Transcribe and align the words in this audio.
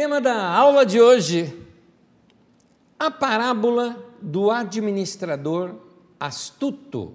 Tema 0.00 0.20
da 0.20 0.46
aula 0.46 0.86
de 0.86 1.00
hoje: 1.00 1.52
a 2.96 3.10
parábola 3.10 3.96
do 4.22 4.48
administrador 4.48 5.74
astuto, 6.20 7.14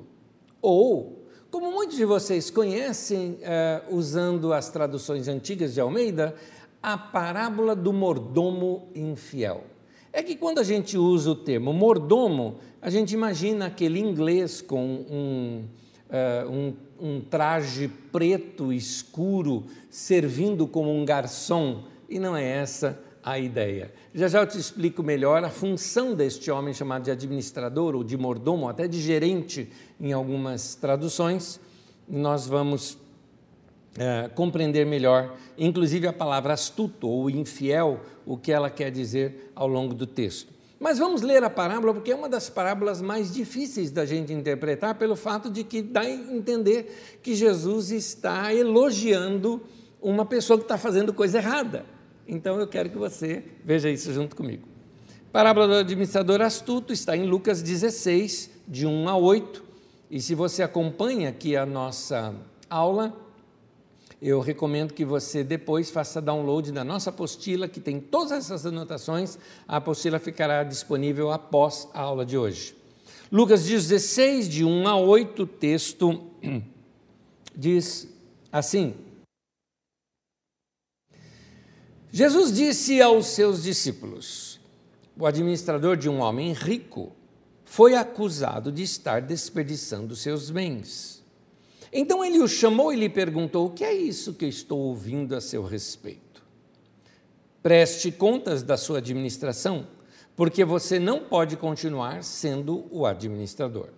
ou, 0.62 1.26
como 1.50 1.72
muitos 1.72 1.96
de 1.96 2.04
vocês 2.04 2.50
conhecem, 2.50 3.40
uh, 3.40 3.96
usando 3.96 4.52
as 4.52 4.68
traduções 4.70 5.30
antigas 5.30 5.74
de 5.74 5.80
Almeida, 5.80 6.36
a 6.82 6.98
parábola 6.98 7.74
do 7.74 7.94
mordomo 7.94 8.90
infiel. 8.94 9.63
É 10.12 10.22
que 10.22 10.36
quando 10.36 10.60
a 10.60 10.63
gente 10.63 10.98
usa 10.98 11.32
o 11.32 11.36
termo 11.36 11.72
mordomo, 11.72 12.58
a 12.82 12.90
gente 12.90 13.13
imagina 13.13 13.68
aquele 13.68 14.02
inglês 14.02 14.62
com 14.62 14.84
um, 14.84 15.63
uh, 16.10 16.52
um, 16.52 16.74
um 17.00 17.22
traje 17.22 17.88
preto 18.12 18.74
escuro 18.74 19.63
servindo 19.90 20.68
como 20.68 20.94
um 20.94 21.05
garçom, 21.05 21.93
e 22.13 22.20
não 22.20 22.38
é 22.38 22.44
essa 22.45 22.99
a 23.23 23.40
ideia. 23.40 23.91
Já 24.13 24.27
já 24.27 24.41
eu 24.41 24.48
te 24.48 24.59
explico 24.59 25.02
melhor 25.02 25.44
a 25.44 25.49
função 25.49 26.13
deste 26.13 26.52
homem 26.52 26.74
chamado 26.74 27.04
de 27.04 27.12
administrador 27.12 27.96
ou 27.96 28.04
de 28.04 28.15
mordomo, 28.18 28.68
até 28.68 28.88
de 28.88 29.01
gerente 29.01 29.71
em 29.99 30.13
algumas 30.13 30.76
traduções. 30.76 31.60
Nós 32.07 32.46
vamos 32.46 32.98
é, 33.98 34.29
compreender 34.35 34.85
melhor, 34.85 35.35
inclusive 35.57 36.05
a 36.05 36.13
palavra 36.13 36.54
astuto 36.54 37.07
ou 37.07 37.29
infiel, 37.29 38.01
o 38.26 38.38
que 38.38 38.51
ela 38.51 38.70
quer 38.70 38.91
dizer 38.91 39.51
ao 39.55 39.68
longo 39.68 39.93
do 39.95 40.05
texto. 40.05 40.54
Mas 40.79 40.99
vamos 40.99 41.21
ler 41.21 41.43
a 41.43 41.49
parábola, 41.49 41.93
porque 41.93 42.12
é 42.12 42.16
uma 42.16 42.27
das 42.27 42.49
parábolas 42.49 43.01
mais 43.01 43.34
difíceis 43.34 43.90
da 43.90 44.05
gente 44.05 44.34
interpretar, 44.34 44.95
pelo 44.95 45.16
fato 45.16 45.49
de 45.49 45.63
que 45.63 45.82
dá 45.82 46.01
a 46.01 46.10
entender 46.10 47.20
que 47.23 47.34
Jesus 47.34 47.90
está 47.90 48.54
elogiando 48.54 49.62
uma 50.01 50.26
pessoa 50.26 50.60
que 50.60 50.66
está 50.66 50.77
fazendo 50.77 51.13
coisa 51.13 51.38
errada. 51.38 51.85
Então 52.27 52.60
eu 52.60 52.68
quero 52.68 52.90
que 52.90 52.98
você 52.98 53.43
veja 53.63 53.90
isso 53.90 54.13
junto 54.13 54.35
comigo. 54.35 54.68
parábola 55.32 55.68
do 55.68 55.74
administrador 55.76 56.41
astuto 56.41 56.93
está 56.93 57.16
em 57.18 57.26
Lucas 57.26 57.62
16, 57.62 58.49
de 58.68 58.85
1 58.85 59.10
a 59.10 59.18
8. 59.18 59.63
E 60.10 60.21
se 60.21 60.35
você 60.35 60.63
acompanha 60.63 61.29
aqui 61.29 61.55
a 61.55 61.66
nossa 61.66 62.34
aula, 62.70 63.16
eu 64.22 64.40
recomendo 64.40 64.94
que 64.94 65.03
você 65.03 65.44
depois 65.44 65.90
faça 65.90 66.22
download 66.22 66.72
da 66.72 66.84
nossa 66.84 67.09
apostila, 67.09 67.68
que 67.68 67.81
tem 67.81 68.00
todas 68.00 68.31
essas 68.31 68.66
anotações. 68.66 69.38
A 69.68 69.78
apostila 69.78 70.18
ficará 70.18 70.63
disponível 70.63 71.29
após 71.29 71.90
a 71.94 72.00
aula 72.00 72.25
de 72.25 72.38
hoje. 72.38 72.74
Lucas 73.29 73.66
16, 73.66 74.47
de 74.47 74.63
1 74.63 74.88
a 74.88 74.96
8, 74.96 75.44
o 75.44 75.47
texto 75.47 76.22
diz 77.53 78.07
assim: 78.51 78.94
Jesus 82.16 82.52
disse 82.53 83.02
aos 83.02 83.25
seus 83.25 83.64
discípulos: 83.64 84.59
O 85.18 85.25
administrador 85.25 85.97
de 85.97 86.08
um 86.08 86.19
homem 86.19 86.53
rico 86.53 87.12
foi 87.66 87.96
acusado 87.96 88.72
de 88.72 88.84
estar 88.84 89.19
desperdiçando 89.19 90.16
seus 90.16 90.52
bens. 90.52 91.23
Então 91.91 92.23
ele 92.23 92.38
o 92.38 92.47
chamou 92.47 92.94
e 92.94 92.97
lhe 92.97 93.09
perguntou: 93.09 93.66
O 93.66 93.72
que 93.72 93.84
é 93.84 93.91
isso 93.91 94.35
que 94.35 94.46
estou 94.46 94.78
ouvindo 94.78 95.35
a 95.35 95.41
seu 95.41 95.63
respeito? 95.63 96.44
Preste 97.63 98.12
contas 98.12 98.62
da 98.62 98.78
sua 98.78 99.00
administração, 99.00 99.88
porque 100.35 100.63
você 100.63 101.00
não 101.00 101.22
pode 101.22 101.57
continuar 101.57 102.23
sendo 102.23 102.85
o 102.91 103.07
administrador. 103.07 103.90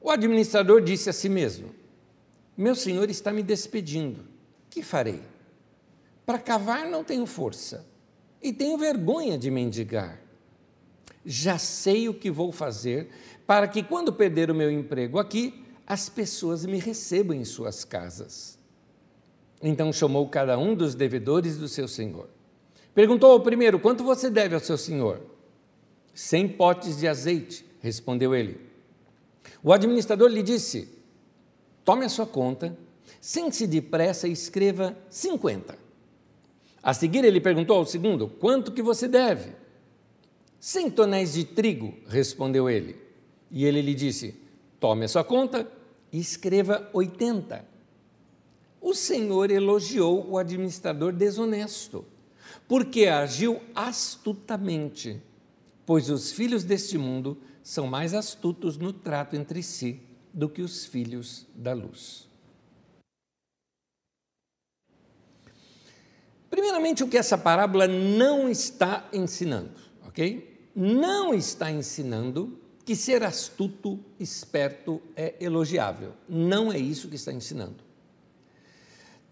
O 0.00 0.10
administrador 0.10 0.80
disse 0.80 1.10
a 1.10 1.12
si 1.12 1.28
mesmo: 1.28 1.68
Meu 2.56 2.74
senhor 2.74 3.10
está 3.10 3.30
me 3.30 3.42
despedindo. 3.42 4.24
Que 4.70 4.82
farei? 4.82 5.33
Para 6.24 6.38
cavar 6.38 6.86
não 6.86 7.04
tenho 7.04 7.26
força 7.26 7.86
e 8.42 8.52
tenho 8.52 8.78
vergonha 8.78 9.36
de 9.38 9.50
mendigar. 9.50 10.20
Já 11.24 11.58
sei 11.58 12.08
o 12.08 12.14
que 12.14 12.30
vou 12.30 12.52
fazer 12.52 13.08
para 13.46 13.68
que, 13.68 13.82
quando 13.82 14.12
perder 14.12 14.50
o 14.50 14.54
meu 14.54 14.70
emprego 14.70 15.18
aqui, 15.18 15.64
as 15.86 16.08
pessoas 16.08 16.64
me 16.64 16.78
recebam 16.78 17.36
em 17.36 17.44
suas 17.44 17.84
casas. 17.84 18.58
Então 19.62 19.92
chamou 19.92 20.28
cada 20.28 20.58
um 20.58 20.74
dos 20.74 20.94
devedores 20.94 21.56
do 21.56 21.68
seu 21.68 21.88
senhor. 21.88 22.28
Perguntou 22.94 23.32
ao 23.32 23.40
primeiro: 23.40 23.78
Quanto 23.78 24.04
você 24.04 24.30
deve 24.30 24.54
ao 24.54 24.60
seu 24.60 24.76
senhor? 24.76 25.20
Cem 26.14 26.48
potes 26.48 26.98
de 26.98 27.08
azeite, 27.08 27.66
respondeu 27.80 28.34
ele. 28.34 28.60
O 29.62 29.72
administrador 29.72 30.28
lhe 30.28 30.42
disse: 30.42 30.88
Tome 31.84 32.04
a 32.04 32.08
sua 32.08 32.26
conta, 32.26 32.76
sente-se 33.20 33.66
depressa 33.66 34.28
e 34.28 34.32
escreva 34.32 34.96
cinquenta. 35.10 35.83
A 36.84 36.92
seguir 36.92 37.24
ele 37.24 37.40
perguntou 37.40 37.78
ao 37.78 37.86
segundo: 37.86 38.28
Quanto 38.28 38.70
que 38.70 38.82
você 38.82 39.08
deve? 39.08 39.52
Cem 40.60 40.90
tonéis 40.90 41.32
de 41.32 41.44
trigo, 41.44 41.94
respondeu 42.06 42.68
ele. 42.68 43.00
E 43.50 43.64
ele 43.64 43.80
lhe 43.80 43.94
disse: 43.94 44.38
Tome 44.78 45.06
a 45.06 45.08
sua 45.08 45.24
conta 45.24 45.66
e 46.12 46.20
escreva 46.20 46.90
80. 46.92 47.64
O 48.82 48.92
Senhor 48.92 49.50
elogiou 49.50 50.28
o 50.28 50.36
administrador 50.36 51.10
desonesto, 51.10 52.04
porque 52.68 53.06
agiu 53.06 53.62
astutamente, 53.74 55.22
pois 55.86 56.10
os 56.10 56.32
filhos 56.32 56.64
deste 56.64 56.98
mundo 56.98 57.38
são 57.62 57.86
mais 57.86 58.12
astutos 58.12 58.76
no 58.76 58.92
trato 58.92 59.36
entre 59.36 59.62
si 59.62 60.02
do 60.34 60.50
que 60.50 60.60
os 60.60 60.84
filhos 60.84 61.46
da 61.54 61.72
luz. 61.72 62.28
Primeiramente, 66.54 67.02
o 67.02 67.08
que 67.08 67.18
essa 67.18 67.36
parábola 67.36 67.88
não 67.88 68.48
está 68.48 69.08
ensinando, 69.12 69.72
ok? 70.06 70.68
Não 70.72 71.34
está 71.34 71.68
ensinando 71.68 72.56
que 72.84 72.94
ser 72.94 73.24
astuto, 73.24 73.98
esperto 74.20 75.02
é 75.16 75.34
elogiável. 75.40 76.12
Não 76.28 76.72
é 76.72 76.78
isso 76.78 77.08
que 77.08 77.16
está 77.16 77.32
ensinando. 77.32 77.82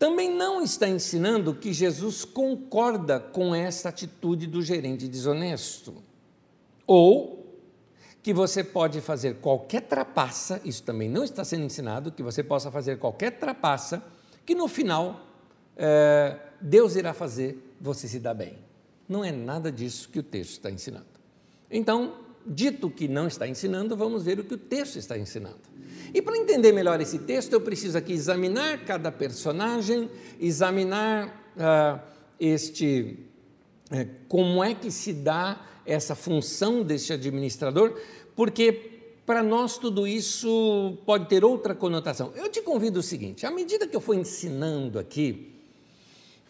Também 0.00 0.34
não 0.34 0.62
está 0.64 0.88
ensinando 0.88 1.54
que 1.54 1.72
Jesus 1.72 2.24
concorda 2.24 3.20
com 3.20 3.54
essa 3.54 3.90
atitude 3.90 4.48
do 4.48 4.60
gerente 4.60 5.06
desonesto. 5.06 5.94
Ou 6.88 7.56
que 8.20 8.34
você 8.34 8.64
pode 8.64 9.00
fazer 9.00 9.36
qualquer 9.36 9.82
trapaça, 9.82 10.60
isso 10.64 10.82
também 10.82 11.08
não 11.08 11.22
está 11.22 11.44
sendo 11.44 11.62
ensinado, 11.62 12.10
que 12.10 12.20
você 12.20 12.42
possa 12.42 12.68
fazer 12.68 12.98
qualquer 12.98 13.38
trapaça, 13.38 14.02
que 14.44 14.56
no 14.56 14.66
final 14.66 15.24
é, 15.76 16.36
Deus 16.62 16.96
irá 16.96 17.12
fazer 17.12 17.74
você 17.80 18.06
se 18.06 18.18
dar 18.18 18.34
bem. 18.34 18.58
Não 19.08 19.24
é 19.24 19.32
nada 19.32 19.70
disso 19.70 20.08
que 20.08 20.18
o 20.18 20.22
texto 20.22 20.52
está 20.52 20.70
ensinando. 20.70 21.06
Então, 21.70 22.14
dito 22.46 22.88
que 22.88 23.08
não 23.08 23.26
está 23.26 23.46
ensinando, 23.46 23.96
vamos 23.96 24.24
ver 24.24 24.38
o 24.38 24.44
que 24.44 24.54
o 24.54 24.58
texto 24.58 24.96
está 24.96 25.18
ensinando. 25.18 25.60
E 26.14 26.20
para 26.20 26.36
entender 26.36 26.72
melhor 26.72 27.00
esse 27.00 27.18
texto, 27.18 27.52
eu 27.52 27.60
preciso 27.60 27.96
aqui 27.96 28.12
examinar 28.12 28.84
cada 28.84 29.10
personagem, 29.10 30.10
examinar 30.40 31.52
uh, 31.56 32.00
este 32.38 33.18
uh, 33.90 34.08
como 34.28 34.62
é 34.62 34.74
que 34.74 34.90
se 34.90 35.12
dá 35.12 35.60
essa 35.86 36.14
função 36.14 36.82
deste 36.82 37.12
administrador, 37.12 37.98
porque 38.36 38.90
para 39.24 39.42
nós 39.42 39.78
tudo 39.78 40.06
isso 40.06 40.98
pode 41.06 41.28
ter 41.28 41.44
outra 41.44 41.74
conotação. 41.74 42.32
Eu 42.36 42.48
te 42.48 42.60
convido 42.60 43.00
o 43.00 43.02
seguinte: 43.02 43.46
à 43.46 43.50
medida 43.50 43.86
que 43.86 43.96
eu 43.96 44.00
for 44.00 44.14
ensinando 44.14 44.98
aqui, 44.98 45.51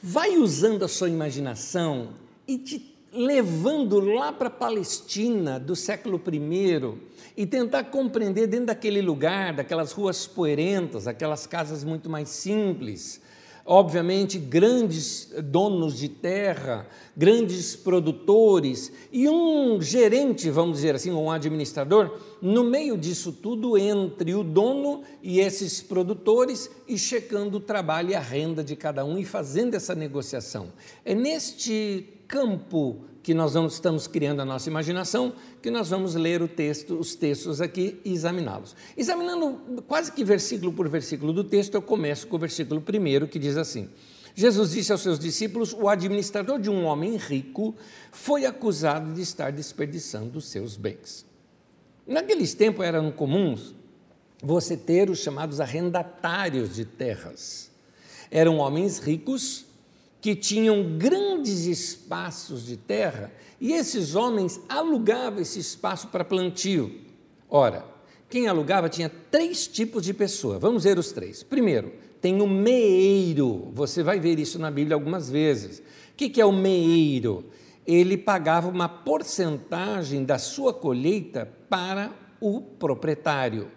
vai 0.02 0.36
usando 0.36 0.84
a 0.84 0.88
sua 0.88 1.08
imaginação 1.08 2.10
e 2.46 2.58
te 2.58 2.92
levando 3.12 4.00
lá 4.00 4.32
para 4.32 4.48
a 4.48 4.50
Palestina 4.50 5.60
do 5.60 5.76
século 5.76 6.20
I 6.32 6.98
e 7.36 7.46
tentar 7.46 7.84
compreender 7.84 8.46
dentro 8.46 8.66
daquele 8.66 9.00
lugar, 9.00 9.54
daquelas 9.54 9.92
ruas 9.92 10.26
poeirentas, 10.26 11.06
aquelas 11.06 11.46
casas 11.46 11.84
muito 11.84 12.10
mais 12.10 12.30
simples, 12.30 13.20
obviamente 13.64 14.38
grandes 14.38 15.32
donos 15.44 15.98
de 15.98 16.08
terra, 16.08 16.86
grandes 17.16 17.76
produtores 17.76 18.92
e 19.12 19.28
um 19.28 19.80
gerente, 19.80 20.50
vamos 20.50 20.76
dizer 20.76 20.94
assim, 20.94 21.10
um 21.10 21.30
administrador, 21.30 22.18
no 22.40 22.64
meio 22.64 22.96
disso 22.96 23.32
tudo 23.32 23.78
entre 23.78 24.34
o 24.34 24.42
dono 24.42 25.02
e 25.22 25.40
esses 25.40 25.80
produtores 25.80 26.70
e 26.88 26.98
checando 26.98 27.58
o 27.58 27.60
trabalho 27.60 28.10
e 28.10 28.14
a 28.14 28.20
renda 28.20 28.64
de 28.64 28.74
cada 28.74 29.04
um 29.04 29.18
e 29.18 29.24
fazendo 29.24 29.74
essa 29.74 29.94
negociação. 29.94 30.72
É 31.04 31.14
neste 31.14 32.06
campo 32.26 33.04
que 33.22 33.32
nós 33.32 33.54
vamos, 33.54 33.74
estamos 33.74 34.06
criando 34.06 34.40
a 34.40 34.44
nossa 34.44 34.68
imaginação, 34.68 35.32
que 35.62 35.70
nós 35.70 35.90
vamos 35.90 36.14
ler 36.14 36.42
o 36.42 36.48
texto, 36.48 36.98
os 36.98 37.14
textos 37.14 37.60
aqui 37.60 38.00
e 38.04 38.12
examiná-los. 38.12 38.74
Examinando 38.96 39.82
quase 39.86 40.10
que 40.10 40.24
versículo 40.24 40.72
por 40.72 40.88
versículo 40.88 41.32
do 41.32 41.44
texto, 41.44 41.74
eu 41.74 41.82
começo 41.82 42.26
com 42.26 42.36
o 42.36 42.38
versículo 42.38 42.80
primeiro, 42.80 43.28
que 43.28 43.38
diz 43.38 43.56
assim: 43.56 43.88
Jesus 44.34 44.72
disse 44.72 44.90
aos 44.90 45.02
seus 45.02 45.18
discípulos: 45.18 45.72
O 45.72 45.88
administrador 45.88 46.58
de 46.58 46.68
um 46.68 46.84
homem 46.84 47.16
rico 47.16 47.74
foi 48.10 48.44
acusado 48.44 49.12
de 49.12 49.22
estar 49.22 49.52
desperdiçando 49.52 50.38
os 50.38 50.46
seus 50.46 50.76
bens. 50.76 51.24
Naqueles 52.06 52.54
tempos 52.54 52.84
eram 52.84 53.12
comuns 53.12 53.74
você 54.42 54.76
ter 54.76 55.08
os 55.08 55.20
chamados 55.20 55.60
arrendatários 55.60 56.74
de 56.74 56.84
terras. 56.84 57.70
Eram 58.30 58.58
homens 58.58 58.98
ricos 58.98 59.66
que 60.22 60.36
tinham 60.36 60.96
grandes 60.96 61.66
espaços 61.66 62.64
de 62.64 62.76
terra 62.76 63.32
e 63.60 63.72
esses 63.72 64.14
homens 64.14 64.60
alugavam 64.68 65.40
esse 65.40 65.58
espaço 65.58 66.06
para 66.08 66.24
plantio. 66.24 67.00
Ora, 67.50 67.84
quem 68.30 68.46
alugava 68.46 68.88
tinha 68.88 69.10
três 69.32 69.66
tipos 69.66 70.04
de 70.04 70.14
pessoa. 70.14 70.60
Vamos 70.60 70.84
ver 70.84 70.96
os 70.96 71.10
três. 71.10 71.42
Primeiro, 71.42 71.92
tem 72.20 72.40
o 72.40 72.46
meeiro. 72.46 73.72
Você 73.74 74.00
vai 74.00 74.20
ver 74.20 74.38
isso 74.38 74.60
na 74.60 74.70
Bíblia 74.70 74.94
algumas 74.94 75.28
vezes. 75.28 75.80
O 75.80 76.14
que 76.14 76.40
é 76.40 76.46
o 76.46 76.52
meeiro? 76.52 77.46
Ele 77.84 78.16
pagava 78.16 78.68
uma 78.68 78.88
porcentagem 78.88 80.24
da 80.24 80.38
sua 80.38 80.72
colheita 80.72 81.52
para 81.68 82.12
o 82.40 82.60
proprietário. 82.60 83.72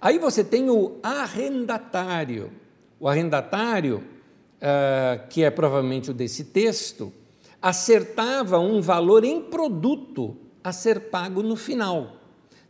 Aí 0.00 0.16
você 0.16 0.44
tem 0.44 0.70
o 0.70 1.00
arrendatário. 1.02 2.52
O 3.00 3.08
arrendatário 3.08 4.19
uh, 4.60 5.28
que 5.28 5.42
é 5.42 5.50
provavelmente 5.50 6.10
o 6.10 6.14
desse 6.14 6.44
texto, 6.44 7.12
acertava 7.60 8.58
um 8.58 8.80
valor 8.80 9.24
em 9.24 9.40
produto 9.40 10.36
a 10.62 10.72
ser 10.72 11.10
pago 11.10 11.42
no 11.42 11.56
final, 11.56 12.16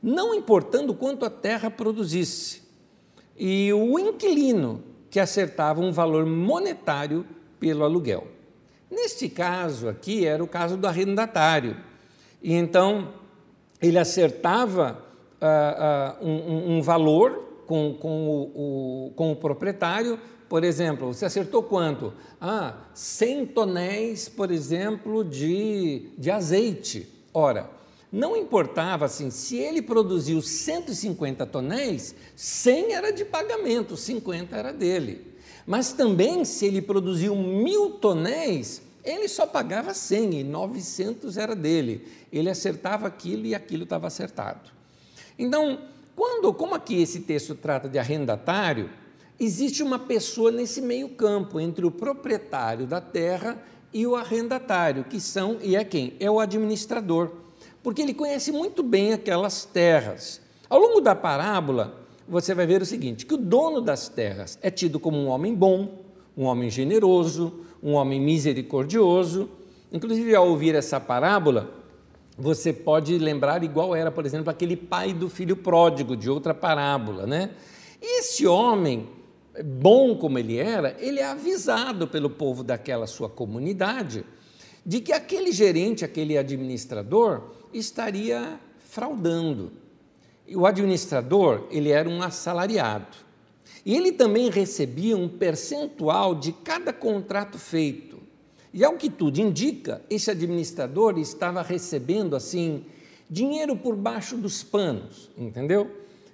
não 0.03 0.35
importando 0.35 0.95
quanto 0.95 1.25
a 1.25 1.31
terra 1.31 1.71
produzisse. 1.71 2.63
E 3.37 3.73
o 3.73 3.99
inquilino, 3.99 4.83
que 5.11 5.19
acertava 5.19 5.81
um 5.81 5.91
valor 5.91 6.25
monetário 6.25 7.27
pelo 7.59 7.85
aluguel. 7.85 8.27
Neste 8.91 9.29
caso 9.29 9.89
aqui 9.89 10.25
era 10.25 10.43
o 10.43 10.47
caso 10.47 10.77
do 10.77 10.87
arrendatário. 10.87 11.77
E 12.43 12.55
então 12.55 13.15
ele 13.81 13.99
acertava 13.99 15.03
uh, 15.41 16.25
uh, 16.25 16.27
um, 16.27 16.77
um, 16.77 16.83
valor 16.83 17.63
com, 17.67 17.95
com 17.95 18.29
o, 18.29 19.07
o, 19.07 19.13
com 19.15 19.33
o 19.33 19.37
proprietário 19.37 20.19
por 20.51 20.65
exemplo, 20.65 21.15
você 21.15 21.25
acertou 21.25 21.63
quanto? 21.63 22.13
Ah, 22.41 22.75
100 22.93 23.47
tonéis, 23.47 24.29
por 24.29 24.51
exemplo, 24.51 25.23
de, 25.23 26.09
de 26.19 26.29
azeite. 26.29 27.07
Ora, 27.33 27.71
não 28.11 28.37
importava 28.37 29.05
assim, 29.05 29.31
se 29.31 29.57
ele 29.57 29.81
produziu 29.81 30.43
150 30.43 31.47
tonéis, 31.47 32.17
100 32.35 32.95
era 32.95 33.13
de 33.13 33.25
pagamento, 33.25 33.97
50 33.97 34.57
era 34.57 34.73
dele. 34.73 35.25
Mas 35.65 35.93
também, 35.93 36.45
se 36.45 36.67
ele 36.67 36.83
produziu 36.83 37.37
mil 37.37 37.91
tonéis, 37.91 38.83
ele 39.05 39.29
só 39.29 39.47
pagava 39.47 39.95
100 39.95 40.41
e 40.41 40.43
900 40.43 41.37
era 41.37 41.55
dele. 41.55 42.05
Ele 42.33 42.51
acertava 42.51 43.07
aquilo 43.07 43.47
e 43.47 43.55
aquilo 43.55 43.85
estava 43.85 44.09
acertado. 44.09 44.69
Então, 45.39 45.79
quando, 46.17 46.53
como 46.53 46.75
aqui 46.75 47.01
esse 47.01 47.21
texto 47.21 47.55
trata 47.55 47.89
de 47.89 48.01
arrendatário, 48.01 48.91
existe 49.41 49.83
uma 49.83 49.99
pessoa 49.99 50.53
nesse 50.53 50.83
meio 50.83 51.09
campo 51.09 51.59
entre 51.59 51.87
o 51.87 51.91
proprietário 51.91 52.87
da 52.87 53.01
terra 53.01 53.61
e 53.93 54.07
o 54.07 54.15
arrendatário, 54.15 55.05
que 55.05 55.19
são 55.19 55.57
e 55.63 55.75
é 55.75 55.83
quem? 55.83 56.13
É 56.21 56.31
o 56.31 56.39
administrador, 56.39 57.31
porque 57.83 58.03
ele 58.03 58.13
conhece 58.13 58.53
muito 58.53 58.83
bem 58.83 59.15
aquelas 59.15 59.65
terras. 59.65 60.41
Ao 60.69 60.79
longo 60.79 61.01
da 61.01 61.15
parábola, 61.17 62.05
você 62.29 62.55
vai 62.55 62.67
ver 62.67 62.83
o 62.83 62.87
seguinte: 62.87 63.25
que 63.25 63.35
o 63.35 63.39
dono 63.39 63.81
das 63.81 64.09
terras 64.09 64.59
é 64.63 64.71
tido 64.71 65.01
como 65.01 65.17
um 65.17 65.29
homem 65.29 65.55
bom, 65.55 66.03
um 66.37 66.45
homem 66.45 66.71
generoso, 66.71 67.65
um 67.83 67.95
homem 67.95 68.21
misericordioso. 68.21 69.49
Inclusive, 69.91 70.35
ao 70.37 70.49
ouvir 70.49 70.77
essa 70.77 71.01
parábola, 71.01 71.75
você 72.39 72.73
pode 72.73 73.19
lembrar 73.19 73.65
igual 73.65 73.97
era, 73.97 74.13
por 74.13 74.25
exemplo, 74.25 74.49
aquele 74.51 74.77
pai 74.77 75.13
do 75.13 75.29
filho 75.29 75.57
pródigo 75.57 76.17
de 76.17 76.31
outra 76.31 76.55
parábola, 76.55 77.27
né? 77.27 77.51
Esse 78.01 78.47
homem, 78.47 79.09
bom 79.63 80.17
como 80.17 80.39
ele 80.39 80.57
era, 80.57 80.97
ele 80.99 81.21
é 81.21 81.27
avisado 81.27 82.07
pelo 82.07 82.31
povo 82.31 82.63
daquela 82.63 83.07
sua 83.07 83.29
comunidade 83.29 84.25
de 84.85 85.01
que 85.01 85.13
aquele 85.13 85.53
gerente, 85.53 86.05
aquele 86.05 86.39
administrador, 86.39 87.51
estaria 87.73 88.59
fraudando. 88.79 89.73
O 90.55 90.67
administrador, 90.67 91.67
ele 91.71 91.91
era 91.91 92.09
um 92.09 92.23
assalariado. 92.23 93.17
E 93.85 93.97
ele 93.97 94.13
também 94.13 94.51
recebia 94.51 95.17
um 95.17 95.29
percentual 95.29 96.35
de 96.35 96.53
cada 96.53 96.93
contrato 96.93 97.59
feito. 97.59 98.19
E 98.73 98.85
ao 98.85 98.95
que 98.95 99.11
tudo 99.11 99.39
indica, 99.39 100.03
esse 100.09 100.31
administrador 100.31 101.19
estava 101.19 101.63
recebendo 101.63 102.37
assim 102.37 102.85
dinheiro 103.29 103.77
por 103.77 103.97
baixo 103.97 104.37
dos 104.37 104.63
panos, 104.63 105.31
entendeu? 105.37 105.91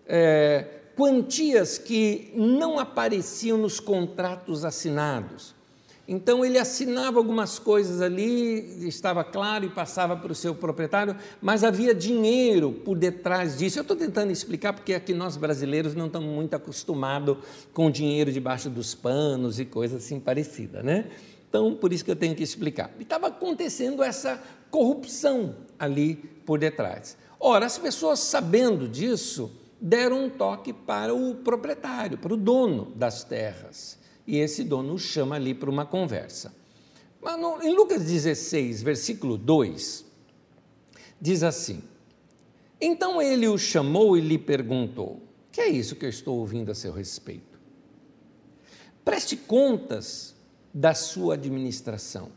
É, 0.06 0.66
quantias 0.96 1.76
que 1.76 2.32
não 2.34 2.78
apareciam 2.78 3.58
nos 3.58 3.78
contratos 3.78 4.64
assinados. 4.64 5.54
Então 6.08 6.44
ele 6.44 6.56
assinava 6.56 7.18
algumas 7.18 7.58
coisas 7.58 8.00
ali, 8.00 8.86
estava 8.88 9.24
claro 9.24 9.64
e 9.64 9.68
passava 9.68 10.16
para 10.16 10.30
o 10.30 10.34
seu 10.34 10.54
proprietário, 10.54 11.16
mas 11.42 11.64
havia 11.64 11.92
dinheiro 11.92 12.72
por 12.72 12.96
detrás 12.96 13.58
disso. 13.58 13.78
Eu 13.78 13.82
estou 13.82 13.96
tentando 13.96 14.30
explicar 14.30 14.72
porque 14.72 14.94
aqui 14.94 15.12
nós 15.12 15.36
brasileiros 15.36 15.94
não 15.94 16.06
estamos 16.06 16.28
muito 16.28 16.54
acostumados 16.54 17.36
com 17.74 17.90
dinheiro 17.90 18.30
debaixo 18.30 18.70
dos 18.70 18.94
panos 18.94 19.58
e 19.58 19.64
coisas 19.64 20.04
assim 20.04 20.20
parecidas, 20.20 20.84
né? 20.84 21.06
Então 21.48 21.74
por 21.74 21.92
isso 21.92 22.04
que 22.04 22.10
eu 22.10 22.16
tenho 22.16 22.36
que 22.36 22.42
explicar. 22.42 22.90
E 22.98 23.02
estava 23.02 23.26
acontecendo 23.26 24.02
essa 24.02 24.40
corrupção 24.70 25.56
ali 25.76 26.14
por 26.46 26.60
detrás. 26.60 27.16
Ora, 27.40 27.66
as 27.66 27.76
pessoas 27.76 28.20
sabendo 28.20 28.88
disso, 28.88 29.50
deram 29.80 30.24
um 30.24 30.30
toque 30.30 30.72
para 30.72 31.14
o 31.14 31.34
proprietário, 31.34 32.18
para 32.18 32.32
o 32.32 32.36
dono 32.36 32.92
das 32.94 33.24
terras. 33.24 33.98
E 34.26 34.38
esse 34.38 34.64
dono 34.64 34.94
o 34.94 34.98
chama 34.98 35.36
ali 35.36 35.54
para 35.54 35.70
uma 35.70 35.86
conversa. 35.86 36.54
Mas 37.20 37.40
no, 37.40 37.62
em 37.62 37.74
Lucas 37.74 38.04
16, 38.04 38.82
versículo 38.82 39.36
2, 39.36 40.04
diz 41.20 41.42
assim: 41.42 41.82
Então 42.80 43.20
ele 43.20 43.46
o 43.48 43.58
chamou 43.58 44.16
e 44.16 44.20
lhe 44.20 44.38
perguntou: 44.38 45.20
Que 45.52 45.60
é 45.60 45.68
isso 45.68 45.96
que 45.96 46.04
eu 46.04 46.10
estou 46.10 46.38
ouvindo 46.38 46.70
a 46.70 46.74
seu 46.74 46.92
respeito? 46.92 47.58
Preste 49.04 49.36
contas 49.36 50.34
da 50.74 50.92
sua 50.92 51.34
administração, 51.34 52.30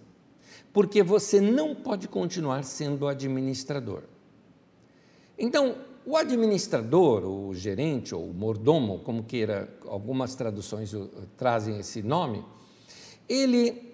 porque 0.72 1.02
você 1.02 1.42
não 1.42 1.74
pode 1.74 2.08
continuar 2.08 2.64
sendo 2.64 3.08
administrador. 3.08 4.04
Então, 5.38 5.78
o 6.10 6.18
administrador, 6.18 7.24
o 7.24 7.54
gerente 7.54 8.16
ou 8.16 8.32
o 8.32 8.34
mordomo, 8.34 8.98
como 8.98 9.22
queira, 9.22 9.70
algumas 9.86 10.34
traduções 10.34 10.92
trazem 11.38 11.78
esse 11.78 12.02
nome, 12.02 12.44
ele 13.30 13.94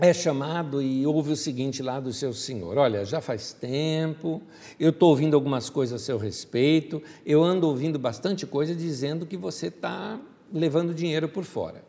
é 0.00 0.14
chamado 0.14 0.80
e 0.80 1.06
ouve 1.06 1.32
o 1.32 1.36
seguinte 1.36 1.82
lá 1.82 2.00
do 2.00 2.10
seu 2.10 2.32
senhor: 2.32 2.78
Olha, 2.78 3.04
já 3.04 3.20
faz 3.20 3.52
tempo, 3.52 4.40
eu 4.80 4.88
estou 4.88 5.10
ouvindo 5.10 5.34
algumas 5.34 5.68
coisas 5.68 6.00
a 6.00 6.02
seu 6.02 6.16
respeito, 6.16 7.02
eu 7.26 7.42
ando 7.42 7.68
ouvindo 7.68 7.98
bastante 7.98 8.46
coisa 8.46 8.74
dizendo 8.74 9.26
que 9.26 9.36
você 9.36 9.66
está 9.66 10.18
levando 10.50 10.94
dinheiro 10.94 11.28
por 11.28 11.44
fora. 11.44 11.84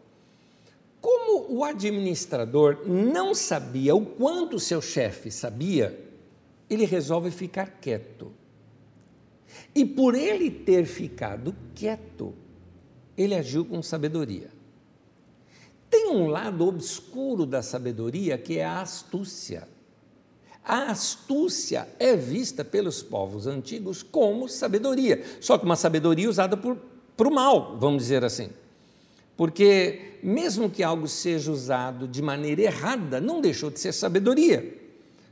Como 1.00 1.58
o 1.58 1.64
administrador 1.64 2.80
não 2.86 3.34
sabia 3.34 3.96
o 3.96 4.06
quanto 4.06 4.60
seu 4.60 4.82
chefe 4.82 5.32
sabia, 5.32 5.98
ele 6.70 6.84
resolve 6.84 7.32
ficar 7.32 7.78
quieto 7.80 8.43
e 9.74 9.86
por 9.86 10.16
ele 10.16 10.50
ter 10.50 10.86
ficado 10.86 11.56
quieto, 11.76 12.34
ele 13.18 13.36
agiu 13.36 13.66
com 13.66 13.82
sabedoria. 13.82 14.50
Tem 15.90 16.10
um 16.10 16.28
lado 16.28 16.68
obscuro 16.68 17.46
da 17.46 17.62
sabedoria 17.62 18.38
que 18.38 18.58
é 18.58 18.66
a 18.66 18.82
astúcia. 18.82 19.68
A 20.64 20.92
astúcia 20.92 21.88
é 22.00 22.16
vista 22.16 22.64
pelos 22.64 23.04
povos 23.04 23.48
antigos 23.48 24.02
como 24.02 24.48
sabedoria, 24.48 25.24
só 25.42 25.58
que 25.58 25.66
uma 25.66 25.76
sabedoria 25.76 26.30
usada 26.30 26.56
para 26.56 27.28
o 27.28 27.34
mal, 27.34 27.78
vamos 27.78 28.04
dizer 28.04 28.24
assim. 28.24 28.50
Porque, 29.36 30.20
mesmo 30.24 30.70
que 30.70 30.84
algo 30.84 31.08
seja 31.08 31.52
usado 31.52 32.08
de 32.08 32.22
maneira 32.22 32.62
errada, 32.62 33.20
não 33.20 33.42
deixou 33.42 33.70
de 33.70 33.80
ser 33.80 33.92
sabedoria. 33.92 34.80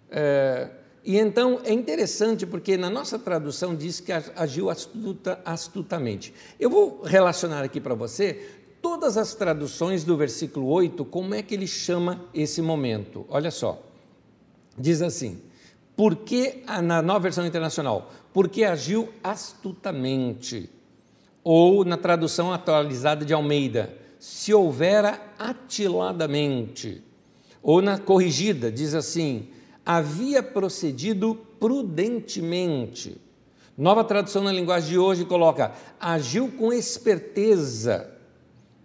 É, 0.10 0.70
e 1.04 1.18
então 1.18 1.60
é 1.64 1.74
interessante 1.74 2.46
porque 2.46 2.78
na 2.78 2.90
nossa 2.90 3.18
tradução 3.18 3.76
diz 3.76 4.00
que 4.00 4.12
agiu 4.12 4.70
astuta, 4.70 5.42
astutamente. 5.44 6.34
Eu 6.60 6.70
vou 6.70 7.02
relacionar 7.04 7.64
aqui 7.64 7.82
para 7.82 7.96
você 7.96 8.62
todas 8.82 9.18
as 9.18 9.34
traduções 9.34 10.04
do 10.04 10.16
versículo 10.16 10.68
8, 10.68 11.04
como 11.06 11.34
é 11.34 11.42
que 11.42 11.56
ele 11.56 11.68
chama 11.68 12.26
esse 12.34 12.62
momento. 12.62 13.26
Olha 13.30 13.50
só. 13.50 13.82
Diz 14.78 15.02
assim: 15.02 15.42
porque 15.96 16.64
na 16.84 17.02
nova 17.02 17.20
versão 17.20 17.46
internacional, 17.46 18.12
porque 18.34 18.64
agiu 18.64 19.10
astutamente. 19.24 20.70
Ou 21.44 21.84
na 21.84 21.98
tradução 21.98 22.54
atualizada 22.54 23.26
de 23.26 23.34
Almeida, 23.34 23.96
se 24.20 24.54
houvera 24.54 25.20
atiladamente. 25.38 27.04
Ou 27.64 27.82
na 27.82 27.98
corrigida, 27.98 28.72
diz 28.72 28.94
assim: 28.94 29.48
havia 29.86 30.42
procedido 30.44 31.36
prudentemente. 31.60 33.20
Nova 33.78 34.04
tradução 34.04 34.44
na 34.44 34.52
linguagem 34.52 34.92
de 34.92 34.98
hoje 34.98 35.26
coloca 35.26 35.72
agiu 36.00 36.50
com 36.50 36.72
esperteza. 36.72 38.12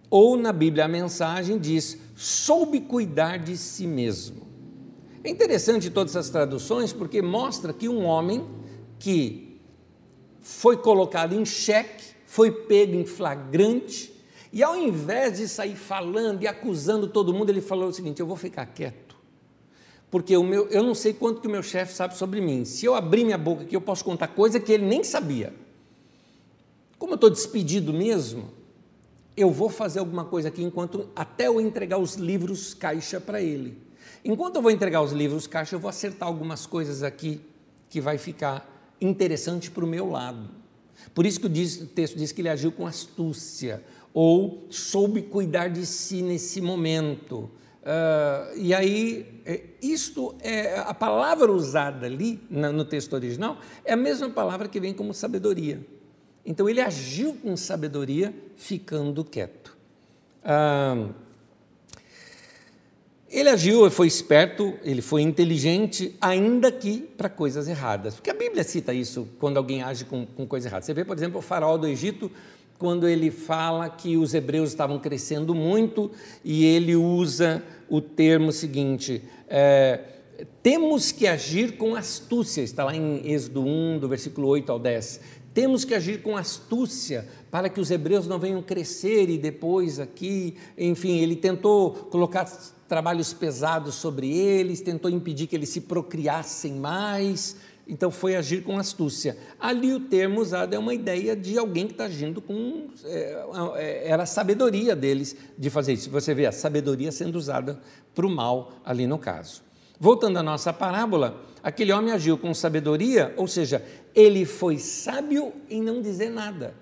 Ou 0.09 0.37
na 0.37 0.53
Bíblia 0.53 0.85
a 0.85 0.89
mensagem 0.89 1.59
diz 1.59 1.99
soube 2.15 2.81
cuidar 2.81 3.39
de 3.39 3.57
si 3.57 3.87
mesmo. 3.87 4.47
É 5.23 5.29
interessante 5.29 5.91
todas 5.91 6.15
essas 6.15 6.31
traduções 6.31 6.93
porque 6.93 7.21
mostra 7.21 7.73
que 7.73 7.89
um 7.89 8.05
homem 8.05 8.47
que 8.99 9.61
foi 10.41 10.77
colocado 10.77 11.35
em 11.35 11.45
xeque, 11.45 12.15
foi 12.25 12.51
pego 12.51 12.95
em 12.95 13.05
flagrante, 13.05 14.15
e 14.53 14.63
ao 14.63 14.75
invés 14.75 15.37
de 15.37 15.49
sair 15.49 15.77
falando 15.77 16.43
e 16.43 16.47
acusando 16.47 17.07
todo 17.09 17.35
mundo, 17.35 17.51
ele 17.51 17.61
falou 17.61 17.89
o 17.89 17.93
seguinte: 17.93 18.21
eu 18.21 18.27
vou 18.27 18.37
ficar 18.37 18.65
quieto, 18.65 19.06
porque 20.17 20.35
o 20.35 20.43
meu, 20.43 20.67
eu 20.69 20.83
não 20.83 20.95
sei 20.95 21.13
quanto 21.13 21.43
que 21.43 21.47
o 21.47 21.51
meu 21.51 21.63
chefe 21.63 21.93
sabe 21.93 22.17
sobre 22.17 22.41
mim. 22.41 22.65
Se 22.65 22.87
eu 22.87 22.95
abrir 22.95 23.23
minha 23.23 23.37
boca 23.37 23.65
aqui, 23.65 23.77
eu 23.77 23.83
posso 23.83 24.03
contar 24.03 24.29
coisa 24.29 24.59
que 24.59 24.73
ele 24.73 24.87
nem 24.87 25.05
sabia. 25.05 25.53
Como 26.99 27.13
eu 27.13 27.17
estou 27.17 27.29
despedido 27.29 27.93
mesmo, 27.93 28.49
eu 29.37 29.51
vou 29.51 29.69
fazer 29.69 29.99
alguma 29.99 30.25
coisa 30.25 30.49
aqui 30.49 30.63
enquanto 30.63 31.07
até 31.15 31.49
eu 31.49 31.61
entregar 31.61 31.99
os 31.99 32.15
livros 32.15 32.73
caixa 32.73 33.21
para 33.21 33.43
ele. 33.43 33.77
Enquanto 34.25 34.57
eu 34.57 34.63
vou 34.63 34.71
entregar 34.71 35.03
os 35.03 35.13
livros 35.13 35.47
caixa, 35.47 35.77
eu 35.77 35.81
vou 35.81 35.91
acertar 35.91 36.27
algumas 36.27 36.65
coisas 36.65 37.03
aqui 37.03 37.43
que 37.91 38.01
vai 38.01 38.17
ficar 38.17 38.97
interessante 38.99 39.71
para 39.71 39.85
o 39.85 39.87
meu 39.87 40.09
lado. 40.09 40.49
Por 41.15 41.27
isso 41.27 41.39
que 41.39 41.47
o, 41.47 41.87
texto 41.89 42.17
diz 42.17 42.33
que 42.33 42.41
ele 42.41 42.49
agiu 42.49 42.73
com 42.73 42.87
astúcia, 42.87 43.85
ou 44.15 44.67
soube 44.71 45.21
cuidar 45.21 45.69
de 45.69 45.85
si 45.85 46.23
nesse 46.23 46.63
momento. 46.63 47.51
Uh, 47.87 48.59
e 48.59 48.75
aí, 48.75 49.41
é, 49.47 49.63
isto 49.81 50.35
é 50.41 50.77
a 50.81 50.93
palavra 50.93 51.53
usada 51.53 52.05
ali 52.05 52.41
no 52.51 52.85
texto 52.85 53.13
original 53.13 53.59
é 53.85 53.93
a 53.93 53.97
mesma 53.97 54.29
palavra 54.29 54.67
que 54.67 54.81
vem 54.81 54.93
como 54.93 55.15
sabedoria. 55.15 55.81
Então 56.45 56.69
ele 56.69 56.81
agiu 56.81 57.35
com 57.35 57.57
sabedoria, 57.57 58.35
ficando 58.57 59.25
quieto. 59.25 59.77
Ah, 60.45 61.09
ele 63.29 63.49
agiu, 63.49 63.89
foi 63.91 64.07
esperto, 64.07 64.75
ele 64.83 65.03
foi 65.03 65.23
inteligente, 65.23 66.17
ainda 66.21 66.73
que 66.73 66.99
para 66.99 67.29
coisas 67.29 67.69
erradas. 67.69 68.15
Porque 68.15 68.31
a 68.31 68.35
Bíblia 68.35 68.65
cita 68.65 68.95
isso 68.95 69.29
quando 69.39 69.59
alguém 69.59 69.83
age 69.83 70.05
com, 70.05 70.25
com 70.27 70.47
coisa 70.47 70.69
errada. 70.69 70.85
Você 70.85 70.95
vê, 70.95 71.05
por 71.05 71.17
exemplo, 71.17 71.39
o 71.39 71.43
faraó 71.43 71.77
do 71.77 71.87
Egito, 71.87 72.31
quando 72.79 73.09
ele 73.09 73.31
fala 73.31 73.89
que 73.89 74.17
os 74.17 74.35
hebreus 74.35 74.71
estavam 74.71 74.99
crescendo 74.99 75.55
muito, 75.55 76.11
e 76.45 76.65
ele 76.65 76.97
usa 76.97 77.63
o 77.89 78.01
termo 78.01 78.53
seguinte: 78.53 79.23
é, 79.49 80.01
temos 80.63 81.13
que 81.13 81.27
agir 81.27 81.77
com 81.77 81.95
astúcia, 81.95 82.63
está 82.63 82.85
lá 82.85 82.95
em 82.95 83.31
Êxodo 83.31 83.63
1, 83.63 83.99
do 83.99 84.09
versículo 84.09 84.49
8 84.49 84.71
ao 84.71 84.79
10 84.79 85.47
temos 85.57 85.87
que 85.87 85.95
agir 85.95 86.21
com 86.21 86.37
astúcia 86.37 87.27
para 87.51 87.71
que 87.71 87.81
os 87.81 87.91
hebreus 87.91 88.27
não 88.27 88.39
venham 88.39 88.61
crescer 88.61 89.31
e 89.31 89.39
depois 89.39 89.99
aqui, 89.99 90.55
enfim, 90.77 91.17
ele 91.21 91.35
tentou 91.35 91.93
colocar 91.93 92.45
trabalhos 92.87 93.33
pesados 93.33 93.95
sobre 93.95 94.31
eles, 94.37 94.83
tentou 94.83 95.11
impedir 95.11 95.47
que 95.47 95.57
eles 95.57 95.71
se 95.71 95.81
procriassem 95.81 96.75
mais. 96.75 97.57
Então 97.89 98.11
foi 98.11 98.35
agir 98.35 98.65
com 98.65 98.79
astúcia. 98.79 99.37
Ali 99.61 99.93
o 99.93 100.01
termo 100.01 100.41
usado 100.41 100.75
é 100.75 100.79
uma 100.79 100.93
ideia 100.93 101.37
de 101.37 101.57
alguém 101.57 101.87
que 101.87 101.93
está 101.93 102.05
agindo 102.05 102.41
com. 102.41 102.89
É, 103.05 103.45
é, 103.77 104.09
era 104.09 104.25
a 104.25 104.27
sabedoria 104.27 104.97
deles 104.97 105.37
de 105.57 105.71
fazer 105.71 105.93
isso. 105.93 106.11
Você 106.11 106.35
vê 106.35 106.47
a 106.47 106.53
sabedoria 106.53 107.13
sendo 107.13 107.37
usada 107.37 107.81
para 108.15 108.27
o 108.27 108.31
mal 108.31 108.73
ali 108.85 109.07
no 109.07 109.19
caso. 109.19 109.63
Voltando 110.01 110.39
à 110.39 110.43
nossa 110.43 110.73
parábola, 110.73 111.41
aquele 111.63 111.93
homem 111.93 112.13
agiu 112.13 112.37
com 112.37 112.53
sabedoria, 112.53 113.33
ou 113.37 113.47
seja, 113.47 113.83
ele 114.15 114.45
foi 114.45 114.79
sábio 114.79 115.53
em 115.71 115.81
não 115.81 116.03
dizer 116.03 116.31
nada, 116.31 116.75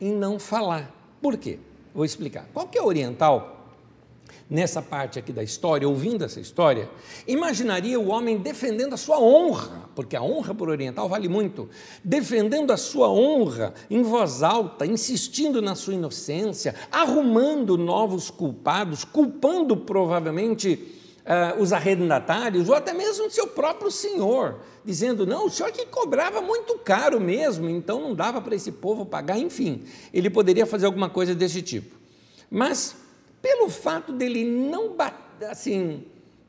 em 0.00 0.12
não 0.12 0.38
falar. 0.38 0.94
Por 1.20 1.36
quê? 1.36 1.58
Vou 1.94 2.04
explicar. 2.04 2.46
Qualquer 2.54 2.82
oriental, 2.82 3.55
nessa 4.48 4.80
parte 4.80 5.18
aqui 5.18 5.32
da 5.32 5.42
história, 5.42 5.88
ouvindo 5.88 6.24
essa 6.24 6.40
história, 6.40 6.88
imaginaria 7.26 7.98
o 7.98 8.08
homem 8.08 8.38
defendendo 8.38 8.94
a 8.94 8.96
sua 8.96 9.18
honra, 9.18 9.88
porque 9.94 10.14
a 10.16 10.22
honra 10.22 10.54
por 10.54 10.68
oriental 10.68 11.08
vale 11.08 11.28
muito, 11.28 11.68
defendendo 12.04 12.72
a 12.72 12.76
sua 12.76 13.10
honra 13.10 13.74
em 13.90 14.02
voz 14.02 14.42
alta, 14.42 14.86
insistindo 14.86 15.60
na 15.60 15.74
sua 15.74 15.94
inocência, 15.94 16.74
arrumando 16.92 17.76
novos 17.76 18.30
culpados, 18.30 19.04
culpando 19.04 19.76
provavelmente 19.76 20.94
uh, 21.26 21.60
os 21.60 21.72
arrendatários, 21.72 22.68
ou 22.68 22.74
até 22.74 22.92
mesmo 22.92 23.26
o 23.26 23.30
seu 23.30 23.48
próprio 23.48 23.90
senhor, 23.90 24.60
dizendo: 24.84 25.26
não, 25.26 25.46
o 25.46 25.50
senhor 25.50 25.72
que 25.72 25.84
cobrava 25.86 26.40
muito 26.40 26.78
caro 26.78 27.20
mesmo, 27.20 27.68
então 27.68 28.00
não 28.00 28.14
dava 28.14 28.40
para 28.40 28.54
esse 28.54 28.70
povo 28.70 29.04
pagar, 29.04 29.38
enfim, 29.38 29.84
ele 30.14 30.30
poderia 30.30 30.64
fazer 30.64 30.86
alguma 30.86 31.10
coisa 31.10 31.34
desse 31.34 31.60
tipo. 31.60 31.96
Mas, 32.48 32.94
pelo 33.40 33.68
fato 33.68 34.12
dele 34.12 34.44
não 34.44 34.94
assim, 35.48 36.04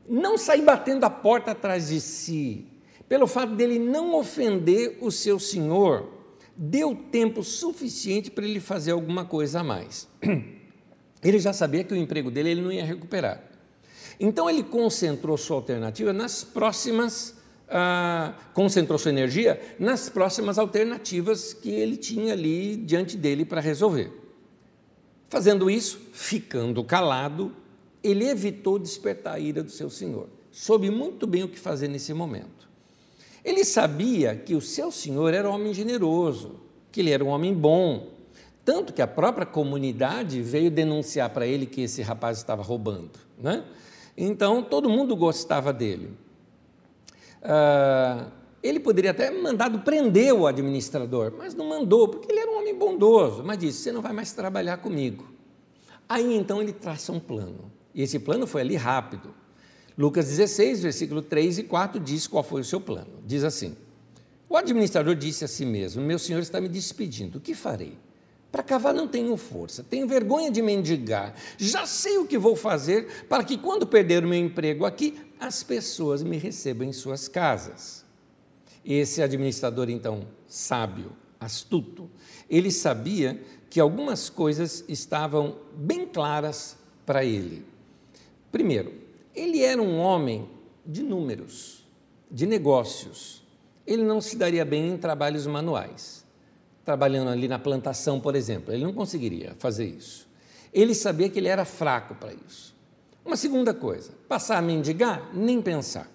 não 0.08 0.38
sair 0.38 0.62
batendo 0.62 1.04
a 1.04 1.10
porta 1.10 1.50
atrás 1.50 1.88
de 1.88 2.00
si, 2.00 2.66
pelo 3.08 3.26
fato 3.26 3.54
dele 3.54 3.78
não 3.78 4.14
ofender 4.14 4.98
o 5.00 5.10
seu 5.10 5.38
senhor, 5.38 6.08
deu 6.56 6.94
tempo 6.94 7.42
suficiente 7.42 8.30
para 8.30 8.44
ele 8.44 8.60
fazer 8.60 8.92
alguma 8.92 9.24
coisa 9.24 9.60
a 9.60 9.64
mais. 9.64 10.08
Ele 11.20 11.40
já 11.40 11.52
sabia 11.52 11.82
que 11.82 11.92
o 11.92 11.96
emprego 11.96 12.30
dele 12.30 12.50
ele 12.50 12.62
não 12.62 12.70
ia 12.70 12.84
recuperar. 12.84 13.42
Então 14.20 14.48
ele 14.48 14.62
concentrou 14.62 15.36
sua 15.36 15.56
alternativa 15.56 16.12
nas 16.12 16.44
próximas, 16.44 17.34
ah, 17.68 18.34
concentrou 18.54 18.96
sua 19.00 19.10
energia 19.10 19.60
nas 19.80 20.08
próximas 20.08 20.58
alternativas 20.58 21.52
que 21.52 21.70
ele 21.70 21.96
tinha 21.96 22.34
ali 22.34 22.76
diante 22.76 23.16
dele 23.16 23.44
para 23.44 23.60
resolver. 23.60 24.12
Fazendo 25.28 25.70
isso, 25.70 26.00
ficando 26.12 26.82
calado, 26.82 27.52
ele 28.02 28.26
evitou 28.26 28.78
despertar 28.78 29.34
a 29.34 29.38
ira 29.38 29.62
do 29.62 29.70
seu 29.70 29.90
senhor. 29.90 30.28
Soube 30.50 30.90
muito 30.90 31.26
bem 31.26 31.42
o 31.44 31.48
que 31.48 31.58
fazer 31.58 31.88
nesse 31.88 32.14
momento. 32.14 32.68
Ele 33.44 33.64
sabia 33.64 34.34
que 34.34 34.54
o 34.54 34.60
seu 34.60 34.90
senhor 34.90 35.32
era 35.34 35.48
um 35.48 35.54
homem 35.54 35.74
generoso, 35.74 36.60
que 36.90 37.00
ele 37.00 37.10
era 37.10 37.24
um 37.24 37.28
homem 37.28 37.54
bom, 37.54 38.08
tanto 38.64 38.92
que 38.92 39.00
a 39.00 39.06
própria 39.06 39.46
comunidade 39.46 40.42
veio 40.42 40.70
denunciar 40.70 41.30
para 41.30 41.46
ele 41.46 41.66
que 41.66 41.82
esse 41.82 42.02
rapaz 42.02 42.38
estava 42.38 42.62
roubando. 42.62 43.12
Né? 43.38 43.64
Então, 44.16 44.62
todo 44.62 44.90
mundo 44.90 45.14
gostava 45.14 45.72
dele. 45.72 46.10
Ah, 47.42 48.26
ele 48.62 48.80
poderia 48.80 49.12
até 49.12 49.30
mandado 49.30 49.80
prender 49.80 50.32
o 50.34 50.46
administrador, 50.46 51.32
mas 51.36 51.54
não 51.54 51.68
mandou, 51.68 52.08
porque 52.08 52.30
ele 52.30 52.40
era 52.40 52.50
um 52.50 52.58
homem 52.58 52.74
bondoso, 52.74 53.42
mas 53.44 53.58
disse: 53.58 53.78
Você 53.78 53.92
não 53.92 54.02
vai 54.02 54.12
mais 54.12 54.32
trabalhar 54.32 54.78
comigo. 54.78 55.26
Aí 56.08 56.34
então 56.34 56.60
ele 56.60 56.72
traça 56.72 57.12
um 57.12 57.20
plano, 57.20 57.70
e 57.94 58.02
esse 58.02 58.18
plano 58.18 58.46
foi 58.46 58.62
ali 58.62 58.76
rápido. 58.76 59.34
Lucas 59.96 60.26
16, 60.26 60.82
versículo 60.82 61.22
3 61.22 61.58
e 61.58 61.62
4 61.64 62.00
diz 62.00 62.26
qual 62.26 62.44
foi 62.44 62.60
o 62.60 62.64
seu 62.64 62.80
plano. 62.80 63.22
Diz 63.24 63.44
assim: 63.44 63.76
O 64.48 64.56
administrador 64.56 65.14
disse 65.14 65.44
a 65.44 65.48
si 65.48 65.64
mesmo: 65.64 66.02
Meu 66.02 66.18
senhor 66.18 66.40
está 66.40 66.60
me 66.60 66.68
despedindo, 66.68 67.38
o 67.38 67.40
que 67.40 67.54
farei? 67.54 67.96
Para 68.50 68.62
cavar 68.62 68.94
não 68.94 69.06
tenho 69.06 69.36
força, 69.36 69.84
tenho 69.84 70.08
vergonha 70.08 70.50
de 70.50 70.62
mendigar. 70.62 71.34
Já 71.58 71.86
sei 71.86 72.16
o 72.16 72.26
que 72.26 72.38
vou 72.38 72.56
fazer 72.56 73.26
para 73.28 73.44
que, 73.44 73.58
quando 73.58 73.86
perder 73.86 74.24
o 74.24 74.28
meu 74.28 74.38
emprego 74.38 74.86
aqui, 74.86 75.18
as 75.38 75.62
pessoas 75.62 76.22
me 76.22 76.38
recebam 76.38 76.88
em 76.88 76.92
suas 76.92 77.28
casas. 77.28 77.97
Esse 78.88 79.22
administrador, 79.22 79.90
então, 79.90 80.22
sábio, 80.46 81.12
astuto, 81.38 82.08
ele 82.48 82.70
sabia 82.70 83.40
que 83.68 83.78
algumas 83.78 84.30
coisas 84.30 84.82
estavam 84.88 85.58
bem 85.76 86.06
claras 86.06 86.78
para 87.04 87.24
ele. 87.24 87.66
Primeiro, 88.50 88.92
ele 89.34 89.62
era 89.62 89.80
um 89.82 89.98
homem 89.98 90.48
de 90.86 91.02
números, 91.02 91.86
de 92.30 92.46
negócios. 92.46 93.42
Ele 93.86 94.02
não 94.02 94.22
se 94.22 94.36
daria 94.36 94.64
bem 94.64 94.88
em 94.88 94.96
trabalhos 94.96 95.46
manuais 95.46 96.26
trabalhando 96.88 97.28
ali 97.28 97.46
na 97.46 97.58
plantação, 97.58 98.18
por 98.18 98.34
exemplo. 98.34 98.72
Ele 98.72 98.82
não 98.82 98.94
conseguiria 98.94 99.54
fazer 99.58 99.84
isso. 99.84 100.26
Ele 100.72 100.94
sabia 100.94 101.28
que 101.28 101.38
ele 101.38 101.48
era 101.48 101.66
fraco 101.66 102.14
para 102.14 102.32
isso. 102.32 102.74
Uma 103.22 103.36
segunda 103.36 103.74
coisa, 103.74 104.12
passar 104.26 104.56
a 104.56 104.62
mendigar, 104.62 105.28
nem 105.34 105.60
pensar. 105.60 106.10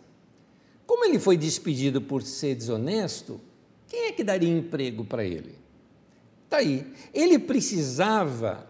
Como 0.86 1.06
ele 1.06 1.20
foi 1.20 1.38
despedido 1.38 2.02
por 2.02 2.22
ser 2.22 2.56
desonesto, 2.56 3.40
quem 3.88 4.06
é 4.06 4.12
que 4.12 4.24
daria 4.24 4.50
emprego 4.50 5.04
para 5.06 5.24
ele? 5.24 5.56
Está 6.46 6.58
aí. 6.58 6.86
Ele 7.14 7.40
precisava 7.40 8.68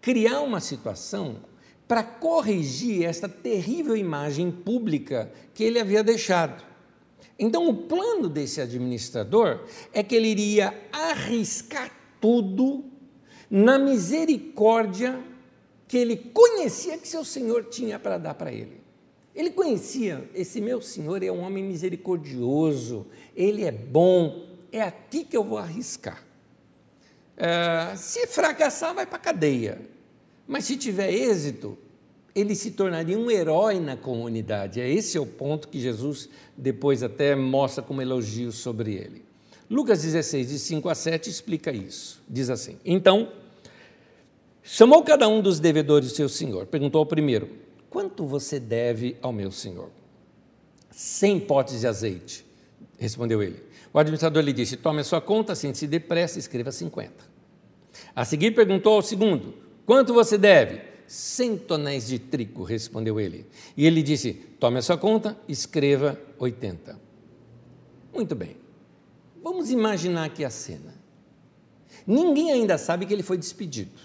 criar 0.00 0.40
uma 0.40 0.60
situação 0.60 1.36
para 1.86 2.02
corrigir 2.02 3.04
esta 3.04 3.28
terrível 3.28 3.96
imagem 3.96 4.50
pública 4.50 5.32
que 5.54 5.62
ele 5.62 5.78
havia 5.78 6.02
deixado. 6.02 6.64
Então, 7.38 7.68
o 7.68 7.74
plano 7.74 8.28
desse 8.28 8.60
administrador 8.60 9.64
é 9.92 10.02
que 10.02 10.14
ele 10.14 10.28
iria 10.28 10.74
arriscar 10.92 11.90
tudo 12.20 12.84
na 13.50 13.78
misericórdia 13.78 15.22
que 15.86 15.98
ele 15.98 16.16
conhecia 16.16 16.96
que 16.98 17.06
seu 17.06 17.24
senhor 17.24 17.64
tinha 17.64 17.98
para 17.98 18.16
dar 18.16 18.34
para 18.34 18.52
ele. 18.52 18.81
Ele 19.34 19.50
conhecia, 19.50 20.28
esse 20.34 20.60
meu 20.60 20.82
senhor 20.82 21.22
é 21.22 21.32
um 21.32 21.40
homem 21.40 21.64
misericordioso, 21.64 23.06
ele 23.34 23.64
é 23.64 23.72
bom, 23.72 24.46
é 24.70 24.82
aqui 24.82 25.24
que 25.24 25.36
eu 25.36 25.42
vou 25.42 25.58
arriscar. 25.58 26.22
É, 27.36 27.96
se 27.96 28.26
fracassar, 28.26 28.94
vai 28.94 29.06
para 29.06 29.16
a 29.16 29.20
cadeia, 29.20 29.80
mas 30.46 30.64
se 30.66 30.76
tiver 30.76 31.10
êxito, 31.10 31.78
ele 32.34 32.54
se 32.54 32.72
tornaria 32.72 33.18
um 33.18 33.30
herói 33.30 33.78
na 33.78 33.96
comunidade. 33.96 34.80
É 34.80 34.88
esse 34.88 35.16
é 35.16 35.20
o 35.20 35.26
ponto 35.26 35.68
que 35.68 35.80
Jesus 35.80 36.28
depois 36.56 37.02
até 37.02 37.34
mostra 37.34 37.82
como 37.82 38.02
elogio 38.02 38.52
sobre 38.52 38.94
ele. 38.94 39.24
Lucas 39.68 40.02
16, 40.02 40.48
de 40.48 40.58
5 40.58 40.88
a 40.88 40.94
7, 40.94 41.30
explica 41.30 41.72
isso. 41.72 42.22
Diz 42.28 42.50
assim: 42.50 42.78
Então, 42.84 43.32
chamou 44.62 45.02
cada 45.02 45.28
um 45.28 45.40
dos 45.40 45.58
devedores 45.58 46.10
do 46.10 46.14
seu 46.14 46.28
senhor. 46.28 46.66
Perguntou 46.66 46.98
ao 46.98 47.06
primeiro: 47.06 47.48
Quanto 47.92 48.24
você 48.24 48.58
deve 48.58 49.18
ao 49.20 49.34
meu 49.34 49.50
senhor? 49.50 49.90
Cem 50.90 51.38
potes 51.38 51.80
de 51.80 51.86
azeite, 51.86 52.42
respondeu 52.98 53.42
ele. 53.42 53.62
O 53.92 53.98
administrador 53.98 54.42
lhe 54.42 54.52
disse: 54.54 54.78
Tome 54.78 55.02
a 55.02 55.04
sua 55.04 55.20
conta, 55.20 55.54
sente-se 55.54 55.86
depressa, 55.86 56.38
escreva 56.38 56.72
50. 56.72 57.12
A 58.16 58.24
seguir 58.24 58.52
perguntou 58.52 58.94
ao 58.94 59.02
segundo: 59.02 59.54
Quanto 59.84 60.14
você 60.14 60.38
deve? 60.38 60.80
Cem 61.06 61.58
tonéis 61.58 62.06
de 62.06 62.18
trigo, 62.18 62.62
respondeu 62.62 63.20
ele. 63.20 63.46
E 63.76 63.86
ele 63.86 64.02
disse: 64.02 64.32
Tome 64.58 64.78
a 64.78 64.82
sua 64.82 64.96
conta, 64.96 65.36
escreva 65.46 66.18
80. 66.38 66.98
Muito 68.14 68.34
bem. 68.34 68.56
Vamos 69.42 69.70
imaginar 69.70 70.24
aqui 70.24 70.46
a 70.46 70.50
cena. 70.50 70.94
Ninguém 72.06 72.52
ainda 72.52 72.78
sabe 72.78 73.04
que 73.04 73.12
ele 73.12 73.22
foi 73.22 73.36
despedido. 73.36 74.00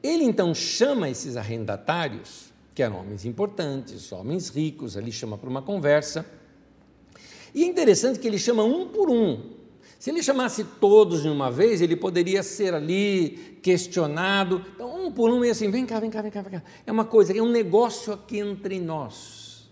Ele 0.00 0.22
então 0.22 0.54
chama 0.54 1.10
esses 1.10 1.36
arrendatários, 1.36 2.47
que 2.78 2.82
eram 2.84 3.00
homens 3.00 3.24
importantes, 3.24 4.12
homens 4.12 4.50
ricos, 4.50 4.96
ali 4.96 5.10
chama 5.10 5.36
para 5.36 5.50
uma 5.50 5.60
conversa. 5.60 6.24
E 7.52 7.64
é 7.64 7.66
interessante 7.66 8.20
que 8.20 8.28
ele 8.28 8.38
chama 8.38 8.62
um 8.62 8.86
por 8.86 9.10
um. 9.10 9.50
Se 9.98 10.10
ele 10.10 10.22
chamasse 10.22 10.62
todos 10.80 11.22
de 11.22 11.28
uma 11.28 11.50
vez, 11.50 11.80
ele 11.80 11.96
poderia 11.96 12.40
ser 12.40 12.74
ali 12.74 13.58
questionado. 13.60 14.64
Então, 14.76 15.06
um 15.06 15.10
por 15.10 15.28
um, 15.28 15.44
e 15.44 15.50
assim: 15.50 15.72
vem 15.72 15.84
cá, 15.84 15.98
vem 15.98 16.08
cá, 16.08 16.22
vem 16.22 16.30
cá, 16.30 16.40
vem 16.40 16.52
cá. 16.52 16.62
É 16.86 16.92
uma 16.92 17.04
coisa, 17.04 17.36
é 17.36 17.42
um 17.42 17.50
negócio 17.50 18.12
aqui 18.12 18.38
entre 18.38 18.78
nós. 18.78 19.68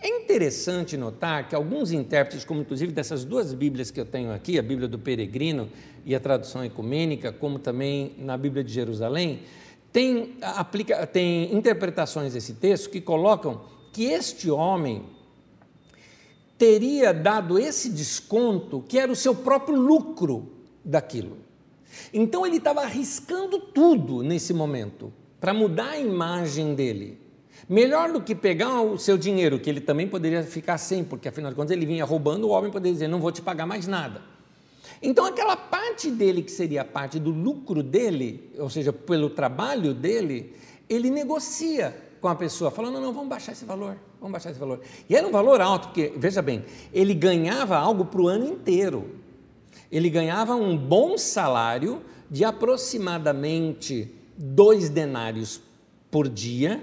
É 0.00 0.08
interessante 0.08 0.96
notar 0.96 1.48
que 1.48 1.54
alguns 1.54 1.92
intérpretes, 1.92 2.44
como 2.44 2.62
inclusive 2.62 2.90
dessas 2.90 3.24
duas 3.24 3.54
Bíblias 3.54 3.92
que 3.92 4.00
eu 4.00 4.04
tenho 4.04 4.32
aqui, 4.32 4.58
a 4.58 4.62
Bíblia 4.62 4.88
do 4.88 4.98
Peregrino 4.98 5.70
e 6.04 6.16
a 6.16 6.18
tradução 6.18 6.64
ecumênica, 6.64 7.32
como 7.32 7.60
também 7.60 8.12
na 8.18 8.36
Bíblia 8.36 8.64
de 8.64 8.72
Jerusalém, 8.72 9.42
tem, 9.94 10.34
aplica, 10.42 11.06
tem 11.06 11.54
interpretações 11.54 12.32
desse 12.32 12.54
texto 12.54 12.90
que 12.90 13.00
colocam 13.00 13.60
que 13.92 14.06
este 14.06 14.50
homem 14.50 15.04
teria 16.58 17.14
dado 17.14 17.60
esse 17.60 17.88
desconto, 17.90 18.84
que 18.88 18.98
era 18.98 19.12
o 19.12 19.14
seu 19.14 19.36
próprio 19.36 19.76
lucro 19.76 20.52
daquilo. 20.84 21.38
Então 22.12 22.44
ele 22.44 22.56
estava 22.56 22.80
arriscando 22.80 23.60
tudo 23.60 24.20
nesse 24.20 24.52
momento 24.52 25.12
para 25.40 25.54
mudar 25.54 25.90
a 25.90 25.98
imagem 26.00 26.74
dele. 26.74 27.20
Melhor 27.68 28.10
do 28.10 28.20
que 28.20 28.34
pegar 28.34 28.82
o 28.82 28.98
seu 28.98 29.16
dinheiro, 29.16 29.60
que 29.60 29.70
ele 29.70 29.80
também 29.80 30.08
poderia 30.08 30.42
ficar 30.42 30.76
sem, 30.76 31.04
porque 31.04 31.28
afinal 31.28 31.52
de 31.52 31.56
contas 31.56 31.70
ele 31.70 31.86
vinha 31.86 32.04
roubando, 32.04 32.48
o 32.48 32.50
homem 32.50 32.72
poderia 32.72 32.94
dizer: 32.94 33.06
não 33.06 33.20
vou 33.20 33.30
te 33.30 33.40
pagar 33.40 33.64
mais 33.64 33.86
nada. 33.86 34.33
Então, 35.06 35.26
aquela 35.26 35.54
parte 35.54 36.10
dele, 36.10 36.42
que 36.42 36.50
seria 36.50 36.80
a 36.80 36.84
parte 36.84 37.18
do 37.18 37.30
lucro 37.30 37.82
dele, 37.82 38.50
ou 38.58 38.70
seja, 38.70 38.90
pelo 38.90 39.28
trabalho 39.28 39.92
dele, 39.92 40.54
ele 40.88 41.10
negocia 41.10 41.94
com 42.22 42.26
a 42.26 42.34
pessoa, 42.34 42.70
falando: 42.70 42.94
não, 42.94 43.02
não, 43.02 43.12
vamos 43.12 43.28
baixar 43.28 43.52
esse 43.52 43.66
valor, 43.66 43.98
vamos 44.18 44.32
baixar 44.32 44.50
esse 44.50 44.58
valor. 44.58 44.80
E 45.06 45.14
era 45.14 45.28
um 45.28 45.30
valor 45.30 45.60
alto, 45.60 45.88
porque, 45.88 46.14
veja 46.16 46.40
bem, 46.40 46.64
ele 46.90 47.12
ganhava 47.12 47.76
algo 47.76 48.06
para 48.06 48.22
o 48.22 48.28
ano 48.28 48.48
inteiro. 48.48 49.20
Ele 49.92 50.08
ganhava 50.08 50.54
um 50.54 50.74
bom 50.74 51.18
salário 51.18 52.00
de 52.30 52.42
aproximadamente 52.42 54.10
dois 54.38 54.88
denários 54.88 55.60
por 56.10 56.30
dia, 56.30 56.82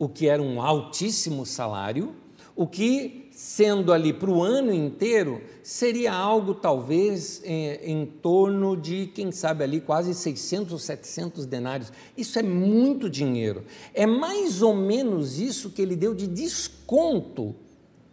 o 0.00 0.08
que 0.08 0.26
era 0.26 0.42
um 0.42 0.60
altíssimo 0.60 1.46
salário, 1.46 2.12
o 2.56 2.66
que 2.66 3.21
sendo 3.42 3.92
ali 3.92 4.12
para 4.12 4.30
o 4.30 4.40
ano 4.40 4.72
inteiro, 4.72 5.42
seria 5.64 6.12
algo 6.12 6.54
talvez 6.54 7.42
em, 7.44 7.70
é, 7.70 7.90
em, 7.90 8.06
torno 8.06 8.76
de, 8.76 9.08
quem 9.08 9.32
sabe 9.32 9.64
ali, 9.64 9.80
quase 9.80 10.14
600 10.14 10.72
ou 10.72 10.78
700 10.78 11.44
denários. 11.44 11.92
Isso 12.16 12.38
é 12.38 12.42
muito 12.42 13.10
dinheiro. 13.10 13.64
É 13.92 14.06
mais 14.06 14.62
ou 14.62 14.72
menos 14.76 15.40
isso 15.40 15.70
que 15.70 15.82
ele 15.82 15.96
deu 15.96 16.14
de 16.14 16.28
desconto 16.28 17.52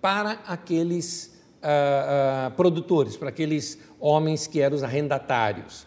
para 0.01 0.31
aqueles 0.47 1.39
ah, 1.61 2.47
ah, 2.47 2.51
produtores, 2.57 3.15
para 3.15 3.29
aqueles 3.29 3.77
homens 3.99 4.47
que 4.47 4.59
eram 4.59 4.75
os 4.75 4.81
arrendatários. 4.81 5.85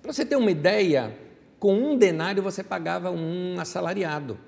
Para 0.00 0.12
você 0.12 0.24
ter 0.24 0.36
uma 0.36 0.50
ideia, 0.52 1.12
com 1.58 1.74
um 1.74 1.98
denário 1.98 2.40
você 2.40 2.62
pagava 2.62 3.10
um 3.10 3.58
assalariado. 3.58 4.38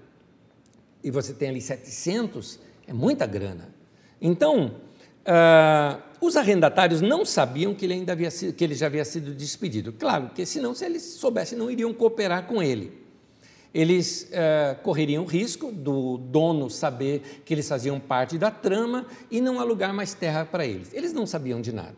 E 1.02 1.10
você 1.10 1.34
tem 1.34 1.48
ali 1.48 1.60
700, 1.60 2.60
é 2.86 2.92
muita 2.92 3.26
grana. 3.26 3.77
Então, 4.20 4.76
uh, 5.26 6.02
os 6.20 6.36
arrendatários 6.36 7.00
não 7.00 7.24
sabiam 7.24 7.74
que 7.74 7.86
ele, 7.86 7.94
ainda 7.94 8.12
havia 8.12 8.30
sido, 8.30 8.52
que 8.52 8.64
ele 8.64 8.74
já 8.74 8.86
havia 8.86 9.04
sido 9.04 9.34
despedido. 9.34 9.92
Claro, 9.92 10.30
que 10.34 10.44
senão, 10.44 10.74
se 10.74 10.84
eles 10.84 11.02
soubessem, 11.02 11.56
não 11.56 11.70
iriam 11.70 11.92
cooperar 11.92 12.46
com 12.46 12.62
ele. 12.62 13.06
Eles 13.72 14.30
uh, 14.32 14.82
correriam 14.82 15.24
risco 15.24 15.70
do 15.70 16.16
dono 16.16 16.70
saber 16.70 17.42
que 17.44 17.52
eles 17.52 17.68
faziam 17.68 18.00
parte 18.00 18.38
da 18.38 18.50
trama 18.50 19.06
e 19.30 19.40
não 19.40 19.60
alugar 19.60 19.92
mais 19.92 20.14
terra 20.14 20.44
para 20.44 20.66
eles. 20.66 20.92
Eles 20.92 21.12
não 21.12 21.26
sabiam 21.26 21.60
de 21.60 21.72
nada. 21.72 21.96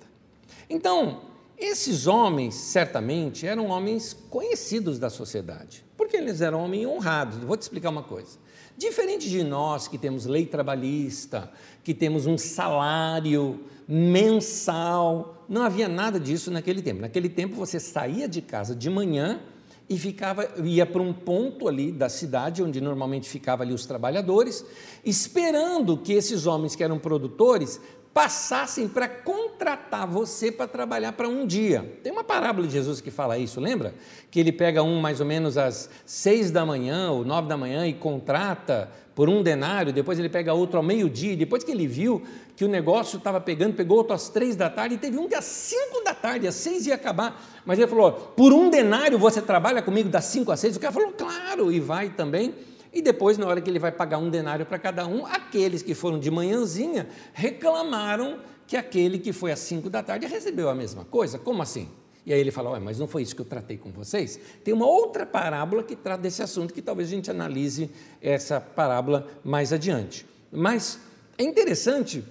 Então, 0.68 1.22
esses 1.56 2.06
homens, 2.06 2.54
certamente, 2.54 3.46
eram 3.46 3.66
homens 3.66 4.16
conhecidos 4.28 4.98
da 4.98 5.08
sociedade, 5.08 5.84
porque 5.96 6.16
eles 6.16 6.40
eram 6.40 6.64
homens 6.64 6.86
honrados. 6.86 7.38
Vou 7.38 7.56
te 7.56 7.62
explicar 7.62 7.90
uma 7.90 8.02
coisa. 8.02 8.38
Diferente 8.80 9.28
de 9.28 9.44
nós 9.44 9.86
que 9.88 9.98
temos 9.98 10.24
lei 10.24 10.46
trabalhista, 10.46 11.52
que 11.84 11.92
temos 11.92 12.24
um 12.24 12.38
salário 12.38 13.60
mensal, 13.86 15.44
não 15.46 15.60
havia 15.60 15.86
nada 15.86 16.18
disso 16.18 16.50
naquele 16.50 16.80
tempo. 16.80 17.02
Naquele 17.02 17.28
tempo 17.28 17.56
você 17.56 17.78
saía 17.78 18.26
de 18.26 18.40
casa 18.40 18.74
de 18.74 18.88
manhã 18.88 19.38
e 19.86 19.98
ficava 19.98 20.48
ia 20.64 20.86
para 20.86 21.02
um 21.02 21.12
ponto 21.12 21.68
ali 21.68 21.92
da 21.92 22.08
cidade 22.08 22.62
onde 22.62 22.80
normalmente 22.80 23.28
ficavam 23.28 23.66
ali 23.66 23.74
os 23.74 23.84
trabalhadores, 23.84 24.64
esperando 25.04 25.98
que 25.98 26.14
esses 26.14 26.46
homens 26.46 26.74
que 26.74 26.82
eram 26.82 26.98
produtores 26.98 27.78
passassem 28.12 28.88
para 28.88 29.08
contratar 29.08 30.06
você 30.06 30.50
para 30.50 30.66
trabalhar 30.66 31.12
para 31.12 31.28
um 31.28 31.46
dia. 31.46 31.98
Tem 32.02 32.12
uma 32.12 32.24
parábola 32.24 32.66
de 32.66 32.72
Jesus 32.72 33.00
que 33.00 33.10
fala 33.10 33.38
isso, 33.38 33.60
lembra? 33.60 33.94
Que 34.30 34.40
ele 34.40 34.50
pega 34.50 34.82
um 34.82 35.00
mais 35.00 35.20
ou 35.20 35.26
menos 35.26 35.56
às 35.56 35.88
seis 36.04 36.50
da 36.50 36.66
manhã 36.66 37.12
ou 37.12 37.24
nove 37.24 37.48
da 37.48 37.56
manhã 37.56 37.86
e 37.86 37.94
contrata 37.94 38.90
por 39.14 39.28
um 39.28 39.42
denário, 39.42 39.92
depois 39.92 40.18
ele 40.18 40.30
pega 40.30 40.54
outro 40.54 40.78
ao 40.78 40.82
meio-dia, 40.82 41.36
depois 41.36 41.62
que 41.62 41.70
ele 41.70 41.86
viu 41.86 42.22
que 42.56 42.64
o 42.64 42.68
negócio 42.68 43.18
estava 43.18 43.38
pegando, 43.38 43.74
pegou 43.74 43.98
outro 43.98 44.14
às 44.14 44.30
três 44.30 44.56
da 44.56 44.70
tarde, 44.70 44.94
e 44.94 44.98
teve 44.98 45.18
um 45.18 45.28
que 45.28 45.34
às 45.34 45.44
cinco 45.44 46.02
da 46.02 46.14
tarde, 46.14 46.46
às 46.46 46.54
seis 46.54 46.86
ia 46.86 46.94
acabar, 46.94 47.62
mas 47.66 47.78
ele 47.78 47.86
falou, 47.88 48.12
por 48.12 48.52
um 48.52 48.70
denário 48.70 49.18
você 49.18 49.42
trabalha 49.42 49.82
comigo 49.82 50.08
das 50.08 50.24
cinco 50.24 50.50
às 50.50 50.60
seis? 50.60 50.74
O 50.74 50.80
cara 50.80 50.92
falou, 50.92 51.12
claro, 51.12 51.70
e 51.70 51.78
vai 51.78 52.08
também, 52.08 52.54
e 52.92 53.00
depois, 53.00 53.38
na 53.38 53.46
hora 53.46 53.60
que 53.60 53.70
ele 53.70 53.78
vai 53.78 53.92
pagar 53.92 54.18
um 54.18 54.28
denário 54.28 54.66
para 54.66 54.78
cada 54.78 55.06
um, 55.06 55.24
aqueles 55.24 55.82
que 55.82 55.94
foram 55.94 56.18
de 56.18 56.30
manhãzinha 56.30 57.08
reclamaram 57.32 58.38
que 58.66 58.76
aquele 58.76 59.18
que 59.18 59.32
foi 59.32 59.52
às 59.52 59.60
cinco 59.60 59.88
da 59.88 60.02
tarde 60.02 60.26
recebeu 60.26 60.68
a 60.68 60.74
mesma 60.74 61.04
coisa. 61.04 61.38
Como 61.38 61.62
assim? 61.62 61.88
E 62.26 62.32
aí 62.32 62.40
ele 62.40 62.50
fala, 62.50 62.78
mas 62.78 62.98
não 62.98 63.06
foi 63.06 63.22
isso 63.22 63.34
que 63.34 63.40
eu 63.40 63.46
tratei 63.46 63.76
com 63.76 63.90
vocês? 63.90 64.38
Tem 64.62 64.74
uma 64.74 64.86
outra 64.86 65.24
parábola 65.24 65.82
que 65.82 65.96
trata 65.96 66.22
desse 66.22 66.42
assunto, 66.42 66.74
que 66.74 66.82
talvez 66.82 67.08
a 67.08 67.10
gente 67.12 67.30
analise 67.30 67.90
essa 68.20 68.60
parábola 68.60 69.26
mais 69.42 69.72
adiante. 69.72 70.26
Mas 70.52 71.00
é 71.38 71.44
interessante 71.44 72.24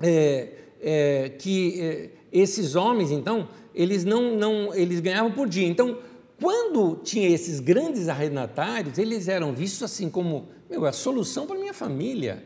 é, 0.00 0.48
é, 0.80 1.28
que 1.38 1.80
é, 1.80 2.10
esses 2.32 2.74
homens, 2.74 3.10
então, 3.10 3.48
eles 3.74 4.04
não, 4.04 4.36
não, 4.36 4.74
eles 4.74 5.00
ganhavam 5.00 5.32
por 5.32 5.48
dia. 5.48 5.66
Então, 5.66 5.98
quando 6.40 6.96
tinha 7.02 7.28
esses 7.28 7.60
grandes 7.60 8.08
arrendatários, 8.08 8.96
eles 8.96 9.28
eram 9.28 9.52
vistos 9.52 9.82
assim 9.82 10.08
como, 10.08 10.48
meu, 10.70 10.86
a 10.86 10.92
solução 10.92 11.46
para 11.46 11.58
minha 11.58 11.74
família. 11.74 12.42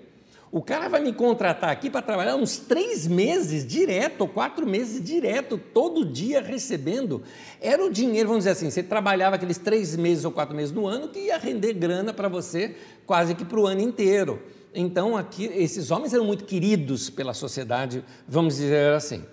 O 0.50 0.62
cara 0.62 0.88
vai 0.88 1.00
me 1.00 1.12
contratar 1.12 1.70
aqui 1.70 1.90
para 1.90 2.00
trabalhar 2.00 2.36
uns 2.36 2.58
três 2.58 3.06
meses 3.06 3.66
direto, 3.66 4.22
ou 4.22 4.28
quatro 4.28 4.66
meses 4.66 5.02
direto, 5.02 5.58
todo 5.58 6.04
dia 6.04 6.40
recebendo. 6.40 7.22
Era 7.60 7.84
o 7.84 7.90
dinheiro, 7.90 8.28
vamos 8.28 8.44
dizer 8.44 8.50
assim, 8.50 8.70
você 8.70 8.82
trabalhava 8.82 9.36
aqueles 9.36 9.58
três 9.58 9.96
meses 9.96 10.24
ou 10.24 10.30
quatro 10.30 10.54
meses 10.54 10.72
no 10.72 10.86
ano 10.86 11.08
que 11.08 11.18
ia 11.18 11.38
render 11.38 11.72
grana 11.72 12.12
para 12.12 12.28
você 12.28 12.76
quase 13.06 13.34
que 13.34 13.44
para 13.44 13.58
o 13.58 13.66
ano 13.66 13.80
inteiro. 13.80 14.40
Então, 14.72 15.16
aqui, 15.16 15.44
esses 15.44 15.90
homens 15.90 16.12
eram 16.12 16.24
muito 16.24 16.44
queridos 16.44 17.10
pela 17.10 17.34
sociedade, 17.34 18.04
vamos 18.26 18.56
dizer 18.56 18.92
assim. 18.92 19.24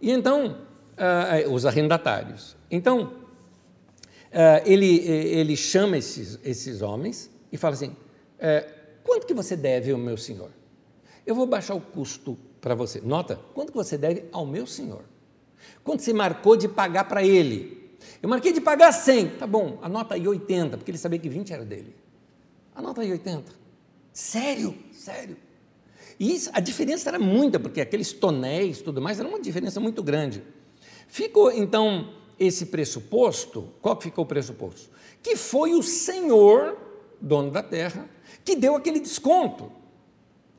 E 0.00 0.10
então, 0.10 0.58
uh, 0.94 1.50
os 1.50 1.64
arrendatários. 1.64 2.56
Então, 2.70 3.23
ele, 4.64 4.98
ele 5.06 5.56
chama 5.56 5.96
esses, 5.96 6.38
esses 6.42 6.82
homens 6.82 7.30
e 7.52 7.56
fala 7.56 7.74
assim: 7.74 7.88
uh, 7.88 8.72
quanto 9.02 9.26
que 9.26 9.34
você 9.34 9.56
deve 9.56 9.92
ao 9.92 9.98
meu 9.98 10.16
senhor? 10.16 10.50
Eu 11.26 11.34
vou 11.34 11.46
baixar 11.46 11.74
o 11.74 11.80
custo 11.80 12.36
para 12.60 12.74
você. 12.74 13.00
Nota, 13.00 13.38
quanto 13.54 13.70
que 13.70 13.78
você 13.78 13.96
deve 13.96 14.24
ao 14.32 14.44
meu 14.44 14.66
senhor? 14.66 15.04
Quanto 15.82 16.02
você 16.02 16.12
marcou 16.12 16.56
de 16.56 16.68
pagar 16.68 17.04
para 17.04 17.22
ele? 17.22 17.96
Eu 18.22 18.28
marquei 18.28 18.52
de 18.52 18.60
pagar 18.60 18.92
100. 18.92 19.30
Tá 19.38 19.46
bom, 19.46 19.78
anota 19.82 20.14
aí 20.14 20.26
80, 20.26 20.76
porque 20.76 20.90
ele 20.90 20.98
sabia 20.98 21.18
que 21.18 21.28
20 21.28 21.52
era 21.52 21.64
dele. 21.64 21.94
A 22.74 22.82
nota 22.82 23.00
aí 23.00 23.10
80. 23.10 23.52
Sério, 24.12 24.74
sério. 24.92 25.36
E 26.18 26.34
isso, 26.34 26.50
a 26.52 26.60
diferença 26.60 27.08
era 27.10 27.18
muita, 27.18 27.58
porque 27.58 27.80
aqueles 27.80 28.12
tonéis 28.12 28.80
tudo 28.80 29.00
mais, 29.00 29.18
era 29.18 29.28
uma 29.28 29.40
diferença 29.40 29.80
muito 29.80 30.02
grande. 30.02 30.42
Ficou, 31.08 31.50
então, 31.52 32.14
esse 32.38 32.66
pressuposto, 32.66 33.68
qual 33.80 33.96
que 33.96 34.04
ficou 34.04 34.24
o 34.24 34.28
pressuposto? 34.28 34.90
Que 35.22 35.36
foi 35.36 35.74
o 35.74 35.82
Senhor, 35.82 36.76
dono 37.20 37.50
da 37.50 37.62
terra, 37.62 38.08
que 38.44 38.56
deu 38.56 38.76
aquele 38.76 39.00
desconto. 39.00 39.70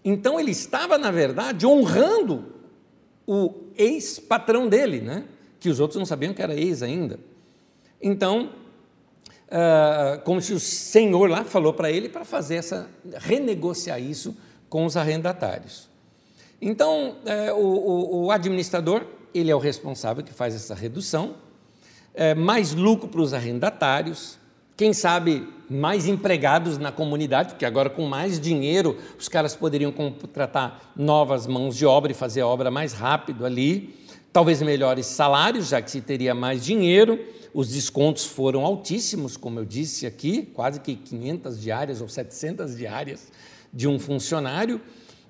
Então 0.04 0.40
ele 0.40 0.52
estava, 0.52 0.98
na 0.98 1.12
verdade, 1.12 1.66
honrando 1.66 2.54
o 3.28 3.54
ex-patrão 3.78 4.68
dele, 4.68 5.02
né? 5.02 5.26
que 5.66 5.70
os 5.70 5.80
outros 5.80 5.98
não 5.98 6.06
sabiam 6.06 6.32
que 6.32 6.44
era 6.44 6.54
ex 6.54 6.84
ainda. 6.84 7.20
Então, 8.00 8.52
uh, 9.48 10.22
como 10.24 10.40
se 10.40 10.54
o 10.54 10.60
senhor 10.60 11.28
lá 11.28 11.44
falou 11.44 11.74
para 11.74 11.92
ele 11.92 12.08
para 12.08 12.24
fazer 12.24 12.58
essa, 12.58 12.88
renegociar 13.18 14.00
isso 14.00 14.38
com 14.70 14.86
os 14.86 14.96
arrendatários. 14.96 15.90
Então, 16.62 17.18
uh, 17.26 17.56
o, 17.56 18.26
o, 18.26 18.32
administrador, 18.32 19.08
ele 19.34 19.50
é 19.50 19.56
o 19.56 19.60
responsável 19.60 20.24
que 20.24 20.32
faz 20.32 20.54
essa 20.54 20.76
redução, 20.76 21.36
uh, 22.16 22.40
mais 22.40 22.74
lucro 22.74 23.08
para 23.08 23.22
os 23.22 23.34
arrendatários, 23.34 24.38
quem 24.78 24.92
sabe 24.92 25.48
mais 25.70 26.08
empregados 26.08 26.78
na 26.78 26.92
comunidade, 26.92 27.50
porque 27.50 27.66
agora 27.66 27.90
com 27.90 28.06
mais 28.06 28.40
dinheiro 28.40 28.98
os 29.18 29.28
caras 29.28 29.56
poderiam 29.56 29.92
contratar 29.92 30.92
novas 30.96 31.48
mãos 31.48 31.76
de 31.76 31.86
obra 31.86 32.12
e 32.12 32.16
fazer 32.16 32.42
a 32.42 32.48
obra 32.48 32.70
mais 32.70 32.94
rápido 32.94 33.46
ali, 33.46 33.96
talvez 34.32 34.62
melhores 34.62 35.06
salários, 35.06 35.70
já 35.70 35.82
que 35.82 35.90
se 35.90 36.02
teria 36.02 36.36
mais 36.36 36.64
dinheiro, 36.64 37.20
os 37.54 37.70
descontos 37.70 38.26
foram 38.26 38.66
altíssimos, 38.66 39.38
como 39.38 39.60
eu 39.60 39.66
disse 39.66 40.06
aqui, 40.06 40.42
quase 40.54 40.82
que 40.82 40.96
500 40.96 41.62
diárias 41.62 42.02
ou 42.02 42.10
700 42.10 42.76
diárias 42.76 43.32
de 43.72 43.88
um 43.88 43.98
funcionário. 43.98 44.82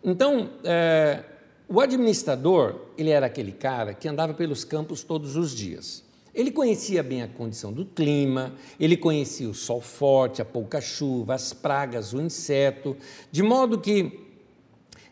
Então, 0.04 0.50
é, 0.63 1.24
o 1.67 1.80
administrador, 1.80 2.82
ele 2.98 3.12
era 3.12 3.28
aquele 3.28 3.52
cara 3.52 3.93
que 3.93 4.08
andava 4.08 4.34
pelos 4.34 4.63
campos 4.63 5.04
todos 5.04 5.36
os 5.36 5.56
dias. 5.56 6.04
Ele 6.36 6.52
conhecia 6.52 7.02
bem 7.02 7.21
a 7.21 7.30
condição 7.30 7.71
do 7.71 7.86
clima, 7.86 8.54
ele 8.78 8.98
conhecia 8.98 9.50
o 9.50 9.54
sol 9.54 9.80
forte, 9.80 10.41
a 10.41 10.45
pouca 10.45 10.82
chuva, 10.82 11.34
as 11.34 11.54
pragas, 11.54 12.12
o 12.12 12.21
inseto, 12.21 12.98
de 13.32 13.41
modo 13.41 13.80
que 13.80 14.19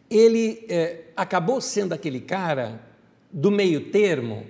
ele 0.10 0.66
é, 0.68 1.06
acabou 1.16 1.62
sendo 1.62 1.94
aquele 1.94 2.20
cara 2.20 2.82
do 3.32 3.50
meio 3.50 3.90
termo 3.90 4.46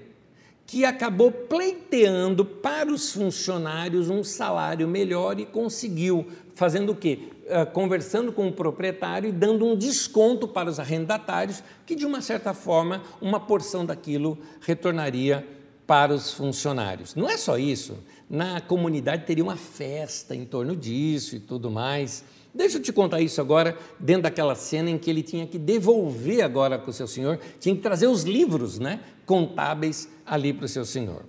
que 0.66 0.84
acabou 0.84 1.32
pleiteando 1.32 2.44
para 2.44 2.92
os 2.92 3.12
funcionários 3.12 4.10
um 4.10 4.24
salário 4.24 4.88
melhor 4.88 5.40
e 5.40 5.46
conseguiu, 5.46 6.26
fazendo 6.56 6.94
o 6.94 6.96
quê? 6.96 7.20
Uh, 7.44 7.72
conversando 7.72 8.32
com 8.32 8.48
o 8.48 8.52
proprietário 8.52 9.30
e 9.30 9.32
dando 9.32 9.68
um 9.68 9.76
desconto 9.76 10.48
para 10.48 10.70
os 10.70 10.80
arrendatários, 10.80 11.62
que 11.86 11.94
de 11.94 12.06
uma 12.06 12.22
certa 12.22 12.52
forma 12.56 13.04
uma 13.22 13.40
porção 13.40 13.86
daquilo 13.86 14.36
retornaria 14.62 15.46
para 15.86 16.14
os 16.14 16.34
funcionários. 16.34 17.16
Não 17.16 17.30
é 17.30 17.38
só 17.38 17.58
isso, 17.58 17.98
na 18.30 18.62
comunidade 18.62 19.26
teria 19.26 19.44
uma 19.44 19.58
festa 19.58 20.36
em 20.36 20.46
torno 20.46 20.76
disso 20.76 21.36
e 21.36 21.40
tudo 21.40 21.70
mais. 21.70 22.24
Deixa 22.54 22.78
eu 22.78 22.82
te 22.82 22.94
contar 22.94 23.20
isso 23.20 23.42
agora, 23.42 23.78
dentro 24.00 24.24
daquela 24.24 24.56
cena 24.56 24.90
em 24.90 24.98
que 24.98 25.10
ele 25.10 25.24
tinha 25.24 25.46
que 25.46 25.58
devolver 25.58 26.42
agora 26.42 26.78
para 26.78 26.90
o 26.90 26.94
seu 26.94 27.08
senhor, 27.08 27.40
tinha 27.60 27.76
que 27.76 27.82
trazer 27.82 28.08
os 28.08 28.24
livros 28.24 28.80
né, 28.80 29.00
contábeis 29.26 30.08
ali 30.26 30.54
para 30.54 30.66
o 30.66 30.70
seu 30.70 30.86
senhor. 30.86 31.26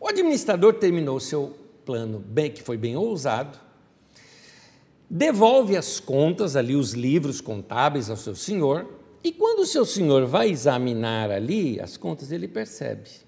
O 0.00 0.08
administrador 0.08 0.74
terminou 0.74 1.18
seu 1.20 1.56
plano, 1.84 2.18
bem, 2.18 2.50
que 2.50 2.62
foi 2.62 2.76
bem 2.76 2.96
ousado, 2.96 3.58
devolve 5.08 5.76
as 5.76 5.98
contas 5.98 6.54
ali, 6.56 6.76
os 6.76 6.92
livros 6.92 7.40
contábeis 7.40 8.10
ao 8.10 8.16
seu 8.16 8.34
senhor, 8.34 8.86
e 9.24 9.32
quando 9.32 9.60
o 9.60 9.66
seu 9.66 9.84
senhor 9.84 10.26
vai 10.26 10.50
examinar 10.50 11.30
ali 11.30 11.80
as 11.80 11.96
contas, 11.96 12.30
ele 12.30 12.46
percebe 12.46 13.27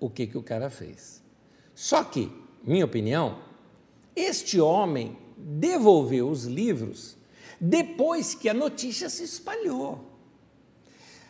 o 0.00 0.08
que, 0.10 0.26
que 0.26 0.38
o 0.38 0.42
cara 0.42 0.70
fez. 0.70 1.22
Só 1.74 2.02
que, 2.02 2.32
minha 2.64 2.84
opinião, 2.84 3.38
este 4.16 4.60
homem 4.60 5.16
devolveu 5.36 6.28
os 6.28 6.44
livros 6.44 7.16
depois 7.60 8.34
que 8.34 8.48
a 8.48 8.54
notícia 8.54 9.08
se 9.08 9.22
espalhou. 9.22 10.10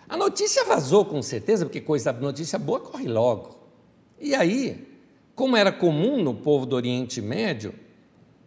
A 0.08 0.16
notícia 0.16 0.64
vazou 0.64 1.04
com 1.04 1.20
certeza, 1.22 1.64
porque 1.64 1.80
coisa 1.80 2.12
notícia 2.12 2.58
boa 2.58 2.80
corre 2.80 3.06
logo. 3.06 3.58
E 4.18 4.34
aí, 4.34 4.88
como 5.34 5.56
era 5.56 5.72
comum 5.72 6.22
no 6.22 6.34
povo 6.34 6.66
do 6.66 6.76
Oriente 6.76 7.20
Médio, 7.20 7.74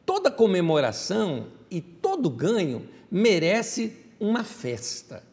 toda 0.05 0.29
comemoração 0.29 1.47
e 1.69 1.81
todo 1.81 2.29
ganho 2.29 2.87
merece 3.09 3.93
uma 4.19 4.43
festa. 4.43 5.23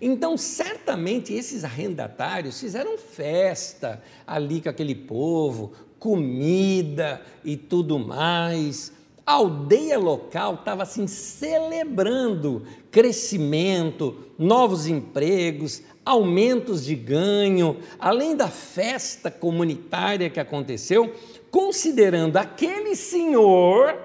Então, 0.00 0.36
certamente, 0.36 1.32
esses 1.32 1.64
arrendatários 1.64 2.60
fizeram 2.60 2.96
festa 2.96 4.02
ali 4.26 4.60
com 4.60 4.68
aquele 4.68 4.94
povo, 4.94 5.72
comida 5.98 7.20
e 7.44 7.56
tudo 7.56 7.98
mais. 7.98 8.92
A 9.26 9.32
aldeia 9.32 9.98
local 9.98 10.54
estava 10.54 10.84
assim 10.84 11.06
celebrando 11.06 12.62
crescimento, 12.90 14.16
novos 14.38 14.86
empregos, 14.86 15.82
aumentos 16.04 16.84
de 16.84 16.94
ganho, 16.94 17.76
além 17.98 18.34
da 18.34 18.48
festa 18.48 19.30
comunitária 19.30 20.30
que 20.30 20.40
aconteceu, 20.40 21.12
considerando 21.50 22.36
aquele 22.38 22.96
senhor 22.96 23.98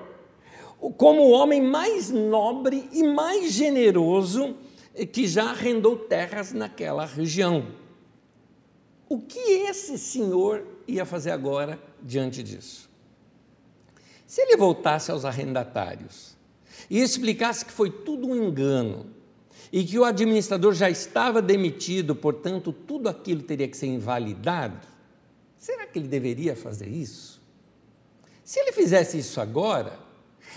como 0.98 1.22
o 1.22 1.32
homem 1.32 1.62
mais 1.62 2.10
nobre 2.10 2.90
e 2.92 3.04
mais 3.04 3.54
generoso 3.54 4.56
que 5.12 5.28
já 5.28 5.50
arrendou 5.50 5.98
terras 5.98 6.54
naquela 6.54 7.06
região. 7.06 7.68
O 9.10 9.20
que 9.20 9.40
esse 9.40 9.98
senhor 9.98 10.66
ia 10.88 11.06
fazer 11.06 11.32
agora 11.32 11.80
diante 12.02 12.44
disso? 12.44 12.90
Se 14.26 14.42
ele 14.42 14.58
voltasse 14.58 15.12
aos 15.12 15.26
arrendatários 15.26 16.36
e 16.90 17.00
explicasse 17.00 17.66
que 17.66 17.72
foi 17.72 17.90
tudo 17.90 18.28
um 18.28 18.36
engano 18.36 19.08
e 19.72 19.84
que 19.84 19.98
o 19.98 20.04
administrador 20.04 20.74
já 20.74 20.90
estava 20.90 21.42
demitido, 21.42 22.16
portanto, 22.16 22.72
tudo 22.72 23.10
aquilo 23.10 23.42
teria 23.42 23.68
que 23.68 23.78
ser 23.78 23.88
invalidado, 23.88 24.88
será 25.58 25.86
que 25.86 26.00
ele 26.00 26.08
deveria 26.08 26.56
fazer 26.56 26.88
isso? 26.88 27.42
Se 28.44 28.60
ele 28.60 28.72
fizesse 28.72 29.18
isso 29.18 29.40
agora, 29.40 30.00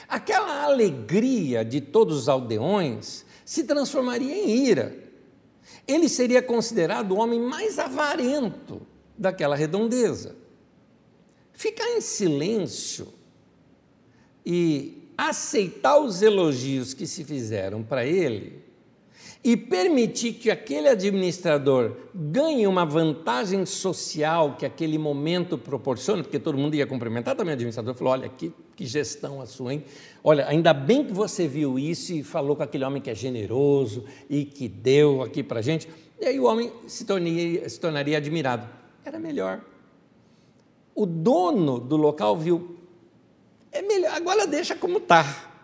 aquela 0.09 0.65
alegria 0.65 1.65
de 1.65 1.81
todos 1.81 2.17
os 2.17 2.29
aldeões 2.29 3.25
se 3.47 3.63
transformaria 3.63 4.35
em 4.35 4.67
ira. 4.67 4.95
Ele 5.87 6.09
seria 6.09 6.43
considerado 6.43 7.13
o 7.13 7.19
homem 7.19 7.41
mais 7.41 7.79
avarento 7.79 8.83
daquela 9.17 9.55
redondeza. 9.55 10.35
Ficar 11.53 11.89
em 11.91 12.01
silêncio 12.01 13.07
e 14.45 15.11
aceitar 15.17 15.99
os 15.99 16.23
elogios 16.23 16.93
que 16.93 17.07
se 17.07 17.25
fizeram 17.25 17.85
para 17.85 18.05
ele 18.05 18.66
e 19.47 19.57
permitir 19.57 20.33
que 20.33 20.51
aquele 20.51 20.89
administrador 20.89 21.93
ganhe 22.13 22.67
uma 22.67 22.85
vantagem 22.85 23.65
social 23.65 24.57
que 24.57 24.67
aquele 24.67 24.99
momento 24.99 25.57
proporciona, 25.57 26.25
porque 26.25 26.41
todo 26.41 26.59
mundo 26.59 26.75
ia 26.75 26.85
cumprimentar 26.85 27.37
também 27.37 27.53
o 27.53 27.55
administrador, 27.55 27.95
falou, 27.95 28.15
olha, 28.15 28.29
que, 28.29 28.53
que 28.75 28.85
gestão 28.85 29.41
a 29.41 29.47
sua, 29.47 29.73
hein? 29.73 29.85
Olha, 30.25 30.49
ainda 30.49 30.75
bem 30.75 31.05
que 31.05 31.13
você 31.13 31.47
viu 31.47 31.79
isso 31.79 32.13
e 32.13 32.25
falou 32.25 32.57
com 32.57 32.65
aquele 32.65 32.85
homem 32.85 33.01
que 33.01 33.09
é 33.09 33.15
generoso 33.15 34.05
e 34.29 34.45
que 34.45 34.67
deu 34.67 35.23
aqui 35.23 35.45
para 35.45 35.61
a 35.61 35.63
gente. 35.63 35.89
E 36.21 36.27
aí 36.27 36.41
o 36.41 36.45
homem 36.45 36.73
se 36.89 37.05
tornaria, 37.05 37.69
se 37.69 37.79
tornaria 37.79 38.17
admirado. 38.17 38.69
Era 39.05 39.21
melhor. 39.21 39.61
O 40.93 41.07
dono 41.07 41.79
do 41.79 41.97
local 41.97 42.37
viu, 42.37 42.81
é 43.71 43.81
melhor, 43.81 44.13
agora 44.13 44.45
deixa 44.45 44.75
como 44.75 44.99
está. 44.99 45.56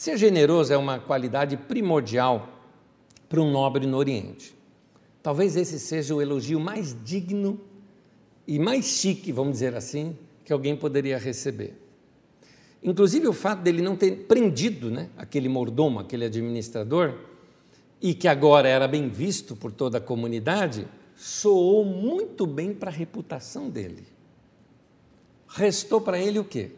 Ser 0.00 0.16
generoso 0.16 0.72
é 0.72 0.78
uma 0.78 0.98
qualidade 0.98 1.58
primordial 1.58 2.48
para 3.28 3.38
um 3.38 3.50
nobre 3.50 3.86
no 3.86 3.98
Oriente. 3.98 4.56
Talvez 5.22 5.56
esse 5.56 5.78
seja 5.78 6.14
o 6.14 6.22
elogio 6.22 6.58
mais 6.58 6.96
digno 7.04 7.60
e 8.46 8.58
mais 8.58 8.86
chique, 8.86 9.30
vamos 9.30 9.52
dizer 9.52 9.76
assim, 9.76 10.16
que 10.42 10.54
alguém 10.54 10.74
poderia 10.74 11.18
receber. 11.18 11.74
Inclusive 12.82 13.28
o 13.28 13.34
fato 13.34 13.60
dele 13.60 13.82
não 13.82 13.94
ter 13.94 14.24
prendido 14.24 14.90
né, 14.90 15.10
aquele 15.18 15.50
mordomo, 15.50 16.00
aquele 16.00 16.24
administrador, 16.24 17.18
e 18.00 18.14
que 18.14 18.26
agora 18.26 18.66
era 18.70 18.88
bem 18.88 19.06
visto 19.06 19.54
por 19.54 19.70
toda 19.70 19.98
a 19.98 20.00
comunidade, 20.00 20.88
soou 21.14 21.84
muito 21.84 22.46
bem 22.46 22.72
para 22.72 22.90
a 22.90 22.94
reputação 22.94 23.68
dele. 23.68 24.06
Restou 25.46 26.00
para 26.00 26.18
ele 26.18 26.38
o 26.38 26.44
quê? 26.44 26.70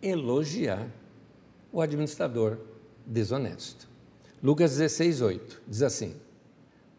Elogiar 0.00 0.88
o 1.72 1.80
administrador 1.80 2.58
desonesto. 3.04 3.88
Lucas 4.42 4.72
16, 4.72 5.20
8 5.20 5.62
diz 5.66 5.82
assim: 5.82 6.14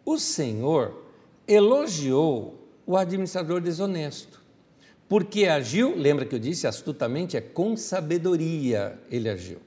O 0.05 0.17
Senhor 0.17 1.03
elogiou 1.47 2.67
o 2.85 2.95
administrador 2.95 3.61
desonesto, 3.61 4.41
Porque 5.09 5.45
agiu, 5.45 5.95
lembra 5.95 6.25
que 6.25 6.35
eu 6.35 6.39
disse, 6.39 6.67
astutamente, 6.67 7.37
é 7.37 7.41
com 7.41 7.77
sabedoria 7.77 8.99
ele 9.09 9.29
agiu. 9.29 9.59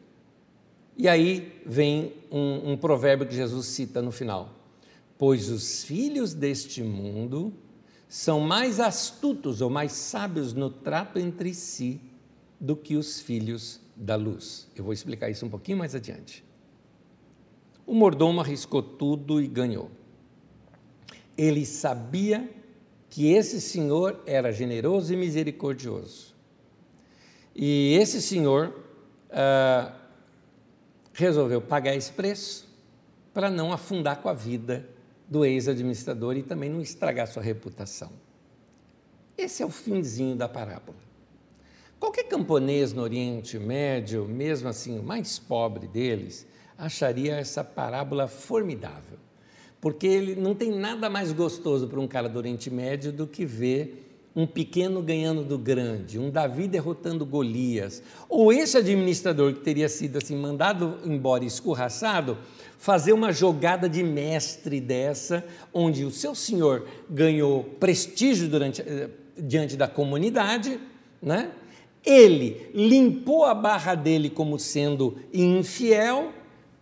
E 0.96 1.08
aí 1.08 1.62
vem 1.64 2.12
um, 2.30 2.72
um 2.72 2.76
provérbio 2.76 3.26
que 3.26 3.34
Jesus 3.34 3.66
cita 3.66 4.02
no 4.02 4.10
final: 4.10 4.54
Pois 5.16 5.48
os 5.48 5.82
filhos 5.82 6.34
deste 6.34 6.82
mundo 6.82 7.54
são 8.06 8.40
mais 8.40 8.80
astutos 8.80 9.60
ou 9.60 9.70
mais 9.70 9.92
sábios 9.92 10.52
no 10.52 10.68
trato 10.68 11.18
entre 11.18 11.54
si 11.54 12.00
do 12.58 12.76
que 12.76 12.96
os 12.96 13.20
filhos 13.20 13.80
da 14.00 14.16
luz. 14.16 14.66
Eu 14.74 14.82
vou 14.82 14.92
explicar 14.94 15.28
isso 15.28 15.44
um 15.44 15.50
pouquinho 15.50 15.76
mais 15.76 15.94
adiante. 15.94 16.42
O 17.86 17.94
mordomo 17.94 18.40
arriscou 18.40 18.82
tudo 18.82 19.40
e 19.42 19.46
ganhou. 19.46 19.90
Ele 21.36 21.66
sabia 21.66 22.48
que 23.10 23.30
esse 23.30 23.60
senhor 23.60 24.22
era 24.24 24.50
generoso 24.50 25.12
e 25.12 25.16
misericordioso. 25.16 26.34
E 27.54 27.94
esse 28.00 28.22
senhor 28.22 28.74
ah, 29.30 29.94
resolveu 31.12 31.60
pagar 31.60 31.94
esse 31.94 32.12
preço 32.12 32.68
para 33.34 33.50
não 33.50 33.72
afundar 33.72 34.22
com 34.22 34.28
a 34.28 34.34
vida 34.34 34.88
do 35.28 35.44
ex-administrador 35.44 36.36
e 36.36 36.42
também 36.42 36.70
não 36.70 36.80
estragar 36.80 37.26
sua 37.26 37.42
reputação. 37.42 38.10
Esse 39.36 39.62
é 39.62 39.66
o 39.66 39.70
finzinho 39.70 40.36
da 40.36 40.48
parábola. 40.48 41.09
Qualquer 42.00 42.24
camponês 42.24 42.94
no 42.94 43.02
Oriente 43.02 43.58
Médio, 43.58 44.26
mesmo 44.26 44.70
assim 44.70 44.98
o 44.98 45.02
mais 45.02 45.38
pobre 45.38 45.86
deles, 45.86 46.46
acharia 46.78 47.36
essa 47.36 47.62
parábola 47.62 48.26
formidável, 48.26 49.18
porque 49.82 50.06
ele 50.06 50.34
não 50.34 50.54
tem 50.54 50.70
nada 50.72 51.10
mais 51.10 51.30
gostoso 51.30 51.86
para 51.86 52.00
um 52.00 52.08
cara 52.08 52.26
do 52.26 52.38
Oriente 52.38 52.70
Médio 52.70 53.12
do 53.12 53.26
que 53.26 53.44
ver 53.44 54.06
um 54.34 54.46
pequeno 54.46 55.02
ganhando 55.02 55.44
do 55.44 55.58
grande, 55.58 56.18
um 56.18 56.30
Davi 56.30 56.66
derrotando 56.66 57.26
Golias, 57.26 58.02
ou 58.30 58.50
esse 58.50 58.78
administrador 58.78 59.52
que 59.52 59.60
teria 59.60 59.88
sido 59.88 60.16
assim 60.16 60.36
mandado 60.36 61.00
embora 61.04 61.44
escorraçado, 61.44 62.38
fazer 62.78 63.12
uma 63.12 63.30
jogada 63.30 63.90
de 63.90 64.02
mestre 64.02 64.80
dessa, 64.80 65.44
onde 65.70 66.06
o 66.06 66.10
seu 66.10 66.34
senhor 66.34 66.86
ganhou 67.10 67.62
prestígio 67.78 68.48
durante, 68.48 68.80
eh, 68.80 69.10
diante 69.36 69.76
da 69.76 69.86
comunidade, 69.86 70.80
né? 71.20 71.50
Ele 72.04 72.70
limpou 72.74 73.44
a 73.44 73.54
barra 73.54 73.94
dele 73.94 74.30
como 74.30 74.58
sendo 74.58 75.18
infiel, 75.32 76.32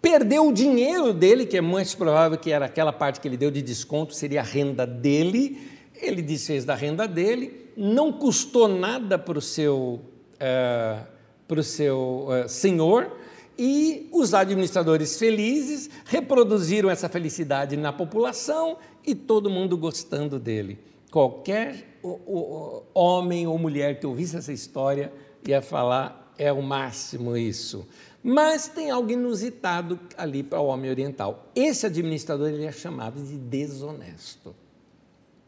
perdeu 0.01 0.49
o 0.49 0.53
dinheiro 0.53 1.13
dele, 1.13 1.45
que 1.45 1.57
é 1.57 1.61
mais 1.61 1.95
provável 1.95 2.39
que 2.39 2.53
era 2.53 2.67
aquela 2.67 2.93
parte 2.93 3.21
que 3.21 3.27
ele 3.27 3.37
deu 3.37 3.51
de 3.51 3.61
desconto, 3.61 4.15
seria 4.15 4.41
a 4.41 4.45
renda 4.45 4.87
dele. 4.87 5.59
Ele 6.01 6.23
desfez 6.23 6.65
da 6.65 6.77
renda 6.77 7.09
dele, 7.09 7.67
não 7.77 8.13
custou 8.13 8.69
nada 8.69 9.19
para 9.19 9.39
o 9.39 9.43
seu, 9.43 10.01
uh, 10.35 11.07
pro 11.49 11.63
seu 11.63 12.29
uh, 12.29 12.49
senhor, 12.49 13.11
e 13.59 14.09
os 14.13 14.35
administradores 14.35 15.19
felizes 15.19 15.91
reproduziram 16.05 16.89
essa 16.89 17.09
felicidade 17.09 17.77
na 17.77 17.93
população 17.93 18.77
e 19.05 19.17
todo 19.17 19.51
mundo 19.51 19.77
gostando 19.77 20.39
dele. 20.39 20.79
Qualquer 21.11 21.88
o, 22.03 22.09
o, 22.09 22.83
homem 22.95 23.47
ou 23.47 23.59
mulher 23.59 23.99
que 23.99 24.07
ouvisse 24.07 24.37
essa 24.37 24.53
história 24.53 25.13
ia 25.47 25.63
falar: 25.63 26.33
é 26.39 26.53
o 26.53 26.63
máximo 26.63 27.37
isso. 27.37 27.87
Mas 28.23 28.69
tem 28.69 28.91
algo 28.91 29.11
inusitado 29.11 29.99
ali 30.17 30.43
para 30.43 30.61
o 30.61 30.67
homem 30.67 30.91
oriental. 30.91 31.47
Esse 31.55 31.87
administrador 31.87 32.49
ele 32.49 32.65
é 32.65 32.73
chamado 32.73 33.23
de 33.23 33.37
desonesto. 33.37 34.55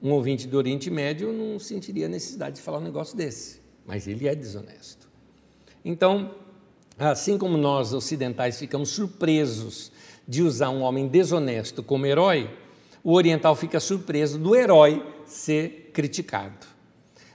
Um 0.03 0.13
ouvinte 0.13 0.47
do 0.47 0.57
Oriente 0.57 0.91
Médio 0.91 1.33
não 1.33 1.59
sentiria 1.59 2.09
necessidade 2.09 2.57
de 2.57 2.63
falar 2.63 2.79
um 2.79 2.85
negócio 2.85 3.17
desse, 3.17 3.61
mas 3.87 4.07
ele 4.07 4.27
é 4.27 4.35
desonesto. 4.35 5.09
Então, 5.85 6.35
assim 6.99 7.37
como 7.37 7.57
nós 7.57 7.93
ocidentais 7.93 8.59
ficamos 8.59 8.91
surpresos 8.91 9.93
de 10.27 10.43
usar 10.43 10.71
um 10.71 10.83
homem 10.83 11.07
desonesto 11.07 11.83
como 11.83 12.07
herói, 12.07 12.51
o 13.03 13.13
oriental 13.13 13.55
fica 13.57 13.81
surpreso 13.81 14.39
do 14.39 14.55
herói 14.55 15.05
ser 15.27 15.80
criticado. 15.93 16.67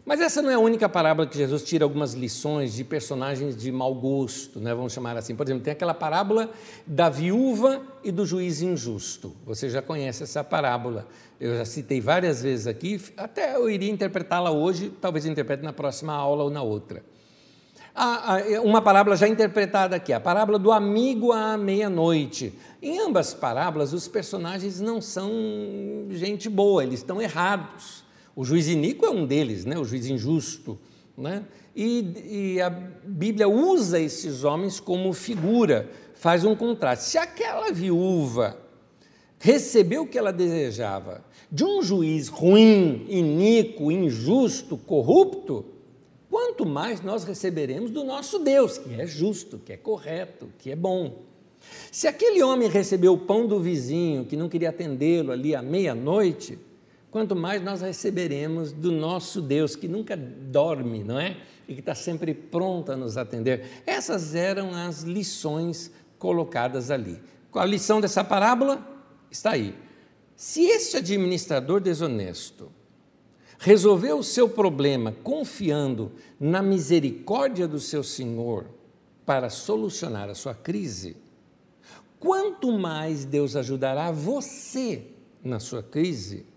Mas 0.05 0.21
essa 0.21 0.39
não 0.39 0.51
é 0.51 0.53
a 0.53 0.59
única 0.59 0.87
parábola 0.87 1.27
que 1.27 1.35
Jesus 1.35 1.63
tira 1.63 1.83
algumas 1.83 2.13
lições 2.13 2.75
de 2.75 2.83
personagens 2.83 3.57
de 3.57 3.71
mau 3.71 3.95
gosto, 3.95 4.59
né? 4.59 4.71
vamos 4.71 4.93
chamar 4.93 5.17
assim. 5.17 5.35
Por 5.35 5.47
exemplo, 5.47 5.63
tem 5.63 5.73
aquela 5.73 5.95
parábola 5.95 6.51
da 6.85 7.09
viúva 7.09 7.81
e 8.03 8.11
do 8.11 8.23
juiz 8.23 8.61
injusto. 8.61 9.35
Você 9.47 9.67
já 9.67 9.81
conhece 9.81 10.21
essa 10.21 10.43
parábola. 10.43 11.07
Eu 11.39 11.57
já 11.57 11.65
citei 11.65 11.99
várias 11.99 12.43
vezes 12.43 12.67
aqui, 12.67 13.01
até 13.17 13.55
eu 13.55 13.67
iria 13.67 13.91
interpretá-la 13.91 14.51
hoje, 14.51 14.93
talvez 15.01 15.25
interprete 15.25 15.63
na 15.63 15.73
próxima 15.73 16.13
aula 16.13 16.43
ou 16.43 16.49
na 16.51 16.61
outra. 16.61 17.03
Uma 18.63 18.83
parábola 18.83 19.15
já 19.15 19.27
interpretada 19.27 19.95
aqui, 19.95 20.13
a 20.13 20.19
parábola 20.19 20.59
do 20.59 20.71
amigo 20.71 21.31
à 21.31 21.57
meia-noite. 21.57 22.53
Em 22.79 22.99
ambas 22.99 23.33
parábolas, 23.33 23.91
os 23.91 24.07
personagens 24.07 24.79
não 24.79 25.01
são 25.01 25.31
gente 26.11 26.47
boa, 26.47 26.83
eles 26.83 26.99
estão 26.99 27.19
errados. 27.19 28.04
O 28.35 28.43
juiz 28.43 28.67
iníquo 28.67 29.05
é 29.05 29.09
um 29.09 29.25
deles, 29.25 29.63
né? 29.65 29.77
o 29.77 29.85
juiz 29.85 30.07
injusto. 30.07 30.77
Né? 31.17 31.45
E, 31.75 32.55
e 32.55 32.61
a 32.61 32.69
Bíblia 32.69 33.47
usa 33.47 33.99
esses 33.99 34.43
homens 34.43 34.79
como 34.79 35.13
figura, 35.13 35.89
faz 36.15 36.43
um 36.43 36.55
contraste. 36.55 37.11
Se 37.11 37.17
aquela 37.17 37.71
viúva 37.71 38.57
recebeu 39.39 40.03
o 40.03 40.07
que 40.07 40.17
ela 40.17 40.33
desejava 40.33 41.23
de 41.51 41.63
um 41.63 41.81
juiz 41.81 42.27
ruim, 42.27 43.05
iníquo, 43.07 43.91
injusto, 43.91 44.77
corrupto, 44.77 45.65
quanto 46.29 46.65
mais 46.65 47.01
nós 47.01 47.23
receberemos 47.23 47.91
do 47.91 48.03
nosso 48.03 48.39
Deus, 48.39 48.77
que 48.77 48.93
é 48.99 49.07
justo, 49.07 49.57
que 49.57 49.71
é 49.71 49.77
correto, 49.77 50.49
que 50.59 50.71
é 50.71 50.75
bom. 50.75 51.23
Se 51.91 52.07
aquele 52.07 52.43
homem 52.43 52.67
recebeu 52.67 53.13
o 53.13 53.17
pão 53.17 53.47
do 53.47 53.59
vizinho 53.59 54.25
que 54.25 54.35
não 54.35 54.49
queria 54.49 54.69
atendê-lo 54.69 55.31
ali 55.31 55.55
à 55.55 55.61
meia-noite, 55.61 56.59
quanto 57.15 57.33
mais 57.33 57.63
nós 57.63 57.79
receberemos 57.79 58.73
do 58.73 58.91
nosso 58.91 59.41
Deus, 59.41 59.73
que 59.73 59.87
nunca 59.87 60.17
dorme, 60.17 61.01
não 61.01 61.17
é? 61.17 61.37
E 61.65 61.73
que 61.73 61.79
está 61.79 61.95
sempre 61.95 62.33
pronto 62.33 62.91
a 62.91 62.97
nos 62.97 63.15
atender. 63.15 63.65
Essas 63.85 64.35
eram 64.35 64.75
as 64.75 65.03
lições 65.03 65.93
colocadas 66.19 66.91
ali. 66.91 67.17
A 67.53 67.63
lição 67.63 68.01
dessa 68.01 68.21
parábola? 68.21 68.85
Está 69.31 69.51
aí. 69.51 69.73
Se 70.35 70.65
este 70.65 70.97
administrador 70.97 71.79
desonesto 71.79 72.69
resolveu 73.59 74.19
o 74.19 74.23
seu 74.23 74.49
problema 74.49 75.15
confiando 75.23 76.11
na 76.37 76.61
misericórdia 76.61 77.65
do 77.65 77.79
seu 77.79 78.03
Senhor 78.03 78.65
para 79.25 79.49
solucionar 79.49 80.29
a 80.29 80.35
sua 80.35 80.53
crise, 80.53 81.15
quanto 82.19 82.77
mais 82.77 83.23
Deus 83.23 83.55
ajudará 83.55 84.11
você 84.11 85.01
na 85.41 85.61
sua 85.61 85.81
crise 85.81 86.53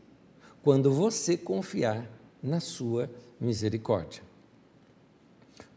quando 0.68 0.92
você 0.92 1.34
confiar 1.34 2.06
na 2.42 2.60
sua 2.60 3.10
misericórdia. 3.40 4.22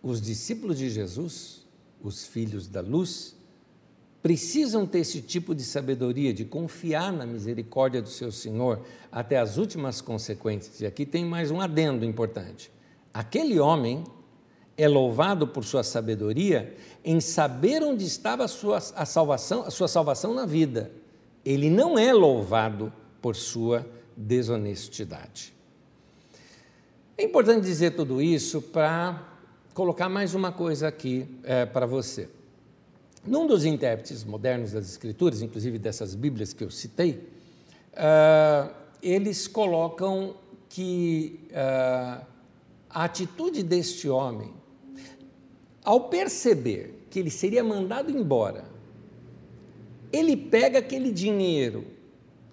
Os 0.03 0.21
discípulos 0.21 0.77
de 0.77 0.89
Jesus, 0.89 1.65
os 2.03 2.25
filhos 2.25 2.67
da 2.67 2.81
luz, 2.81 3.33
precisam 4.21 4.85
ter 4.85 4.99
esse 4.99 5.21
tipo 5.21 5.55
de 5.55 5.63
sabedoria, 5.63 6.33
de 6.33 6.43
confiar 6.43 7.13
na 7.13 7.25
misericórdia 7.25 8.01
do 8.01 8.09
seu 8.09 8.33
Senhor 8.33 8.81
até 9.09 9.37
as 9.37 9.55
últimas 9.55 10.01
consequências. 10.01 10.81
E 10.81 10.85
aqui 10.85 11.05
tem 11.05 11.23
mais 11.23 11.51
um 11.51 11.61
adendo 11.61 12.03
importante. 12.03 12.69
Aquele 13.13 13.61
homem 13.61 14.03
é 14.75 14.89
louvado 14.89 15.47
por 15.47 15.63
sua 15.63 15.83
sabedoria 15.83 16.75
em 17.01 17.21
saber 17.21 17.81
onde 17.81 18.03
estava 18.03 18.43
a 18.43 18.47
sua, 18.49 18.79
a 18.79 19.05
salvação, 19.05 19.61
a 19.61 19.71
sua 19.71 19.87
salvação 19.87 20.33
na 20.33 20.45
vida. 20.45 20.91
Ele 21.45 21.69
não 21.69 21.97
é 21.97 22.11
louvado 22.11 22.91
por 23.21 23.37
sua 23.37 23.87
desonestidade. 24.15 25.53
É 27.17 27.23
importante 27.23 27.65
dizer 27.65 27.91
tudo 27.91 28.21
isso 28.21 28.61
para 28.61 29.27
colocar 29.73 30.09
mais 30.09 30.33
uma 30.33 30.51
coisa 30.51 30.87
aqui 30.87 31.27
é, 31.43 31.65
para 31.65 31.85
você. 31.85 32.27
Num 33.25 33.45
dos 33.45 33.65
intérpretes 33.65 34.23
modernos 34.23 34.71
das 34.71 34.89
Escrituras, 34.89 35.41
inclusive 35.41 35.77
dessas 35.77 36.15
Bíblias 36.15 36.53
que 36.53 36.63
eu 36.63 36.71
citei, 36.71 37.29
uh, 37.93 38.73
eles 39.01 39.47
colocam 39.47 40.35
que 40.67 41.39
uh, 41.51 42.25
a 42.89 43.03
atitude 43.03 43.61
deste 43.61 44.09
homem, 44.09 44.51
ao 45.83 46.09
perceber 46.09 47.05
que 47.09 47.19
ele 47.19 47.29
seria 47.29 47.63
mandado 47.63 48.09
embora, 48.09 48.65
ele 50.11 50.35
pega 50.35 50.79
aquele 50.79 51.11
dinheiro, 51.11 51.85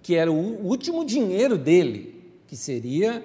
que 0.01 0.15
era 0.15 0.31
o 0.31 0.65
último 0.65 1.05
dinheiro 1.05 1.57
dele, 1.57 2.23
que 2.47 2.55
seria 2.55 3.23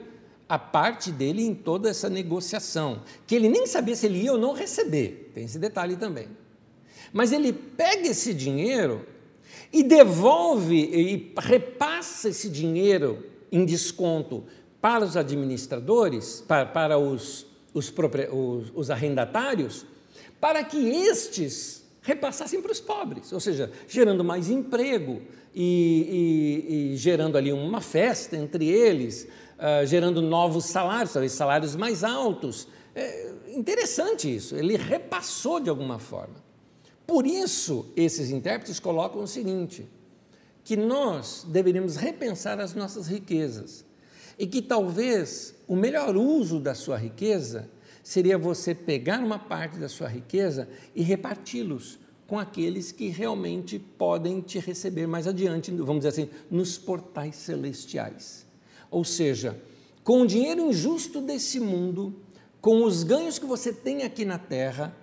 a 0.49 0.59
parte 0.59 1.11
dele 1.11 1.43
em 1.43 1.55
toda 1.55 1.89
essa 1.89 2.09
negociação, 2.09 3.03
que 3.27 3.35
ele 3.35 3.49
nem 3.49 3.67
sabia 3.67 3.97
se 3.97 4.07
ele 4.07 4.23
ia 4.23 4.33
ou 4.33 4.39
não 4.39 4.53
receber, 4.53 5.31
tem 5.35 5.45
esse 5.45 5.59
detalhe 5.59 5.97
também. 5.97 6.29
Mas 7.13 7.33
ele 7.33 7.53
pega 7.53 8.09
esse 8.09 8.35
dinheiro 8.35 9.07
e 9.73 9.83
devolve 9.83 10.77
e 10.77 11.33
repassa 11.39 12.29
esse 12.29 12.49
dinheiro 12.49 13.25
em 13.51 13.65
desconto 13.65 14.45
para 14.81 15.05
os 15.05 15.17
administradores, 15.17 16.45
para, 16.47 16.67
para 16.67 16.99
os, 16.99 17.47
os, 17.73 17.93
os, 18.31 18.73
os 18.75 18.91
arrendatários, 18.91 19.87
para 20.41 20.63
que 20.63 20.77
estes 20.77 21.85
repassassem 22.03 22.61
para 22.61 22.71
os 22.71 22.81
pobres, 22.81 23.33
ou 23.33 23.41
seja, 23.41 23.73
gerando 23.89 24.23
mais 24.23 24.51
emprego 24.51 25.23
e, 25.55 26.65
e, 26.69 26.93
e 26.93 26.97
gerando 26.97 27.39
ali 27.39 27.53
uma 27.53 27.81
festa 27.81 28.37
entre 28.37 28.67
eles, 28.69 29.29
uh, 29.59 29.87
gerando 29.87 30.21
novos 30.21 30.65
salários, 30.65 31.13
talvez 31.13 31.33
salários 31.33 31.77
mais 31.77 32.03
altos. 32.03 32.67
É 32.95 33.33
interessante 33.49 34.35
isso, 34.35 34.57
ele 34.57 34.77
repassou 34.77 35.61
de 35.61 35.71
alguma 35.71 35.99
forma. 35.99 36.43
Por 37.07 37.27
isso, 37.27 37.87
esses 37.97 38.31
intérpretes 38.31 38.81
colocam 38.81 39.23
o 39.23 39.27
seguinte: 39.27 39.87
que 40.65 40.77
nós 40.77 41.47
deveríamos 41.49 41.97
repensar 41.97 42.59
as 42.59 42.75
nossas 42.75 43.07
riquezas 43.07 43.85
e 44.39 44.47
que 44.47 44.61
talvez 44.61 45.55
o 45.69 45.77
melhor 45.77 46.17
uso 46.17 46.59
da 46.59 46.75
sua 46.75 46.97
riqueza 46.97 47.71
seria 48.03 48.37
você 48.37 48.75
pegar 48.75 49.21
uma 49.21 49.39
parte 49.39 49.79
da 49.79 49.89
sua 49.89 50.09
riqueza 50.09 50.69
e 50.95 51.03
reparti-los 51.03 51.99
com 52.27 52.39
aqueles 52.39 52.91
que 52.91 53.09
realmente 53.09 53.79
podem 53.79 54.41
te 54.41 54.59
receber 54.59 55.07
mais 55.07 55.27
adiante, 55.27 55.71
vamos 55.71 56.05
dizer 56.05 56.09
assim, 56.09 56.31
nos 56.51 56.79
portais 56.79 57.37
celestiais. 57.37 58.47
Ou 58.91 59.05
seja, 59.05 59.61
com 60.03 60.23
o 60.23 60.27
dinheiro 60.27 60.63
injusto 60.63 61.21
desse 61.21 61.61
mundo, 61.61 62.15
com 62.61 62.85
os 62.85 63.03
ganhos 63.03 63.39
que 63.39 63.47
você 63.47 63.73
tem 63.73 64.03
aqui 64.03 64.25
na 64.25 64.39
terra, 64.39 64.97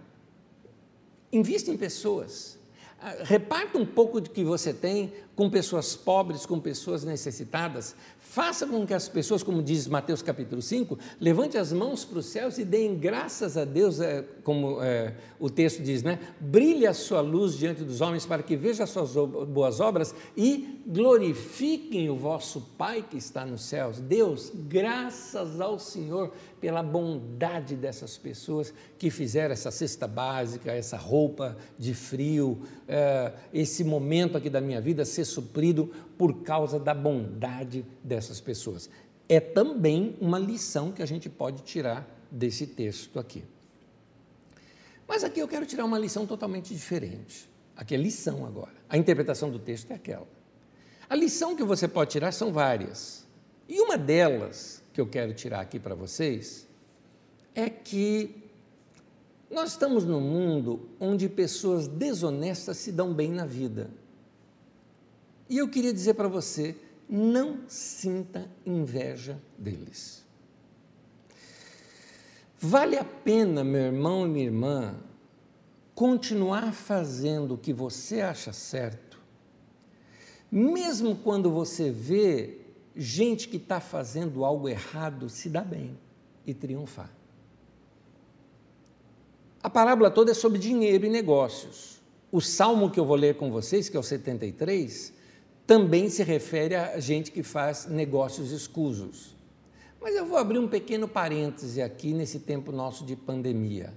invista 1.31 1.71
em 1.71 1.77
pessoas. 1.77 2.57
Reparta 3.23 3.79
um 3.79 3.85
pouco 3.85 4.21
do 4.21 4.29
que 4.29 4.43
você 4.43 4.71
tem 4.71 5.11
com 5.35 5.49
pessoas 5.49 5.95
pobres, 5.95 6.45
com 6.45 6.59
pessoas 6.59 7.03
necessitadas. 7.03 7.95
Faça 8.19 8.67
com 8.67 8.85
que 8.85 8.93
as 8.93 9.09
pessoas, 9.09 9.41
como 9.41 9.63
diz 9.63 9.87
Mateus 9.87 10.21
capítulo 10.21 10.61
5, 10.61 10.99
levante 11.19 11.57
as 11.57 11.73
mãos 11.73 12.05
para 12.05 12.19
os 12.19 12.27
céus 12.27 12.59
e 12.59 12.63
deem 12.63 12.95
graças 12.95 13.57
a 13.57 13.65
Deus, 13.65 13.99
é, 13.99 14.23
como 14.43 14.83
é, 14.83 15.15
o 15.39 15.49
texto 15.49 15.81
diz, 15.81 16.03
né? 16.03 16.19
Brilhe 16.39 16.85
a 16.85 16.93
sua 16.93 17.21
luz 17.21 17.57
diante 17.57 17.83
dos 17.83 18.01
homens 18.01 18.27
para 18.27 18.43
que 18.43 18.55
vejam 18.55 18.83
as 18.83 18.91
suas 18.91 19.13
boas 19.47 19.79
obras 19.79 20.13
e 20.37 20.79
glorifiquem 20.85 22.07
o 22.07 22.15
vosso 22.15 22.61
Pai 22.77 23.03
que 23.09 23.17
está 23.17 23.43
nos 23.43 23.63
céus. 23.63 23.99
Deus, 23.99 24.51
graças 24.53 25.59
ao 25.59 25.79
Senhor 25.79 26.31
pela 26.61 26.83
bondade 26.83 27.75
dessas 27.75 28.19
pessoas 28.19 28.71
que 28.99 29.09
fizeram 29.09 29.51
essa 29.51 29.71
cesta 29.71 30.07
básica, 30.07 30.71
essa 30.71 30.95
roupa 30.95 31.57
de 31.77 31.95
frio, 31.95 32.61
é, 32.87 33.33
esse 33.51 33.83
momento 33.83 34.37
aqui 34.37 34.47
da 34.47 34.61
minha 34.61 34.79
vida 34.79 35.03
ser 35.03 35.25
suprido 35.25 35.91
por 36.19 36.43
causa 36.43 36.79
da 36.79 36.93
bondade 36.93 37.83
dessas 38.03 38.39
pessoas. 38.39 38.89
É 39.27 39.39
também 39.39 40.15
uma 40.21 40.37
lição 40.37 40.91
que 40.91 41.01
a 41.01 41.05
gente 41.05 41.27
pode 41.27 41.63
tirar 41.63 42.07
desse 42.29 42.67
texto 42.67 43.19
aqui. 43.19 43.43
Mas 45.07 45.23
aqui 45.23 45.39
eu 45.39 45.47
quero 45.47 45.65
tirar 45.65 45.83
uma 45.83 45.97
lição 45.97 46.27
totalmente 46.27 46.73
diferente. 46.73 47.49
Aqui 47.75 47.95
é 47.95 47.97
lição 47.97 48.45
agora. 48.45 48.75
A 48.87 48.97
interpretação 48.97 49.49
do 49.49 49.57
texto 49.57 49.89
é 49.91 49.95
aquela. 49.95 50.27
A 51.09 51.15
lição 51.15 51.55
que 51.55 51.63
você 51.63 51.87
pode 51.87 52.11
tirar 52.11 52.31
são 52.31 52.53
várias. 52.53 53.25
E 53.67 53.81
uma 53.81 53.97
delas 53.97 54.80
eu 55.01 55.07
quero 55.07 55.33
tirar 55.33 55.61
aqui 55.61 55.79
para 55.79 55.95
vocês 55.95 56.67
é 57.55 57.69
que 57.69 58.35
nós 59.49 59.71
estamos 59.71 60.05
num 60.05 60.21
mundo 60.21 60.89
onde 60.99 61.27
pessoas 61.27 61.87
desonestas 61.87 62.77
se 62.77 62.91
dão 62.91 63.13
bem 63.13 63.31
na 63.31 63.45
vida. 63.45 63.89
E 65.49 65.57
eu 65.57 65.67
queria 65.67 65.91
dizer 65.91 66.13
para 66.13 66.29
você: 66.29 66.75
não 67.09 67.59
sinta 67.67 68.49
inveja 68.65 69.37
deles. 69.57 70.23
Vale 72.57 72.95
a 72.95 73.03
pena, 73.03 73.63
meu 73.63 73.81
irmão 73.81 74.25
e 74.25 74.29
minha 74.29 74.45
irmã, 74.45 74.95
continuar 75.95 76.71
fazendo 76.73 77.55
o 77.55 77.57
que 77.57 77.73
você 77.73 78.21
acha 78.21 78.53
certo, 78.53 79.19
mesmo 80.49 81.15
quando 81.15 81.49
você 81.51 81.89
vê 81.89 82.60
gente 83.01 83.47
que 83.47 83.57
está 83.57 83.79
fazendo 83.79 84.45
algo 84.45 84.69
errado 84.69 85.27
se 85.27 85.49
dar 85.49 85.65
bem 85.65 85.97
e 86.45 86.53
triunfar. 86.53 87.09
A 89.63 89.69
parábola 89.69 90.11
toda 90.11 90.31
é 90.31 90.33
sobre 90.33 90.59
dinheiro 90.59 91.05
e 91.05 91.09
negócios. 91.09 91.99
O 92.31 92.39
salmo 92.39 92.91
que 92.91 92.99
eu 92.99 93.05
vou 93.05 93.15
ler 93.15 93.35
com 93.35 93.51
vocês, 93.51 93.89
que 93.89 93.97
é 93.97 93.99
o 93.99 94.03
73, 94.03 95.13
também 95.65 96.09
se 96.09 96.23
refere 96.23 96.75
a 96.75 96.99
gente 96.99 97.31
que 97.31 97.41
faz 97.41 97.87
negócios 97.87 98.51
escusos. 98.51 99.35
Mas 99.99 100.15
eu 100.15 100.25
vou 100.25 100.37
abrir 100.37 100.59
um 100.59 100.67
pequeno 100.67 101.07
parêntese 101.07 101.81
aqui 101.81 102.13
nesse 102.13 102.39
tempo 102.39 102.71
nosso 102.71 103.03
de 103.05 103.15
pandemia. 103.15 103.93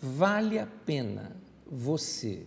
Vale 0.00 0.58
a 0.58 0.66
pena 0.66 1.36
você 1.68 2.46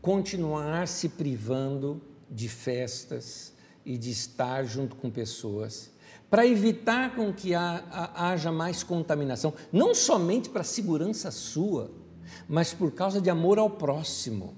continuar 0.00 0.88
se 0.88 1.10
privando 1.10 2.00
de 2.30 2.48
festas 2.48 3.52
e 3.88 3.96
de 3.96 4.10
estar 4.10 4.64
junto 4.64 4.94
com 4.96 5.10
pessoas 5.10 5.90
para 6.28 6.46
evitar 6.46 7.16
com 7.16 7.32
que 7.32 7.54
haja 7.54 8.52
mais 8.52 8.82
contaminação, 8.82 9.54
não 9.72 9.94
somente 9.94 10.50
para 10.50 10.60
a 10.60 10.64
segurança 10.64 11.30
sua, 11.30 11.90
mas 12.46 12.74
por 12.74 12.92
causa 12.92 13.18
de 13.18 13.30
amor 13.30 13.58
ao 13.58 13.70
próximo. 13.70 14.54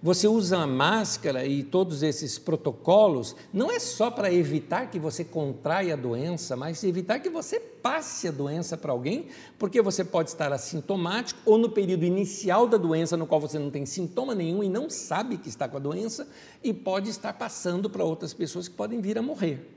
Você 0.00 0.28
usa 0.28 0.58
a 0.58 0.66
máscara 0.66 1.44
e 1.44 1.64
todos 1.64 2.04
esses 2.04 2.38
protocolos 2.38 3.34
não 3.52 3.68
é 3.68 3.80
só 3.80 4.12
para 4.12 4.32
evitar 4.32 4.88
que 4.90 4.98
você 4.98 5.24
contraia 5.24 5.94
a 5.94 5.96
doença, 5.96 6.54
mas 6.54 6.84
evitar 6.84 7.18
que 7.18 7.28
você 7.28 7.58
passe 7.58 8.28
a 8.28 8.30
doença 8.30 8.76
para 8.76 8.92
alguém, 8.92 9.26
porque 9.58 9.82
você 9.82 10.04
pode 10.04 10.30
estar 10.30 10.52
assintomático 10.52 11.40
ou 11.44 11.58
no 11.58 11.70
período 11.70 12.04
inicial 12.04 12.68
da 12.68 12.76
doença, 12.76 13.16
no 13.16 13.26
qual 13.26 13.40
você 13.40 13.58
não 13.58 13.70
tem 13.70 13.84
sintoma 13.84 14.36
nenhum 14.36 14.62
e 14.62 14.68
não 14.68 14.88
sabe 14.88 15.36
que 15.36 15.48
está 15.48 15.68
com 15.68 15.78
a 15.78 15.80
doença, 15.80 16.28
e 16.62 16.72
pode 16.72 17.10
estar 17.10 17.32
passando 17.32 17.90
para 17.90 18.04
outras 18.04 18.32
pessoas 18.32 18.68
que 18.68 18.74
podem 18.76 19.00
vir 19.00 19.18
a 19.18 19.22
morrer. 19.22 19.68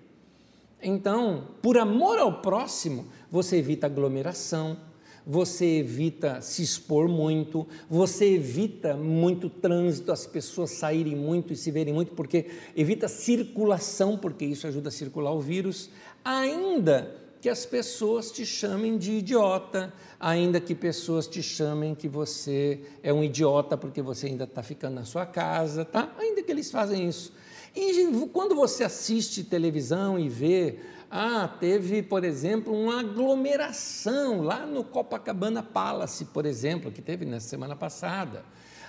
Então, 0.84 1.48
por 1.64 1.80
amor 1.80 2.20
ao 2.20 2.42
próximo, 2.42 3.08
você 3.32 3.58
evita 3.58 3.88
aglomeração, 3.88 4.78
você 5.26 5.80
evita 5.80 6.42
se 6.42 6.64
expor 6.64 7.08
muito, 7.08 7.68
você 7.90 8.34
evita 8.34 8.96
muito 8.96 9.50
trânsito, 9.50 10.12
as 10.12 10.26
pessoas 10.26 10.72
saírem 10.72 11.16
muito 11.16 11.54
e 11.54 11.56
se 11.56 11.72
verem 11.72 11.94
muito, 11.94 12.14
porque 12.14 12.48
evita 12.76 13.08
circulação, 13.08 14.18
porque 14.18 14.46
isso 14.46 14.68
ajuda 14.68 14.90
a 14.90 14.92
circular 14.92 15.32
o 15.32 15.40
vírus, 15.40 15.90
ainda 16.24 17.20
que 17.42 17.50
as 17.50 17.66
pessoas 17.66 18.32
te 18.32 18.46
chamem 18.46 18.98
de 18.98 19.14
idiota, 19.14 19.92
ainda 20.20 20.62
que 20.62 20.76
pessoas 20.76 21.28
te 21.28 21.42
chamem 21.42 21.96
que 21.96 22.08
você 22.08 22.80
é 23.02 23.12
um 23.12 23.24
idiota 23.24 23.76
porque 23.76 24.00
você 24.00 24.28
ainda 24.28 24.44
está 24.44 24.62
ficando 24.62 24.94
na 24.94 25.06
sua 25.06 25.26
casa, 25.26 25.84
tá? 25.84 26.14
Ainda 26.20 26.44
que 26.44 26.52
eles 26.52 26.70
fazem 26.70 27.10
isso. 27.10 27.34
E 27.76 28.28
quando 28.32 28.54
você 28.54 28.84
assiste 28.84 29.44
televisão 29.44 30.20
e 30.20 30.30
vê 30.30 30.78
ah, 31.14 31.46
teve, 31.60 32.02
por 32.02 32.24
exemplo, 32.24 32.74
uma 32.74 33.02
aglomeração 33.02 34.42
lá 34.42 34.66
no 34.66 34.82
Copacabana 34.82 35.62
Palace, 35.62 36.24
por 36.24 36.46
exemplo, 36.46 36.90
que 36.90 37.02
teve 37.02 37.26
na 37.26 37.42
semana 37.42 37.76
passada. 37.76 38.46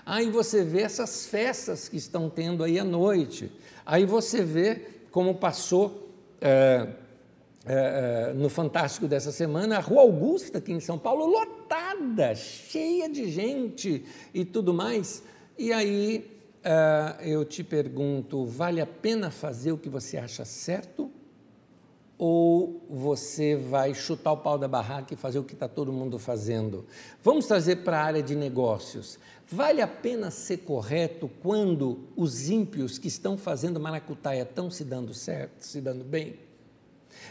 Aí 0.06 0.30
você 0.30 0.62
vê 0.62 0.82
essas 0.82 1.26
festas 1.26 1.88
que 1.88 1.96
estão 1.96 2.30
tendo 2.30 2.62
aí 2.62 2.78
à 2.78 2.84
noite. 2.84 3.50
Aí 3.84 4.06
você 4.06 4.44
vê 4.44 4.86
como 5.10 5.34
passou 5.34 6.14
é, 6.40 6.90
é, 7.66 8.32
no 8.36 8.48
Fantástico 8.48 9.08
dessa 9.08 9.32
semana 9.32 9.78
a 9.78 9.80
Rua 9.80 10.02
Augusta, 10.02 10.58
aqui 10.58 10.72
em 10.72 10.78
São 10.78 11.00
Paulo, 11.00 11.26
lotada, 11.26 12.36
cheia 12.36 13.08
de 13.08 13.28
gente 13.32 14.04
e 14.32 14.44
tudo 14.44 14.72
mais. 14.72 15.24
E 15.58 15.72
aí 15.72 16.30
eu 17.24 17.44
te 17.44 17.64
pergunto: 17.64 18.46
vale 18.46 18.80
a 18.80 18.86
pena 18.86 19.28
fazer 19.28 19.72
o 19.72 19.76
que 19.76 19.88
você 19.88 20.18
acha 20.18 20.44
certo? 20.44 21.10
Ou 22.24 22.86
você 22.88 23.56
vai 23.56 23.92
chutar 23.94 24.30
o 24.30 24.36
pau 24.36 24.56
da 24.56 24.68
barraca 24.68 25.12
e 25.12 25.16
fazer 25.16 25.40
o 25.40 25.42
que 25.42 25.54
está 25.54 25.66
todo 25.66 25.92
mundo 25.92 26.20
fazendo? 26.20 26.86
Vamos 27.20 27.46
trazer 27.46 27.78
para 27.82 27.98
a 27.98 28.04
área 28.04 28.22
de 28.22 28.36
negócios. 28.36 29.18
Vale 29.50 29.82
a 29.82 29.88
pena 29.88 30.30
ser 30.30 30.58
correto 30.58 31.28
quando 31.42 31.98
os 32.14 32.48
ímpios 32.48 32.96
que 32.96 33.08
estão 33.08 33.36
fazendo 33.36 33.80
maracutaia 33.80 34.42
estão 34.42 34.70
se 34.70 34.84
dando 34.84 35.12
certo, 35.12 35.66
se 35.66 35.80
dando 35.80 36.04
bem? 36.04 36.38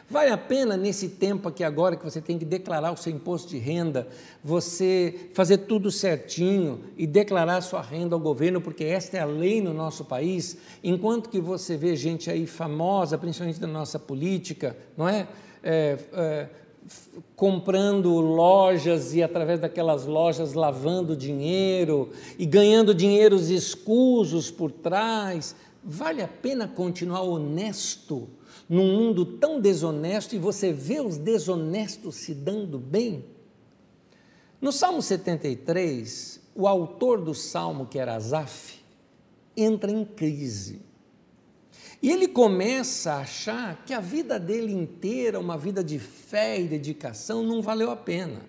Vale 0.09 0.29
a 0.29 0.37
pena, 0.37 0.75
nesse 0.75 1.09
tempo 1.09 1.47
aqui 1.47 1.63
agora, 1.63 1.95
que 1.95 2.03
você 2.03 2.19
tem 2.19 2.37
que 2.37 2.45
declarar 2.45 2.91
o 2.91 2.97
seu 2.97 3.11
imposto 3.11 3.49
de 3.49 3.57
renda, 3.57 4.07
você 4.43 5.29
fazer 5.33 5.59
tudo 5.59 5.89
certinho 5.89 6.81
e 6.97 7.07
declarar 7.07 7.61
sua 7.61 7.81
renda 7.81 8.15
ao 8.15 8.19
governo, 8.19 8.59
porque 8.59 8.83
esta 8.83 9.17
é 9.17 9.19
a 9.21 9.25
lei 9.25 9.61
no 9.61 9.73
nosso 9.73 10.05
país, 10.05 10.57
enquanto 10.83 11.29
que 11.29 11.39
você 11.39 11.77
vê 11.77 11.95
gente 11.95 12.29
aí 12.29 12.45
famosa, 12.45 13.17
principalmente 13.17 13.59
da 13.59 13.67
nossa 13.67 13.97
política, 13.97 14.75
não 14.97 15.07
é? 15.07 15.27
é, 15.63 15.97
é 16.13 16.49
comprando 17.35 18.09
lojas 18.19 19.13
e 19.13 19.23
através 19.23 19.59
daquelas 19.59 20.05
lojas 20.05 20.53
lavando 20.53 21.15
dinheiro 21.15 22.09
e 22.37 22.45
ganhando 22.45 22.93
dinheiros 22.93 23.49
escusos 23.49 24.49
por 24.49 24.71
trás. 24.71 25.55
Vale 25.83 26.21
a 26.21 26.27
pena 26.27 26.67
continuar 26.67 27.21
honesto 27.21 28.27
num 28.71 28.87
mundo 28.87 29.25
tão 29.25 29.59
desonesto 29.59 30.33
e 30.33 30.39
você 30.39 30.71
vê 30.71 31.01
os 31.01 31.17
desonestos 31.17 32.15
se 32.15 32.33
dando 32.33 32.79
bem? 32.79 33.25
No 34.61 34.71
Salmo 34.71 35.01
73, 35.01 36.39
o 36.55 36.65
autor 36.65 37.19
do 37.19 37.33
salmo, 37.33 37.85
que 37.85 37.99
era 37.99 38.15
Asaf, 38.15 38.79
entra 39.57 39.91
em 39.91 40.05
crise. 40.05 40.81
E 42.01 42.09
ele 42.09 42.29
começa 42.29 43.11
a 43.11 43.19
achar 43.19 43.83
que 43.85 43.93
a 43.93 43.99
vida 43.99 44.39
dele 44.39 44.71
inteira, 44.71 45.37
uma 45.37 45.57
vida 45.57 45.83
de 45.83 45.99
fé 45.99 46.57
e 46.57 46.65
dedicação, 46.65 47.43
não 47.43 47.61
valeu 47.61 47.91
a 47.91 47.97
pena. 47.97 48.39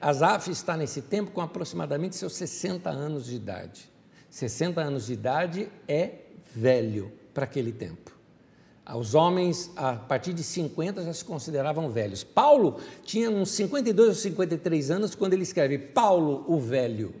Asaf 0.00 0.50
está 0.50 0.78
nesse 0.78 1.02
tempo 1.02 1.30
com 1.30 1.42
aproximadamente 1.42 2.16
seus 2.16 2.32
60 2.36 2.88
anos 2.88 3.26
de 3.26 3.36
idade. 3.36 3.90
60 4.30 4.80
anos 4.80 5.04
de 5.04 5.12
idade 5.12 5.68
é 5.86 6.20
velho 6.54 7.12
para 7.34 7.44
aquele 7.44 7.70
tempo. 7.70 8.09
Os 8.96 9.14
homens, 9.14 9.70
a 9.76 9.94
partir 9.94 10.32
de 10.32 10.42
50, 10.42 11.04
já 11.04 11.12
se 11.12 11.24
consideravam 11.24 11.90
velhos. 11.90 12.24
Paulo 12.24 12.78
tinha 13.04 13.30
uns 13.30 13.50
52 13.50 14.08
ou 14.08 14.14
53 14.14 14.90
anos 14.90 15.14
quando 15.14 15.34
ele 15.34 15.42
escreve 15.42 15.78
Paulo 15.78 16.44
o 16.48 16.58
Velho. 16.58 17.14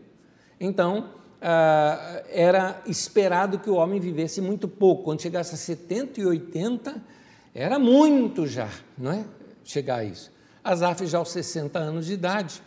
Então, 0.58 1.10
ah, 1.40 2.22
era 2.28 2.82
esperado 2.86 3.58
que 3.58 3.70
o 3.70 3.74
homem 3.74 3.98
vivesse 3.98 4.40
muito 4.40 4.68
pouco. 4.68 5.04
Quando 5.04 5.22
chegasse 5.22 5.54
a 5.54 5.58
70 5.58 6.20
e 6.20 6.26
80, 6.26 7.02
era 7.54 7.78
muito 7.78 8.46
já, 8.46 8.68
não 8.96 9.12
é? 9.12 9.24
Chegar 9.64 9.96
a 9.96 10.04
isso. 10.04 10.30
Asaf, 10.62 11.06
já 11.06 11.18
aos 11.18 11.30
60 11.30 11.78
anos 11.78 12.06
de 12.06 12.12
idade, 12.12 12.62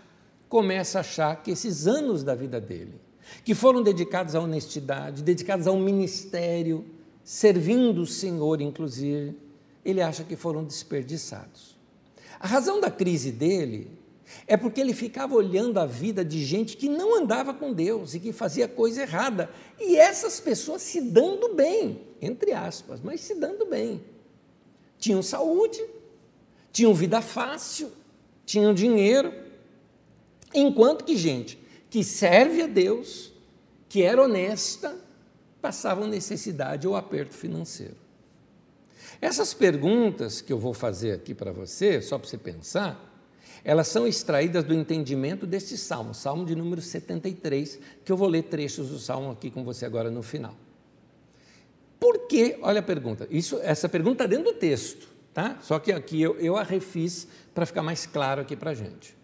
começa 0.49 0.99
a 0.99 1.01
achar 1.01 1.41
que 1.41 1.51
esses 1.51 1.87
anos 1.87 2.23
da 2.23 2.33
vida 2.33 2.59
dele, 2.59 2.95
que 3.43 3.53
foram 3.53 3.83
dedicados 3.83 4.35
à 4.35 4.39
honestidade, 4.39 5.23
dedicados 5.23 5.67
ao 5.67 5.77
ministério, 5.77 6.85
servindo 7.23 8.01
o 8.01 8.07
Senhor, 8.07 8.61
inclusive, 8.61 9.35
ele 9.83 10.01
acha 10.01 10.23
que 10.23 10.35
foram 10.35 10.63
desperdiçados. 10.63 11.77
A 12.39 12.47
razão 12.47 12.81
da 12.81 12.91
crise 12.91 13.31
dele 13.31 13.89
é 14.47 14.57
porque 14.57 14.81
ele 14.81 14.93
ficava 14.93 15.35
olhando 15.35 15.79
a 15.79 15.85
vida 15.85 16.25
de 16.25 16.43
gente 16.43 16.75
que 16.75 16.89
não 16.89 17.21
andava 17.21 17.53
com 17.53 17.71
Deus 17.71 18.13
e 18.13 18.19
que 18.19 18.33
fazia 18.33 18.67
coisa 18.67 19.03
errada, 19.03 19.49
e 19.79 19.95
essas 19.95 20.39
pessoas 20.39 20.81
se 20.81 21.01
dando 21.01 21.53
bem, 21.53 22.01
entre 22.21 22.51
aspas, 22.51 22.99
mas 23.01 23.21
se 23.21 23.35
dando 23.35 23.65
bem. 23.65 24.03
Tinham 24.97 25.21
saúde, 25.21 25.83
tinham 26.71 26.93
vida 26.93 27.21
fácil, 27.21 27.91
tinham 28.45 28.73
dinheiro, 28.73 29.33
enquanto 30.53 31.05
que 31.05 31.15
gente 31.15 31.59
que 31.89 32.03
serve 32.03 32.63
a 32.63 32.67
Deus, 32.67 33.31
que 33.87 34.01
era 34.01 34.23
honesta, 34.23 34.97
passavam 35.63 36.05
necessidade 36.05 36.85
ou 36.85 36.93
aperto 36.93 37.33
financeiro. 37.33 37.95
Essas 39.21 39.53
perguntas 39.53 40.41
que 40.41 40.51
eu 40.51 40.59
vou 40.59 40.73
fazer 40.73 41.13
aqui 41.13 41.33
para 41.33 41.53
você, 41.53 42.01
só 42.01 42.17
para 42.17 42.27
você 42.27 42.37
pensar, 42.37 43.09
elas 43.63 43.87
são 43.87 44.05
extraídas 44.05 44.65
do 44.65 44.73
entendimento 44.73 45.47
deste 45.47 45.77
salmo, 45.77 46.13
salmo 46.13 46.45
de 46.45 46.53
número 46.53 46.81
73, 46.81 47.79
que 48.03 48.11
eu 48.11 48.17
vou 48.17 48.27
ler 48.27 48.43
trechos 48.43 48.89
do 48.89 48.99
salmo 48.99 49.31
aqui 49.31 49.49
com 49.49 49.63
você 49.63 49.85
agora 49.85 50.11
no 50.11 50.21
final. 50.21 50.53
Por 51.97 52.27
que, 52.27 52.57
olha 52.61 52.81
a 52.81 52.83
pergunta, 52.83 53.25
isso, 53.31 53.57
essa 53.63 53.87
pergunta 53.87 54.25
está 54.25 54.27
dentro 54.27 54.51
do 54.51 54.59
texto, 54.59 55.07
tá? 55.33 55.57
Só 55.61 55.79
que 55.79 55.93
aqui 55.93 56.21
eu, 56.21 56.37
eu 56.41 56.57
a 56.57 56.63
refiz 56.63 57.25
para 57.55 57.65
ficar 57.65 57.83
mais 57.83 58.05
claro 58.05 58.41
aqui 58.41 58.57
para 58.57 58.71
a 58.71 58.75
gente. 58.75 59.15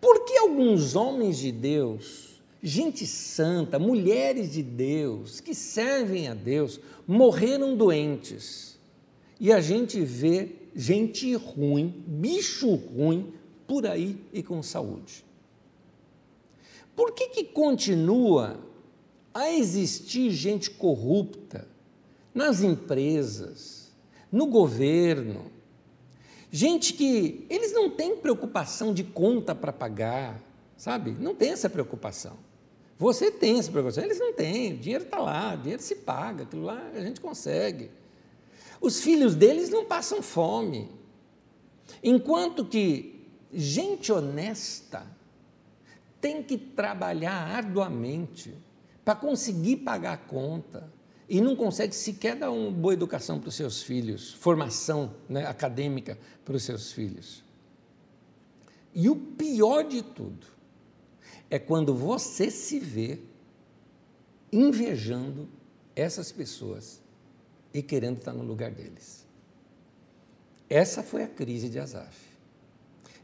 Por 0.00 0.24
que 0.24 0.36
alguns 0.38 0.96
homens 0.96 1.38
de 1.38 1.52
Deus 1.52 2.31
gente 2.62 3.06
santa, 3.06 3.78
mulheres 3.78 4.52
de 4.52 4.62
Deus, 4.62 5.40
que 5.40 5.54
servem 5.54 6.28
a 6.28 6.34
Deus, 6.34 6.78
morreram 7.06 7.76
doentes. 7.76 8.78
E 9.40 9.52
a 9.52 9.60
gente 9.60 10.00
vê 10.00 10.52
gente 10.74 11.34
ruim, 11.34 12.04
bicho 12.06 12.72
ruim, 12.74 13.32
por 13.66 13.84
aí 13.86 14.16
e 14.32 14.42
com 14.42 14.62
saúde. 14.62 15.24
Por 16.94 17.12
que, 17.12 17.28
que 17.28 17.44
continua 17.44 18.60
a 19.34 19.50
existir 19.50 20.30
gente 20.30 20.70
corrupta 20.70 21.66
nas 22.32 22.62
empresas, 22.62 23.90
no 24.30 24.46
governo? 24.46 25.50
Gente 26.50 26.92
que 26.92 27.46
eles 27.48 27.72
não 27.72 27.90
têm 27.90 28.16
preocupação 28.16 28.92
de 28.92 29.02
conta 29.02 29.54
para 29.54 29.72
pagar, 29.72 30.40
sabe? 30.76 31.16
Não 31.18 31.34
tem 31.34 31.50
essa 31.50 31.68
preocupação. 31.68 32.36
Você 33.02 33.32
tem 33.32 33.58
essa 33.58 33.68
preocupação, 33.68 34.04
eles 34.04 34.20
não 34.20 34.32
têm, 34.32 34.74
o 34.74 34.78
dinheiro 34.78 35.02
está 35.02 35.18
lá, 35.18 35.54
o 35.54 35.56
dinheiro 35.56 35.82
se 35.82 35.96
paga, 35.96 36.44
aquilo 36.44 36.62
lá 36.62 36.88
a 36.94 37.00
gente 37.00 37.20
consegue. 37.20 37.90
Os 38.80 39.00
filhos 39.00 39.34
deles 39.34 39.68
não 39.70 39.84
passam 39.84 40.22
fome. 40.22 40.88
Enquanto 42.00 42.64
que 42.64 43.26
gente 43.52 44.12
honesta 44.12 45.04
tem 46.20 46.44
que 46.44 46.56
trabalhar 46.56 47.32
arduamente 47.32 48.54
para 49.04 49.16
conseguir 49.16 49.78
pagar 49.78 50.12
a 50.12 50.16
conta 50.16 50.88
e 51.28 51.40
não 51.40 51.56
consegue 51.56 51.96
sequer 51.96 52.36
dar 52.36 52.52
uma 52.52 52.70
boa 52.70 52.94
educação 52.94 53.40
para 53.40 53.48
os 53.48 53.56
seus 53.56 53.82
filhos, 53.82 54.32
formação 54.32 55.12
né, 55.28 55.44
acadêmica 55.44 56.16
para 56.44 56.54
os 56.54 56.62
seus 56.62 56.92
filhos. 56.92 57.42
E 58.94 59.10
o 59.10 59.16
pior 59.16 59.82
de 59.82 60.02
tudo 60.02 60.52
é 61.52 61.58
quando 61.58 61.94
você 61.94 62.50
se 62.50 62.78
vê 62.78 63.18
invejando 64.50 65.46
essas 65.94 66.32
pessoas 66.32 66.98
e 67.74 67.82
querendo 67.82 68.16
estar 68.16 68.32
no 68.32 68.42
lugar 68.42 68.70
deles. 68.70 69.26
Essa 70.66 71.02
foi 71.02 71.22
a 71.22 71.28
crise 71.28 71.68
de 71.68 71.78
Asaf. 71.78 72.16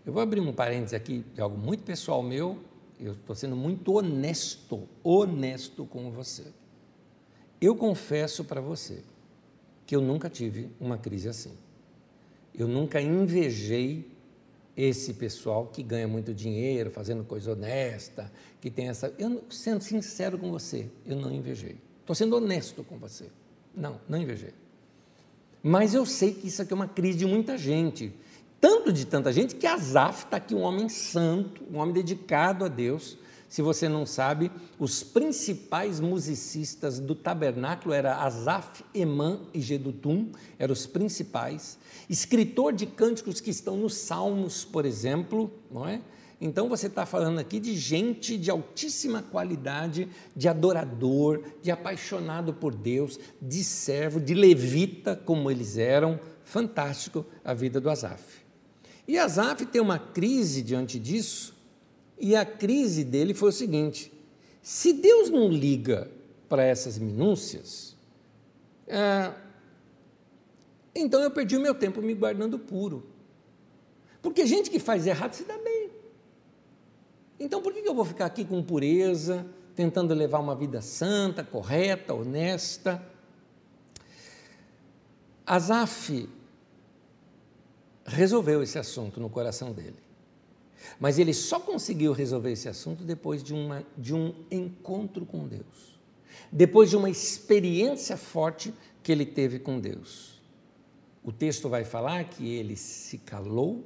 Eu 0.05 0.13
vou 0.13 0.21
abrir 0.21 0.41
um 0.41 0.53
parênteses 0.53 0.93
aqui 0.93 1.25
de 1.35 1.41
algo 1.41 1.57
muito 1.57 1.85
pessoal 1.85 2.23
meu, 2.23 2.63
eu 3.01 3.15
estou 3.15 3.35
sendo 3.35 3.57
muito 3.57 3.95
honesto, 3.95 4.87
honesto 5.03 5.87
com 5.87 6.11
você. 6.11 6.53
Eu 7.59 7.75
confesso 7.77 8.45
para 8.45 8.61
você 8.61 9.03
que 9.87 9.97
eu 9.97 10.03
nunca 10.03 10.29
tive 10.29 10.69
uma 10.79 10.99
crise 10.99 11.31
assim. 11.31 11.57
Eu 12.55 12.69
nunca 12.69 13.01
invejei 13.01 14.07
esse 14.79 15.13
pessoal 15.15 15.67
que 15.67 15.83
ganha 15.83 16.07
muito 16.07 16.33
dinheiro, 16.33 16.89
fazendo 16.89 17.25
coisa 17.25 17.51
honesta, 17.51 18.31
que 18.61 18.71
tem 18.71 18.89
essa. 18.89 19.13
Eu, 19.19 19.43
sendo 19.51 19.83
sincero 19.83 20.39
com 20.39 20.53
você, 20.53 20.89
eu 21.05 21.17
não 21.17 21.35
invejei. 21.35 21.79
Estou 22.01 22.15
sendo 22.15 22.37
honesto 22.37 22.85
com 22.85 22.97
você. 22.97 23.27
Não, 23.75 24.01
não 24.09 24.17
invejei. 24.17 24.55
Mas 25.61 25.95
eu 25.95 26.07
sei 26.07 26.33
que 26.33 26.47
isso 26.47 26.63
aqui 26.63 26.73
é 26.73 26.77
uma 26.77 26.87
crise 26.87 27.19
de 27.19 27.27
muita 27.27 27.59
gente. 27.59 28.15
Tanto 28.61 28.93
de 28.93 29.05
tanta 29.05 29.33
gente 29.33 29.57
que 29.57 29.67
Azaf 29.67 30.27
está 30.27 30.37
aqui, 30.37 30.55
um 30.55 30.63
homem 30.63 30.89
santo, 30.89 31.65
um 31.73 31.79
homem 31.79 31.93
dedicado 31.93 32.65
a 32.65 32.69
Deus, 32.69 33.19
se 33.49 33.63
você 33.63 33.89
não 33.89 34.05
sabe, 34.05 34.51
os 34.79 35.03
principais 35.03 36.01
musicistas 36.01 37.01
do 37.01 37.15
tabernáculo 37.15 37.95
eram 37.95 38.11
Asaf, 38.11 38.85
Emã 38.95 39.41
e 39.55 39.61
Gedutum, 39.61 40.31
eram 40.59 40.73
os 40.73 40.87
principais. 40.87 41.79
Escritor 42.11 42.75
de 42.75 42.85
cânticos 42.85 43.41
que 43.41 43.51
estão 43.51 43.77
nos 43.77 43.95
Salmos, 43.95 44.65
por 44.65 44.85
exemplo, 44.85 45.51
não 45.71 45.89
é? 45.89 46.01
Então 46.41 46.69
você 46.69 46.87
está 46.87 47.05
falando 47.05 47.39
aqui 47.39 47.59
de 47.59 47.75
gente 47.75 48.37
de 48.37 48.51
altíssima 48.51 49.23
qualidade, 49.23 50.09
de 50.37 50.47
adorador, 50.47 51.43
de 51.63 51.71
apaixonado 51.71 52.55
por 52.55 52.75
Deus, 52.75 53.19
de 53.43 53.65
servo, 53.65 54.21
de 54.21 54.35
levita, 54.35 55.17
como 55.17 55.51
eles 55.51 55.77
eram. 55.77 56.21
Fantástico 56.45 57.27
a 57.45 57.53
vida 57.53 57.81
do 57.81 57.91
Asaf. 57.91 58.23
E 59.07 59.19
Asaf 59.19 59.67
tem 59.67 59.81
uma 59.81 59.99
crise 59.99 60.63
diante 60.63 60.99
disso, 60.99 61.58
e 62.21 62.35
a 62.35 62.45
crise 62.45 63.05
dele 63.05 63.35
foi 63.35 63.51
o 63.51 63.53
seguinte: 63.53 64.13
se 64.63 64.93
Deus 64.93 65.31
não 65.31 65.49
liga 65.49 66.11
para 66.49 66.63
essas 66.63 66.99
minúcias, 66.99 67.97
é, 68.87 69.33
então 70.95 71.23
eu 71.23 71.31
perdi 71.31 71.57
o 71.57 71.61
meu 71.61 71.75
tempo 71.75 72.03
me 72.03 72.15
guardando 72.15 72.59
puro. 72.59 73.07
Porque 74.21 74.47
gente 74.47 74.71
que 74.71 74.79
faz 74.79 75.07
errado 75.07 75.33
se 75.33 75.45
dá 75.45 75.57
bem. 75.59 75.91
Então 77.39 77.63
por 77.63 77.73
que 77.73 77.87
eu 77.89 77.95
vou 77.95 78.05
ficar 78.05 78.27
aqui 78.27 78.45
com 78.45 78.63
pureza, 78.63 79.47
tentando 79.77 80.13
levar 80.13 80.41
uma 80.41 80.57
vida 80.57 80.81
santa, 80.81 81.45
correta, 81.45 82.15
honesta? 82.15 83.01
Asaf 85.47 86.29
resolveu 88.05 88.63
esse 88.63 88.79
assunto 88.79 89.21
no 89.21 89.31
coração 89.31 89.73
dele. 89.73 90.08
Mas 90.99 91.19
ele 91.19 91.35
só 91.35 91.59
conseguiu 91.61 92.13
resolver 92.13 92.53
esse 92.53 92.69
assunto 92.69 93.05
depois 93.05 93.43
de, 93.43 93.55
uma, 93.55 93.85
de 93.97 94.15
um 94.15 94.35
encontro 94.51 95.27
com 95.27 95.47
Deus, 95.47 95.99
depois 96.51 96.91
de 96.91 96.97
uma 96.97 97.11
experiência 97.11 98.17
forte 98.17 98.73
que 99.03 99.13
ele 99.13 99.27
teve 99.27 99.59
com 99.59 99.81
Deus. 99.81 100.41
O 101.25 101.33
texto 101.33 101.69
vai 101.69 101.85
falar 101.85 102.25
que 102.25 102.49
ele 102.49 102.77
se 102.77 103.19
calou 103.19 103.85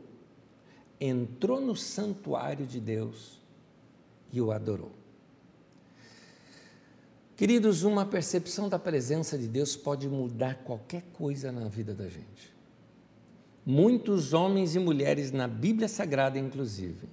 entrou 1.04 1.60
no 1.60 1.74
santuário 1.74 2.64
de 2.64 2.78
Deus 2.78 3.40
e 4.32 4.40
o 4.40 4.52
adorou. 4.52 4.92
Queridos, 7.36 7.82
uma 7.82 8.06
percepção 8.06 8.68
da 8.68 8.78
presença 8.78 9.36
de 9.36 9.48
Deus 9.48 9.74
pode 9.74 10.08
mudar 10.08 10.62
qualquer 10.62 11.02
coisa 11.12 11.50
na 11.50 11.66
vida 11.66 11.92
da 11.92 12.08
gente. 12.08 12.51
Muitos 13.64 14.32
homens 14.32 14.74
e 14.74 14.78
mulheres 14.78 15.30
na 15.30 15.46
Bíblia 15.46 15.88
Sagrada, 15.88 16.38
inclusive, 16.38 17.08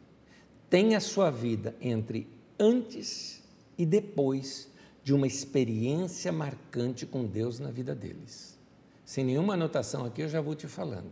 têm 0.69 0.95
a 0.95 0.99
sua 0.99 1.29
vida 1.29 1.75
entre 1.79 2.27
antes 2.59 3.43
e 3.77 3.85
depois 3.85 4.67
de 5.03 5.13
uma 5.13 5.27
experiência 5.27 6.31
marcante 6.31 7.05
com 7.05 7.25
Deus 7.25 7.59
na 7.59 7.71
vida 7.71 7.95
deles. 7.95 8.57
Sem 9.05 9.23
nenhuma 9.25 9.53
anotação 9.53 10.05
aqui, 10.05 10.21
eu 10.21 10.29
já 10.29 10.41
vou 10.41 10.55
te 10.55 10.67
falando. 10.67 11.11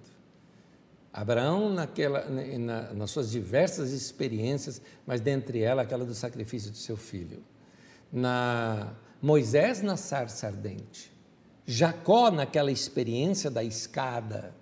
Abraão, 1.12 1.74
naquela, 1.74 2.30
na, 2.30 2.94
nas 2.94 3.10
suas 3.10 3.32
diversas 3.32 3.92
experiências, 3.92 4.82
mas 5.06 5.20
dentre 5.20 5.62
elas 5.62 5.86
aquela 5.86 6.06
do 6.06 6.14
sacrifício 6.14 6.70
do 6.70 6.78
seu 6.78 6.96
filho. 6.96 7.44
Na 8.12 8.94
Moisés 9.22 9.82
na 9.82 9.98
sarça 9.98 10.48
ardente. 10.48 11.12
Jacó 11.66 12.30
naquela 12.30 12.72
experiência 12.72 13.50
da 13.50 13.64
escada. 13.64 14.54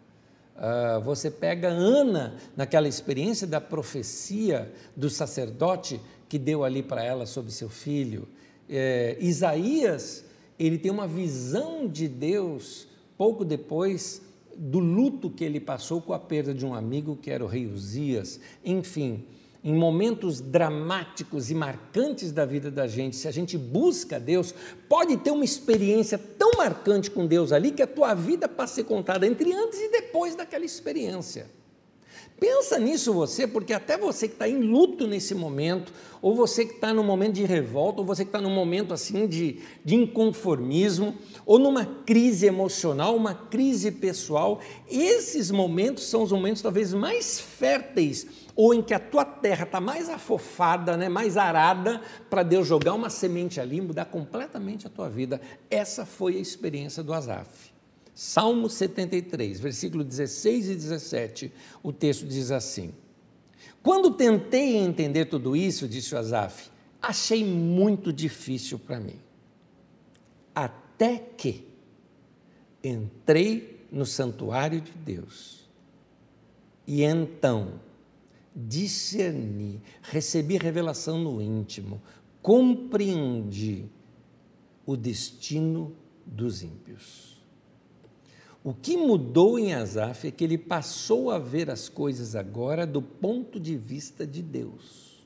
Uh, 0.56 1.01
você 1.01 1.30
pega 1.30 1.68
Ana 1.68 2.36
naquela 2.56 2.88
experiência 2.88 3.45
da 3.45 3.60
profecia 3.60 4.72
do 4.95 5.10
sacerdote 5.10 5.99
que 6.30 6.39
deu 6.39 6.64
ali 6.64 6.82
para 6.82 7.03
ela 7.03 7.26
sobre 7.26 7.51
seu 7.51 7.70
filho. 7.70 8.28
É, 8.70 9.18
Isaías, 9.20 10.26
ele 10.58 10.78
tem 10.78 10.91
uma 10.91 11.08
visão 11.08 11.88
de 11.88 12.08
Deus 12.08 12.88
pouco 13.18 13.43
depois 13.43 14.22
do 14.56 14.80
luto 14.80 15.30
que 15.30 15.43
ele 15.43 15.60
passou 15.60 16.01
com 16.01 16.14
a 16.14 16.20
perda 16.20 16.53
de 16.53 16.66
um 16.66 16.74
amigo 16.74 17.18
que 17.18 17.30
era 17.30 17.43
o 17.43 17.47
rei 17.47 17.68
Uzias. 17.68 18.39
Enfim, 18.64 19.26
em 19.66 19.74
momentos 19.74 20.39
dramáticos 20.39 21.49
e 21.49 21.55
marcantes 21.55 22.32
da 22.32 22.45
vida 22.45 22.70
da 22.70 22.86
gente, 22.86 23.16
se 23.16 23.28
a 23.28 23.32
gente 23.32 23.57
busca 23.57 24.20
Deus, 24.20 24.53
pode 24.88 25.18
ter 25.18 25.32
uma 25.32 25.43
experiência 25.43 26.20
tão 26.20 26.51
marcante 26.55 27.09
com 27.09 27.26
Deus 27.26 27.51
ali 27.51 27.72
que 27.72 27.82
a 27.82 27.88
tua 27.88 28.13
vida 28.13 28.47
passa 28.47 28.74
a 28.74 28.76
ser 28.76 28.84
contada 28.84 29.26
entre 29.26 29.51
antes 29.51 29.80
e 29.82 29.89
depois 29.89 30.36
daquela 30.36 30.63
experiência. 30.63 31.47
Pensa 32.39 32.78
nisso 32.78 33.13
você, 33.13 33.47
porque 33.47 33.74
até 33.74 33.97
você 33.97 34.28
que 34.28 34.34
está 34.36 34.47
em 34.47 34.61
luto 34.61 35.07
nesse 35.07 35.34
momento, 35.34 35.91
ou 36.22 36.36
você 36.36 36.66
que 36.66 36.74
está 36.74 36.93
num 36.93 37.03
momento 37.03 37.34
de 37.34 37.45
revolta, 37.45 38.01
ou 38.01 38.05
você 38.05 38.24
que 38.24 38.30
está 38.30 38.41
num 38.41 38.53
momento 38.53 38.93
assim 38.93 39.26
de, 39.26 39.61
de 39.86 39.95
inconformismo, 39.95 41.16
ou 41.45 41.57
numa 41.57 41.86
crise 41.86 42.45
emocional, 42.45 43.16
uma 43.16 43.34
crise 43.34 43.89
pessoal, 43.89 44.59
esses 44.91 45.49
momentos 45.49 46.03
são 46.03 46.24
os 46.24 46.32
momentos 46.32 46.61
talvez 46.61 46.93
mais 46.93 47.39
férteis, 47.39 48.28
ou 48.56 48.74
em 48.74 48.82
que 48.82 48.93
a 48.93 48.99
tua 48.99 49.26
terra 49.26 49.66
está 49.66 49.82
mais 49.82 50.10
afofada, 50.10 50.95
né, 50.95 51.10
mais 51.10 51.36
arada, 51.36 52.01
para 52.30 52.41
Deus 52.41 52.66
jogar 52.66 52.93
uma 52.93 53.10
semente 53.10 53.60
ali 53.60 53.78
e 53.78 53.82
mudar 53.82 54.06
completamente 54.06 54.88
a 54.88 54.89
tua 54.89 55.10
vida. 55.10 55.41
Essa 55.70 56.06
foi 56.06 56.38
a 56.38 56.39
experiência 56.39 57.03
do 57.03 57.14
Azaf. 57.14 57.74
Salmo 58.14 58.70
73, 58.70 59.60
versículo 59.60 60.03
16 60.03 60.70
e 60.70 60.76
17, 60.76 61.51
o 61.84 61.91
texto 61.91 62.26
diz 62.26 62.49
assim: 62.49 62.93
Quando 63.84 64.12
tentei 64.12 64.78
entender 64.78 65.26
tudo 65.26 65.53
isso, 65.53 65.86
disse 65.86 66.16
o 66.16 66.18
Asaf, 66.18 66.70
achei 67.01 67.43
muito 67.43 68.14
difícil 68.14 68.80
para 68.80 69.01
mim. 69.01 69.20
Até 70.53 71.18
que 71.18 71.68
entrei 72.82 73.86
no 73.91 74.06
santuário 74.06 74.80
de 74.80 74.93
Deus 74.93 75.68
e 76.88 77.03
então 77.03 77.80
discerni, 78.56 79.82
recebi 80.01 80.58
revelação 80.58 81.20
no 81.20 81.41
íntimo, 81.41 82.01
compreendi 82.41 83.89
o 84.86 84.95
destino 84.95 85.95
dos 86.26 86.64
ímpios. 86.64 87.36
O 88.64 88.74
que 88.74 88.97
mudou 88.97 89.60
em 89.60 89.74
Asaf 89.76 90.28
é 90.28 90.32
que 90.32 90.43
ele 90.43 90.58
passou 90.58 91.30
a 91.30 91.38
ver 91.38 91.70
as 91.70 91.89
coisas 91.89 92.36
agora 92.36 92.88
do 92.88 93.01
ponto 93.01 93.60
de 93.60 93.76
vista 93.76 94.26
de 94.26 94.41
Deus. 94.41 95.24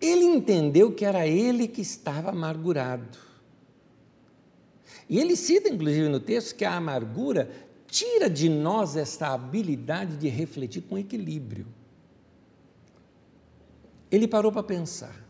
Ele 0.00 0.24
entendeu 0.24 0.92
que 0.92 1.04
era 1.04 1.26
ele 1.26 1.66
que 1.66 1.82
estava 1.82 2.30
amargurado. 2.30 3.18
E 5.08 5.18
ele 5.18 5.36
cita, 5.36 5.68
inclusive, 5.68 6.08
no 6.08 6.20
texto, 6.20 6.54
que 6.54 6.64
a 6.64 6.76
amargura 6.76 7.50
tira 7.88 8.30
de 8.30 8.48
nós 8.48 8.96
essa 8.96 9.28
habilidade 9.28 10.16
de 10.16 10.28
refletir 10.28 10.82
com 10.82 10.96
equilíbrio. 10.96 11.66
Ele 14.10 14.28
parou 14.28 14.52
para 14.52 14.62
pensar: 14.62 15.26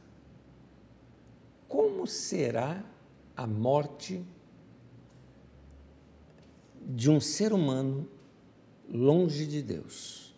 como 1.66 2.06
será 2.06 2.84
a 3.36 3.46
morte 3.46 4.24
de 6.80 7.10
um 7.10 7.20
ser 7.20 7.52
humano 7.52 8.08
longe 8.88 9.46
de 9.46 9.62
Deus. 9.62 10.34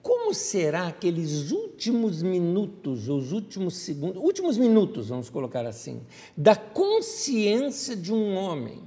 Como 0.00 0.32
será 0.32 0.86
aqueles 0.86 1.50
últimos 1.50 2.22
minutos, 2.22 3.08
os 3.08 3.32
últimos 3.32 3.76
segundos, 3.76 4.22
últimos 4.22 4.56
minutos, 4.56 5.08
vamos 5.08 5.28
colocar 5.28 5.66
assim, 5.66 6.00
da 6.36 6.54
consciência 6.54 7.96
de 7.96 8.12
um 8.12 8.36
homem, 8.36 8.82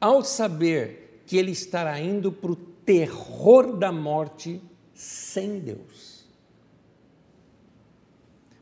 ao 0.00 0.22
saber 0.22 1.22
que 1.26 1.36
ele 1.36 1.50
estará 1.50 2.00
indo 2.00 2.32
para 2.32 2.52
o 2.52 2.56
terror 2.56 3.76
da 3.76 3.92
morte 3.92 4.62
sem 4.94 5.58
Deus? 5.58 6.26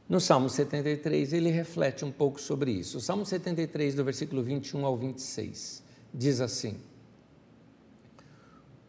No 0.09 0.21
Salmo 0.21 0.49
73, 0.49 1.33
ele 1.33 1.51
reflete 1.51 2.05
um 2.05 2.13
pouco 2.13 2.41
sobre 2.41 2.71
isso. 2.71 2.99
O 2.99 3.01
Salmo 3.01 3.27
73, 3.27 3.95
do 3.95 4.05
versículo 4.05 4.43
21 4.43 4.87
ao 4.87 4.97
26 4.97 5.83
diz 6.15 6.41
assim: 6.41 6.79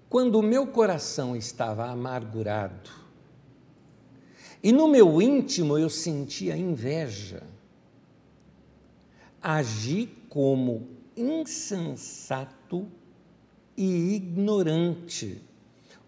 Quando 0.09 0.39
o 0.39 0.43
meu 0.43 0.67
coração 0.67 1.35
estava 1.35 1.87
amargurado, 1.87 2.89
e 4.61 4.71
no 4.71 4.87
meu 4.87 5.21
íntimo 5.21 5.77
eu 5.77 5.89
sentia 5.89 6.55
inveja, 6.55 7.43
agi 9.41 10.09
como 10.29 10.96
insensato 11.17 12.87
e 13.75 14.15
ignorante. 14.15 15.41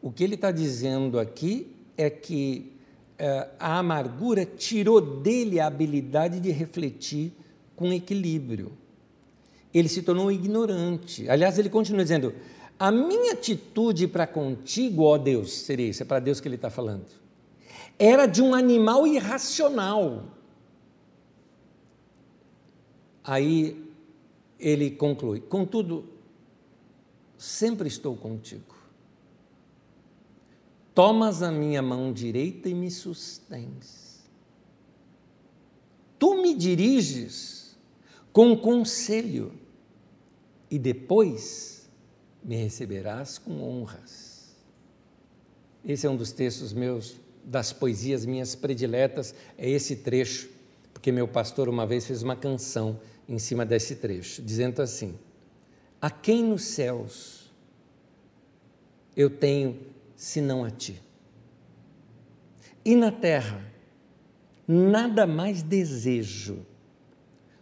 O 0.02 0.12
que 0.12 0.24
ele 0.24 0.36
está 0.36 0.52
dizendo 0.52 1.20
aqui 1.20 1.76
é 1.98 2.10
que 2.10 2.72
eh, 3.18 3.50
a 3.60 3.80
amargura 3.80 4.46
tirou 4.46 5.02
dele 5.02 5.60
a 5.60 5.68
habilidade 5.68 6.40
de 6.40 6.52
refletir 6.52 7.34
com 7.76 7.92
equilíbrio 7.92 8.72
ele 9.74 9.88
se 9.88 10.02
tornou 10.02 10.32
ignorante. 10.32 11.30
Aliás, 11.30 11.58
ele 11.60 11.70
continua 11.70 12.04
dizendo: 12.04 12.34
A 12.78 12.92
minha 12.92 13.34
atitude 13.34 14.08
para 14.08 14.26
contigo, 14.26 15.04
ó 15.04 15.18
Deus, 15.18 15.52
seria 15.52 15.88
isso, 15.88 16.04
é 16.04 16.06
para 16.06 16.20
Deus 16.20 16.40
que 16.40 16.48
ele 16.48 16.56
está 16.56 16.70
falando, 16.70 17.06
era 17.98 18.26
de 18.26 18.42
um 18.42 18.54
animal 18.54 19.06
irracional. 19.06 20.26
Aí 23.24 23.89
ele 24.60 24.92
conclui: 24.92 25.40
Contudo, 25.40 26.06
sempre 27.38 27.88
estou 27.88 28.16
contigo. 28.16 28.76
Tomas 30.94 31.42
a 31.42 31.52
minha 31.52 31.82
mão 31.82 32.12
direita 32.12 32.68
e 32.68 32.74
me 32.74 32.92
sustens. 32.92 34.28
Tu 36.18 36.42
me 36.42 36.54
diriges 36.54 37.78
com 38.34 38.58
conselho 38.58 39.54
e 40.70 40.78
depois 40.78 41.90
me 42.44 42.56
receberás 42.56 43.38
com 43.38 43.62
honras. 43.62 44.56
Esse 45.86 46.06
é 46.06 46.10
um 46.10 46.18
dos 46.18 46.34
textos 46.34 46.74
meus, 46.74 47.16
das 47.44 47.72
poesias 47.72 48.26
minhas 48.26 48.54
prediletas, 48.54 49.34
é 49.58 49.70
esse 49.70 49.96
trecho, 49.96 50.50
porque 50.94 51.12
meu 51.12 51.28
pastor 51.28 51.70
uma 51.70 51.88
vez 51.88 52.06
fez 52.06 52.22
uma 52.22 52.36
canção 52.36 53.00
em 53.30 53.38
cima 53.38 53.64
desse 53.64 53.98
trecho, 53.98 54.42
dizendo 54.42 54.82
assim: 54.82 55.18
A 56.02 56.10
quem 56.10 56.44
nos 56.44 56.64
céus 56.64 57.54
eu 59.16 59.30
tenho 59.30 59.80
senão 60.16 60.66
a 60.66 60.72
ti? 60.72 61.00
E 62.84 62.96
na 62.96 63.12
terra, 63.12 63.64
nada 64.68 65.28
mais 65.28 65.62
desejo 65.62 66.66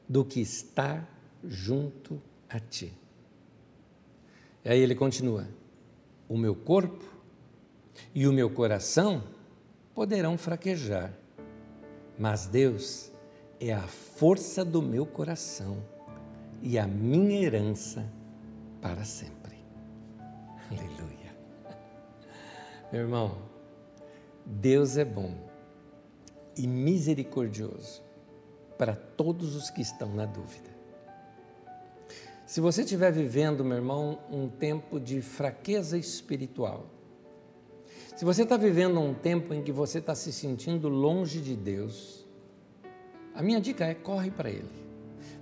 do 0.07 0.24
que 0.24 0.39
estar 0.39 1.05
junto 1.43 2.22
a 2.49 2.59
ti. 2.61 2.93
E 4.63 4.70
aí 4.70 4.80
ele 4.80 4.95
continua: 4.95 5.49
o 6.30 6.38
meu 6.38 6.55
corpo 6.55 7.03
e 8.15 8.26
o 8.26 8.32
meu 8.32 8.49
coração 8.49 9.22
poderão 9.93 10.38
fraquejar, 10.38 11.13
mas 12.18 12.45
Deus 12.47 13.11
é 13.59 13.73
a 13.73 13.87
força 13.87 14.63
do 14.63 14.81
meu 14.81 15.05
coração 15.05 15.83
e 16.61 16.77
a 16.77 16.87
minha 16.87 17.41
herança 17.41 18.05
para 18.81 19.03
sempre. 19.03 19.57
Aleluia. 20.69 21.35
Meu 22.91 23.01
irmão, 23.01 23.37
Deus 24.45 24.97
é 24.97 25.05
bom 25.05 25.35
e 26.55 26.67
misericordioso 26.67 28.01
para 28.77 28.95
todos 28.95 29.55
os 29.55 29.69
que 29.69 29.81
estão 29.81 30.13
na 30.13 30.25
dúvida. 30.25 30.69
Se 32.45 32.61
você 32.61 32.83
estiver 32.83 33.11
vivendo, 33.11 33.65
meu 33.65 33.75
irmão, 33.75 34.19
um 34.31 34.47
tempo 34.47 34.99
de 34.99 35.21
fraqueza 35.21 35.97
espiritual, 35.97 36.85
se 38.15 38.23
você 38.23 38.43
está 38.43 38.55
vivendo 38.55 38.99
um 38.99 39.13
tempo 39.13 39.53
em 39.53 39.61
que 39.61 39.71
você 39.71 39.99
está 39.99 40.15
se 40.15 40.31
sentindo 40.31 40.87
longe 40.87 41.41
de 41.41 41.55
Deus, 41.55 42.16
a 43.38 43.43
minha 43.43 43.61
dica 43.61 43.85
é 43.85 43.93
corre 43.93 44.31
para 44.31 44.49
Ele. 44.49 44.65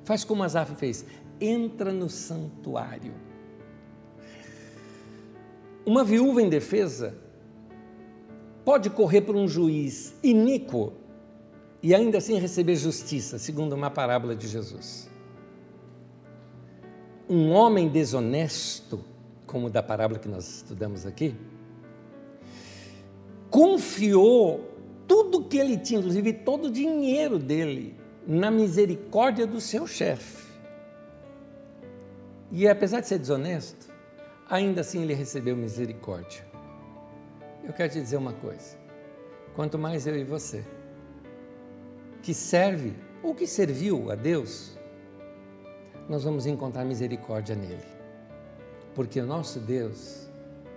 Faz 0.03 0.25
como 0.25 0.43
Asaf 0.43 0.75
fez, 0.75 1.05
entra 1.39 1.93
no 1.93 2.09
santuário. 2.09 3.13
Uma 5.85 6.03
viúva 6.03 6.41
indefesa 6.41 7.15
pode 8.65 8.89
correr 8.89 9.21
por 9.21 9.33
um 9.33 9.47
juiz 9.47 10.13
iníquo 10.21 10.91
e 11.81 11.95
ainda 11.95 12.17
assim 12.17 12.37
receber 12.37 12.75
justiça, 12.75 13.39
segundo 13.39 13.71
uma 13.71 13.89
parábola 13.89 14.35
de 14.35 14.49
Jesus. 14.49 15.09
Um 17.29 17.51
homem 17.51 17.87
desonesto, 17.87 19.05
como 19.47 19.69
da 19.69 19.81
parábola 19.81 20.19
que 20.19 20.27
nós 20.27 20.57
estudamos 20.57 21.05
aqui, 21.05 21.33
confiou 23.49 24.74
tudo 25.07 25.45
que 25.45 25.57
ele 25.57 25.77
tinha, 25.77 25.99
inclusive 25.99 26.33
todo 26.33 26.65
o 26.65 26.71
dinheiro 26.71 27.37
dele, 27.37 27.95
na 28.27 28.49
misericórdia 28.49 29.45
do 29.45 29.61
seu 29.61 29.85
chefe. 29.85 30.45
E 32.51 32.67
apesar 32.67 33.01
de 33.01 33.07
ser 33.07 33.19
desonesto, 33.19 33.93
ainda 34.49 34.81
assim 34.81 35.01
ele 35.01 35.13
recebeu 35.13 35.55
misericórdia. 35.55 36.45
Eu 37.63 37.73
quero 37.73 37.91
te 37.91 38.01
dizer 38.01 38.17
uma 38.17 38.33
coisa: 38.33 38.77
quanto 39.55 39.77
mais 39.77 40.05
eu 40.07 40.15
e 40.15 40.23
você, 40.23 40.63
que 42.21 42.33
serve 42.33 42.93
ou 43.21 43.33
que 43.33 43.47
serviu 43.47 44.11
a 44.11 44.15
Deus, 44.15 44.77
nós 46.07 46.23
vamos 46.23 46.45
encontrar 46.45 46.85
misericórdia 46.85 47.55
nele. 47.55 47.95
Porque 48.93 49.19
o 49.19 49.25
nosso 49.25 49.59
Deus, 49.59 50.29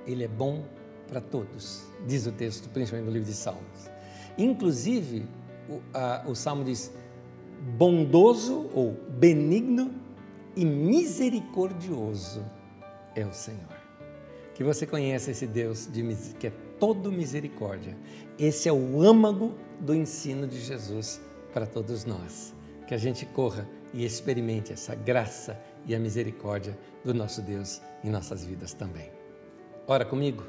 ele 0.06 0.24
é 0.24 0.28
bom 0.28 0.64
para 1.06 1.20
todos, 1.20 1.84
diz 2.06 2.26
o 2.26 2.32
texto, 2.32 2.68
principalmente 2.70 3.06
no 3.06 3.12
livro 3.12 3.28
de 3.28 3.34
Salmos. 3.34 3.90
Inclusive, 4.38 5.26
o, 5.68 5.80
a, 5.92 6.24
o 6.26 6.34
Salmo 6.34 6.64
diz: 6.64 6.92
bondoso 7.76 8.70
ou 8.72 8.92
benigno 9.10 9.92
e 10.56 10.64
misericordioso 10.64 12.44
é 13.14 13.26
o 13.26 13.32
Senhor. 13.32 13.76
Que 14.54 14.64
você 14.64 14.86
conheça 14.86 15.30
esse 15.30 15.46
Deus 15.46 15.86
de, 15.86 16.02
que 16.38 16.46
é 16.46 16.52
todo 16.78 17.12
misericórdia. 17.12 17.96
Esse 18.38 18.68
é 18.68 18.72
o 18.72 19.02
âmago 19.02 19.54
do 19.80 19.94
ensino 19.94 20.46
de 20.46 20.60
Jesus 20.60 21.20
para 21.52 21.66
todos 21.66 22.04
nós. 22.04 22.54
Que 22.86 22.94
a 22.94 22.98
gente 22.98 23.26
corra 23.26 23.68
e 23.92 24.04
experimente 24.04 24.72
essa 24.72 24.94
graça 24.94 25.60
e 25.86 25.94
a 25.94 25.98
misericórdia 25.98 26.78
do 27.04 27.14
nosso 27.14 27.42
Deus 27.42 27.80
em 28.02 28.10
nossas 28.10 28.44
vidas 28.44 28.72
também. 28.72 29.10
Ora 29.86 30.04
comigo. 30.04 30.44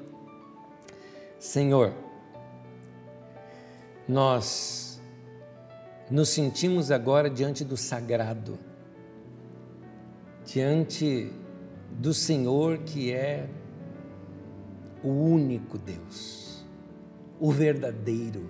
Senhor, 1.38 1.94
nós 4.10 5.00
nos 6.10 6.30
sentimos 6.30 6.90
agora 6.90 7.30
diante 7.30 7.64
do 7.64 7.78
sagrado, 7.78 8.58
diante 10.44 11.32
do 11.92 12.12
Senhor 12.12 12.80
que 12.80 13.14
é 13.14 13.48
o 15.04 15.10
único 15.10 15.78
Deus, 15.78 16.66
o 17.40 17.52
verdadeiro, 17.52 18.50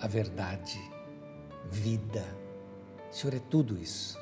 a 0.00 0.06
verdade, 0.06 0.80
vida. 1.68 2.24
O 3.10 3.14
Senhor 3.14 3.34
é 3.34 3.40
tudo 3.50 3.76
isso. 3.76 4.18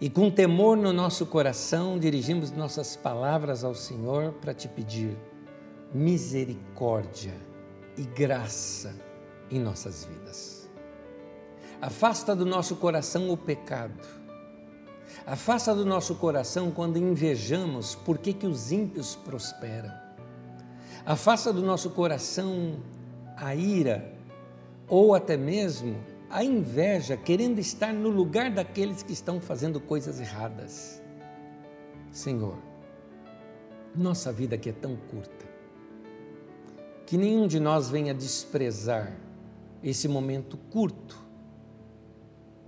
E 0.00 0.08
com 0.08 0.30
temor 0.30 0.76
no 0.76 0.92
nosso 0.92 1.26
coração, 1.26 1.98
dirigimos 1.98 2.52
nossas 2.52 2.94
palavras 2.94 3.64
ao 3.64 3.74
Senhor 3.74 4.34
para 4.34 4.54
te 4.54 4.68
pedir 4.68 5.16
misericórdia 5.92 7.34
e 7.96 8.04
graça 8.04 9.07
em 9.50 9.60
nossas 9.60 10.04
vidas. 10.04 10.68
Afasta 11.80 12.34
do 12.34 12.44
nosso 12.44 12.76
coração 12.76 13.30
o 13.30 13.36
pecado. 13.36 14.06
Afasta 15.26 15.74
do 15.74 15.84
nosso 15.84 16.14
coração 16.16 16.70
quando 16.70 16.98
invejamos 16.98 17.94
por 17.94 18.18
que, 18.18 18.32
que 18.32 18.46
os 18.46 18.72
ímpios 18.72 19.14
prosperam. 19.14 19.92
Afasta 21.04 21.52
do 21.52 21.62
nosso 21.62 21.90
coração 21.90 22.82
a 23.36 23.54
ira 23.54 24.12
ou 24.88 25.14
até 25.14 25.36
mesmo 25.36 25.96
a 26.30 26.44
inveja, 26.44 27.16
querendo 27.16 27.58
estar 27.58 27.92
no 27.92 28.08
lugar 28.08 28.50
daqueles 28.50 29.02
que 29.02 29.12
estão 29.12 29.40
fazendo 29.40 29.80
coisas 29.80 30.20
erradas. 30.20 31.02
Senhor, 32.10 32.58
nossa 33.94 34.32
vida 34.32 34.56
aqui 34.56 34.70
é 34.70 34.72
tão 34.72 34.96
curta, 34.96 35.46
que 37.06 37.16
nenhum 37.16 37.46
de 37.46 37.58
nós 37.58 37.88
venha 37.88 38.12
desprezar 38.12 39.12
esse 39.82 40.08
momento 40.08 40.56
curto, 40.56 41.16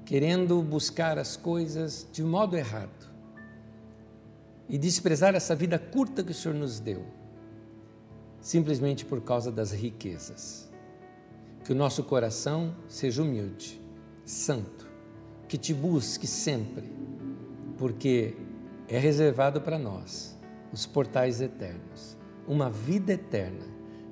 querendo 0.04 0.60
buscar 0.62 1.18
as 1.18 1.36
coisas 1.36 2.06
de 2.12 2.22
modo 2.22 2.56
errado 2.56 3.10
e 4.68 4.78
desprezar 4.78 5.34
essa 5.34 5.54
vida 5.54 5.78
curta 5.78 6.22
que 6.22 6.30
o 6.30 6.34
Senhor 6.34 6.54
nos 6.54 6.78
deu, 6.78 7.04
simplesmente 8.40 9.04
por 9.04 9.20
causa 9.20 9.50
das 9.50 9.72
riquezas. 9.72 10.70
Que 11.64 11.72
o 11.72 11.76
nosso 11.76 12.02
coração 12.04 12.74
seja 12.88 13.22
humilde, 13.22 13.80
santo, 14.24 14.88
que 15.46 15.58
te 15.58 15.74
busque 15.74 16.26
sempre, 16.26 16.90
porque 17.76 18.36
é 18.88 18.98
reservado 18.98 19.60
para 19.60 19.78
nós 19.78 20.38
os 20.72 20.86
portais 20.86 21.40
eternos, 21.40 22.16
uma 22.46 22.70
vida 22.70 23.12
eterna 23.12 23.66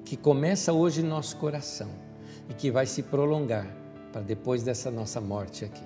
que 0.04 0.16
começa 0.16 0.72
hoje 0.72 1.00
em 1.00 1.04
nosso 1.04 1.36
coração 1.36 2.07
e 2.48 2.54
que 2.54 2.70
vai 2.70 2.86
se 2.86 3.02
prolongar 3.02 3.66
para 4.12 4.22
depois 4.22 4.62
dessa 4.62 4.90
nossa 4.90 5.20
morte 5.20 5.64
aqui. 5.64 5.84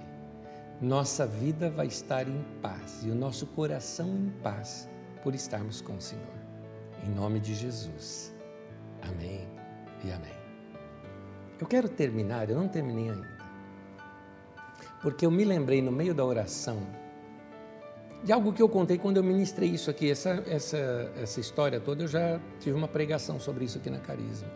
Nossa 0.80 1.26
vida 1.26 1.70
vai 1.70 1.86
estar 1.86 2.28
em 2.28 2.44
paz 2.60 3.02
e 3.04 3.10
o 3.10 3.14
nosso 3.14 3.46
coração 3.46 4.08
em 4.08 4.30
paz 4.42 4.88
por 5.22 5.34
estarmos 5.34 5.80
com 5.80 5.94
o 5.94 6.00
Senhor. 6.00 6.22
Em 7.06 7.10
nome 7.10 7.40
de 7.40 7.54
Jesus. 7.54 8.32
Amém 9.02 9.48
e 10.04 10.10
amém. 10.10 10.42
Eu 11.60 11.66
quero 11.66 11.88
terminar, 11.88 12.50
eu 12.50 12.56
não 12.56 12.66
terminei 12.66 13.10
ainda, 13.10 13.38
porque 15.00 15.24
eu 15.24 15.30
me 15.30 15.44
lembrei 15.44 15.80
no 15.80 15.92
meio 15.92 16.12
da 16.12 16.24
oração 16.24 16.80
de 18.24 18.32
algo 18.32 18.52
que 18.52 18.62
eu 18.62 18.68
contei 18.68 18.98
quando 18.98 19.16
eu 19.16 19.24
ministrei 19.24 19.68
isso 19.68 19.90
aqui, 19.90 20.10
essa, 20.10 20.42
essa, 20.46 20.78
essa 21.20 21.40
história 21.40 21.80
toda, 21.80 22.04
eu 22.04 22.08
já 22.08 22.40
tive 22.60 22.76
uma 22.76 22.86
pregação 22.86 23.40
sobre 23.40 23.64
isso 23.64 23.78
aqui 23.78 23.90
na 23.90 23.98
Carisma. 23.98 24.48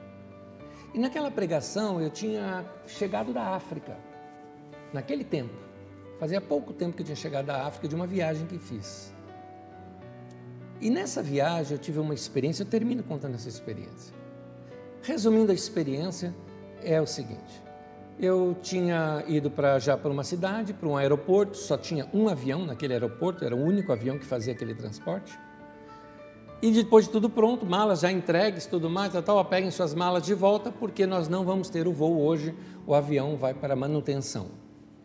E 0.97 0.99
naquela 0.99 1.31
pregação 1.31 2.01
eu 2.01 2.09
tinha 2.09 2.65
chegado 2.87 3.31
da 3.31 3.55
África, 3.55 3.99
naquele 4.95 5.25
tempo. 5.25 5.53
Fazia 6.19 6.41
pouco 6.41 6.73
tempo 6.73 6.97
que 6.97 7.03
eu 7.03 7.05
tinha 7.05 7.17
chegado 7.17 7.45
da 7.45 7.67
África 7.67 7.87
de 7.87 7.95
uma 7.95 8.07
viagem 8.07 8.47
que 8.47 8.59
fiz. 8.59 9.13
E 10.81 10.89
nessa 10.89 11.23
viagem 11.23 11.77
eu 11.77 11.79
tive 11.79 11.99
uma 11.99 12.15
experiência, 12.15 12.63
eu 12.63 12.67
termino 12.67 13.03
contando 13.03 13.35
essa 13.35 13.47
experiência. 13.47 14.15
Resumindo 15.03 15.53
a 15.53 15.55
experiência, 15.55 16.35
é 16.83 16.99
o 16.99 17.07
seguinte: 17.07 17.63
eu 18.19 18.57
tinha 18.63 19.23
ido 19.29 19.51
para 19.51 19.79
já 19.79 19.99
para 19.99 20.11
uma 20.11 20.25
cidade, 20.25 20.73
para 20.73 20.89
um 20.89 20.97
aeroporto, 20.97 21.59
só 21.59 21.77
tinha 21.77 22.09
um 22.15 22.27
avião 22.27 22.65
naquele 22.65 22.95
aeroporto, 22.95 23.45
era 23.45 23.55
o 23.55 23.63
único 23.63 23.93
avião 23.93 24.19
que 24.19 24.25
fazia 24.25 24.55
aquele 24.55 24.75
transporte. 24.75 25.39
E 26.67 26.73
depois 26.73 27.05
de 27.05 27.13
tudo 27.13 27.31
pronto, 27.31 27.65
malas 27.65 28.01
já 28.01 28.11
entregues, 28.11 28.67
tudo 28.67 28.91
mais, 28.91 29.13
tal, 29.25 29.45
peguem 29.45 29.71
suas 29.71 29.95
malas 29.95 30.25
de 30.25 30.35
volta, 30.35 30.73
porque 30.73 31.07
nós 31.07 31.29
não 31.29 31.45
vamos 31.45 31.71
ter 31.71 31.87
o 31.87 31.93
voo 31.93 32.21
hoje, 32.21 32.53
o 32.85 32.93
avião 32.93 33.37
vai 33.37 33.55
para 33.55 33.77
manutenção. 33.77 34.49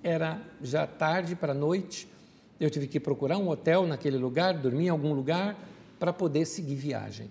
Era 0.02 0.42
já 0.60 0.88
tarde 0.88 1.36
para 1.36 1.52
a 1.52 1.56
noite, 1.56 2.12
eu 2.60 2.68
tive 2.68 2.88
que 2.88 3.00
procurar 3.00 3.38
um 3.38 3.48
hotel 3.48 3.86
naquele 3.86 4.18
lugar, 4.18 4.56
dormir 4.56 4.86
em 4.86 4.90
algum 4.90 5.14
lugar, 5.14 5.56
para 6.00 6.12
poder 6.12 6.46
seguir 6.46 6.74
viagem 6.74 7.30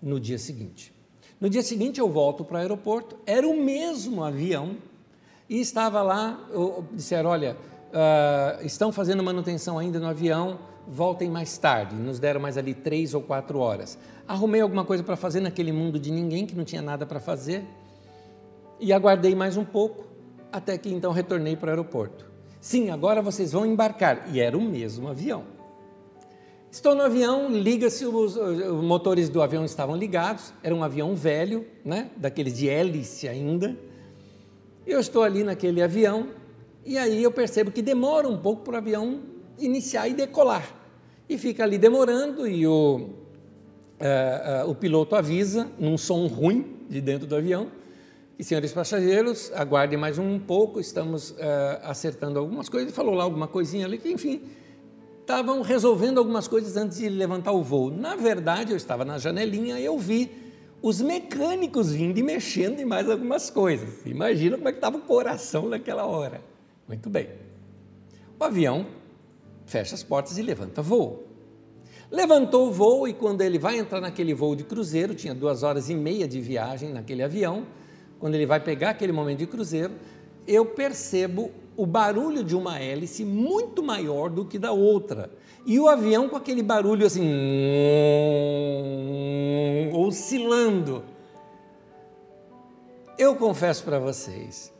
no 0.00 0.20
dia 0.20 0.38
seguinte. 0.38 0.94
No 1.40 1.50
dia 1.50 1.60
seguinte 1.60 1.98
eu 1.98 2.08
volto 2.08 2.44
para 2.44 2.58
o 2.58 2.60
aeroporto, 2.60 3.16
era 3.26 3.48
o 3.48 3.60
mesmo 3.64 4.22
avião, 4.22 4.76
e 5.48 5.60
estava 5.60 6.02
lá, 6.02 6.38
disseram, 6.92 7.30
olha, 7.30 7.56
uh, 7.92 8.64
estão 8.64 8.90
fazendo 8.90 9.22
manutenção 9.22 9.78
ainda 9.78 10.00
no 10.00 10.06
avião, 10.06 10.58
voltem 10.86 11.30
mais 11.30 11.56
tarde. 11.58 11.94
Nos 11.94 12.18
deram 12.18 12.40
mais 12.40 12.56
ali 12.56 12.74
três 12.74 13.14
ou 13.14 13.22
quatro 13.22 13.58
horas. 13.58 13.98
Arrumei 14.26 14.60
alguma 14.60 14.84
coisa 14.84 15.02
para 15.02 15.16
fazer 15.16 15.40
naquele 15.40 15.72
mundo 15.72 15.98
de 15.98 16.10
ninguém, 16.10 16.46
que 16.46 16.54
não 16.54 16.64
tinha 16.64 16.82
nada 16.82 17.06
para 17.06 17.20
fazer, 17.20 17.64
e 18.80 18.92
aguardei 18.92 19.34
mais 19.34 19.56
um 19.56 19.64
pouco, 19.64 20.06
até 20.50 20.76
que 20.76 20.92
então 20.92 21.12
retornei 21.12 21.56
para 21.56 21.68
o 21.68 21.70
aeroporto. 21.70 22.26
Sim, 22.60 22.90
agora 22.90 23.20
vocês 23.20 23.52
vão 23.52 23.66
embarcar. 23.66 24.28
E 24.32 24.40
era 24.40 24.56
o 24.56 24.60
mesmo 24.60 25.08
avião. 25.08 25.44
Estou 26.70 26.94
no 26.94 27.02
avião, 27.02 27.50
liga-se, 27.50 28.06
os, 28.06 28.34
os, 28.34 28.82
motores 28.82 29.28
do 29.28 29.42
avião 29.42 29.62
estavam 29.62 29.94
ligados, 29.94 30.54
era 30.62 30.74
um 30.74 30.82
avião 30.82 31.14
velho, 31.14 31.66
né, 31.84 32.10
daqueles 32.16 32.56
de 32.56 32.66
hélice 32.66 33.28
ainda. 33.28 33.76
Eu 34.86 34.98
estou 34.98 35.22
ali 35.22 35.44
naquele 35.44 35.82
avião 35.82 36.28
e 36.84 36.98
aí 36.98 37.22
eu 37.22 37.30
percebo 37.30 37.70
que 37.70 37.82
demora 37.82 38.28
um 38.28 38.38
pouco 38.38 38.62
para 38.62 38.74
o 38.74 38.76
avião 38.76 39.20
iniciar 39.58 40.08
e 40.08 40.14
decolar. 40.14 40.74
E 41.28 41.38
fica 41.38 41.62
ali 41.62 41.78
demorando 41.78 42.46
e 42.46 42.66
o, 42.66 42.96
uh, 44.00 44.66
uh, 44.66 44.70
o 44.70 44.74
piloto 44.74 45.14
avisa, 45.14 45.70
num 45.78 45.96
som 45.96 46.26
ruim 46.26 46.76
de 46.88 47.00
dentro 47.00 47.26
do 47.26 47.36
avião, 47.36 47.68
e 48.38 48.44
senhores 48.44 48.72
passageiros, 48.72 49.52
aguardem 49.54 49.98
mais 49.98 50.18
um 50.18 50.38
pouco, 50.38 50.80
estamos 50.80 51.30
uh, 51.30 51.36
acertando 51.84 52.38
algumas 52.38 52.68
coisas. 52.68 52.88
Ele 52.88 52.96
falou 52.96 53.14
lá 53.14 53.22
alguma 53.22 53.46
coisinha 53.46 53.86
ali 53.86 53.98
que, 53.98 54.10
enfim, 54.10 54.42
estavam 55.20 55.62
resolvendo 55.62 56.18
algumas 56.18 56.48
coisas 56.48 56.76
antes 56.76 56.98
de 56.98 57.08
levantar 57.08 57.52
o 57.52 57.62
voo. 57.62 57.90
Na 57.90 58.16
verdade, 58.16 58.72
eu 58.72 58.76
estava 58.76 59.04
na 59.04 59.18
janelinha 59.18 59.78
e 59.78 59.84
eu 59.84 59.96
vi 59.96 60.30
os 60.82 61.00
mecânicos 61.00 61.92
vindo 61.92 62.18
e 62.18 62.22
mexendo 62.22 62.80
em 62.80 62.84
mais 62.84 63.08
algumas 63.08 63.48
coisas. 63.48 64.04
Imagina 64.04 64.56
como 64.56 64.68
é 64.68 64.72
que 64.72 64.78
estava 64.78 64.96
o 64.96 65.02
coração 65.02 65.68
naquela 65.68 66.04
hora. 66.04 66.51
Muito 66.92 67.08
bem. 67.08 67.26
O 68.38 68.44
avião 68.44 68.86
fecha 69.64 69.94
as 69.94 70.02
portas 70.02 70.36
e 70.36 70.42
levanta 70.42 70.82
voo. 70.82 71.24
Levantou 72.10 72.68
o 72.68 72.70
voo 72.70 73.08
e 73.08 73.14
quando 73.14 73.40
ele 73.40 73.58
vai 73.58 73.78
entrar 73.78 73.98
naquele 73.98 74.34
voo 74.34 74.54
de 74.54 74.62
cruzeiro, 74.62 75.14
tinha 75.14 75.34
duas 75.34 75.62
horas 75.62 75.88
e 75.88 75.94
meia 75.94 76.28
de 76.28 76.38
viagem 76.38 76.92
naquele 76.92 77.22
avião, 77.22 77.66
quando 78.20 78.34
ele 78.34 78.44
vai 78.44 78.60
pegar 78.60 78.90
aquele 78.90 79.10
momento 79.10 79.38
de 79.38 79.46
cruzeiro, 79.46 79.94
eu 80.46 80.66
percebo 80.66 81.50
o 81.78 81.86
barulho 81.86 82.44
de 82.44 82.54
uma 82.54 82.78
hélice 82.78 83.24
muito 83.24 83.82
maior 83.82 84.28
do 84.28 84.44
que 84.44 84.58
da 84.58 84.72
outra. 84.72 85.30
E 85.64 85.80
o 85.80 85.88
avião 85.88 86.28
com 86.28 86.36
aquele 86.36 86.62
barulho 86.62 87.06
assim, 87.06 87.26
oscilando. 89.94 91.02
Eu 93.16 93.34
confesso 93.34 93.82
para 93.82 93.98
vocês, 93.98 94.70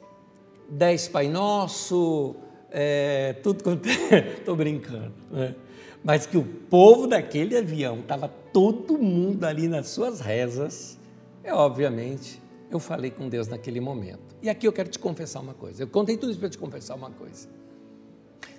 dez 0.73 1.07
Pai 1.07 1.29
Nosso, 1.29 2.35
é, 2.71 3.35
tudo 3.43 3.63
quanto. 3.63 3.87
Estou 4.39 4.57
brincando, 4.57 5.13
né? 5.31 5.55
mas 6.03 6.27
que 6.27 6.37
o 6.37 6.43
povo 6.43 7.07
daquele 7.07 7.57
avião 7.57 8.01
estava 8.01 8.29
todo 8.29 8.99
mundo 8.99 9.45
ali 9.45 9.69
nas 9.69 9.89
suas 9.89 10.21
rezas, 10.21 10.99
é 11.45 11.55
obviamente 11.55 12.41
eu 12.71 12.81
falei 12.81 13.11
com 13.11 13.29
Deus 13.29 13.49
naquele 13.49 13.81
momento. 13.81 14.35
E 14.43 14.49
aqui 14.49 14.67
eu 14.67 14.73
quero 14.73 14.89
te 14.89 14.99
confessar 14.99 15.41
uma 15.41 15.55
coisa. 15.55 15.83
Eu 15.83 15.87
contei 15.87 16.17
tudo 16.17 16.31
isso 16.31 16.41
para 16.41 16.49
te 16.49 16.59
confessar 16.59 16.95
uma 16.95 17.11
coisa. 17.11 17.49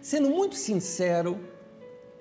Sendo 0.02 0.30
muito 0.30 0.56
sincero, 0.56 1.40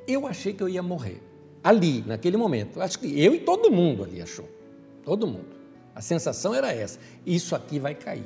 eu 0.08 0.26
achei 0.26 0.54
que 0.54 0.62
eu 0.62 0.68
ia 0.68 0.82
morrer. 0.82 1.20
Ali, 1.62 2.02
naquele 2.06 2.36
momento. 2.36 2.80
Acho 2.80 2.98
que 2.98 3.22
eu 3.22 3.34
e 3.34 3.40
todo 3.40 3.70
mundo 3.70 4.02
ali 4.02 4.22
achou. 4.22 4.48
Todo 5.04 5.26
mundo. 5.26 5.54
A 5.94 6.00
sensação 6.00 6.54
era 6.54 6.72
essa. 6.72 6.98
Isso 7.26 7.54
aqui 7.54 7.78
vai 7.78 7.94
cair. 7.94 8.24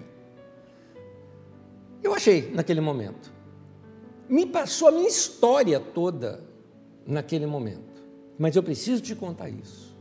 Eu 2.07 2.15
achei 2.15 2.51
naquele 2.53 2.81
momento. 2.81 3.33
Me 4.29 4.47
passou 4.47 4.89
a 4.89 4.93
minha 4.93 5.09
história 5.09 5.79
toda 5.79 6.43
naquele 7.07 7.47
momento. 7.47 8.05
Mas 8.39 8.57
eu 8.57 8.63
preciso 8.63 9.03
te 9.03 9.15
contar 9.15 9.49
isso 9.49 9.97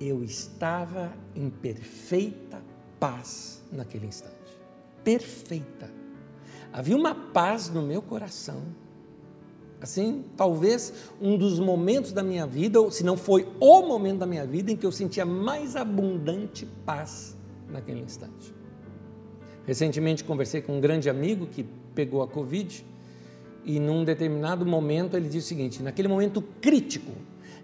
eu 0.00 0.24
estava 0.24 1.12
em 1.36 1.50
perfeita 1.50 2.62
paz 2.98 3.62
naquele 3.70 4.06
instante. 4.06 4.34
Perfeita. 5.04 5.90
Havia 6.72 6.96
uma 6.96 7.14
paz 7.14 7.68
no 7.68 7.82
meu 7.82 8.00
coração. 8.00 8.62
Assim, 9.80 10.24
talvez 10.36 10.92
um 11.20 11.36
dos 11.36 11.58
momentos 11.58 12.12
da 12.12 12.22
minha 12.22 12.46
vida, 12.46 12.80
ou 12.80 12.90
se 12.90 13.04
não 13.04 13.16
foi 13.16 13.46
o 13.58 13.82
momento 13.82 14.18
da 14.18 14.26
minha 14.26 14.46
vida, 14.46 14.70
em 14.70 14.76
que 14.76 14.86
eu 14.86 14.92
sentia 14.92 15.24
mais 15.24 15.76
abundante 15.76 16.66
paz 16.84 17.36
naquele 17.68 18.00
instante. 18.00 18.54
Recentemente 19.66 20.24
conversei 20.24 20.62
com 20.62 20.76
um 20.76 20.80
grande 20.80 21.08
amigo 21.08 21.46
que 21.46 21.64
pegou 21.94 22.22
a 22.22 22.28
Covid 22.28 22.84
e 23.64 23.78
num 23.78 24.04
determinado 24.04 24.64
momento 24.64 25.16
ele 25.16 25.28
disse 25.28 25.46
o 25.46 25.48
seguinte: 25.48 25.82
naquele 25.82 26.08
momento 26.08 26.42
crítico 26.60 27.12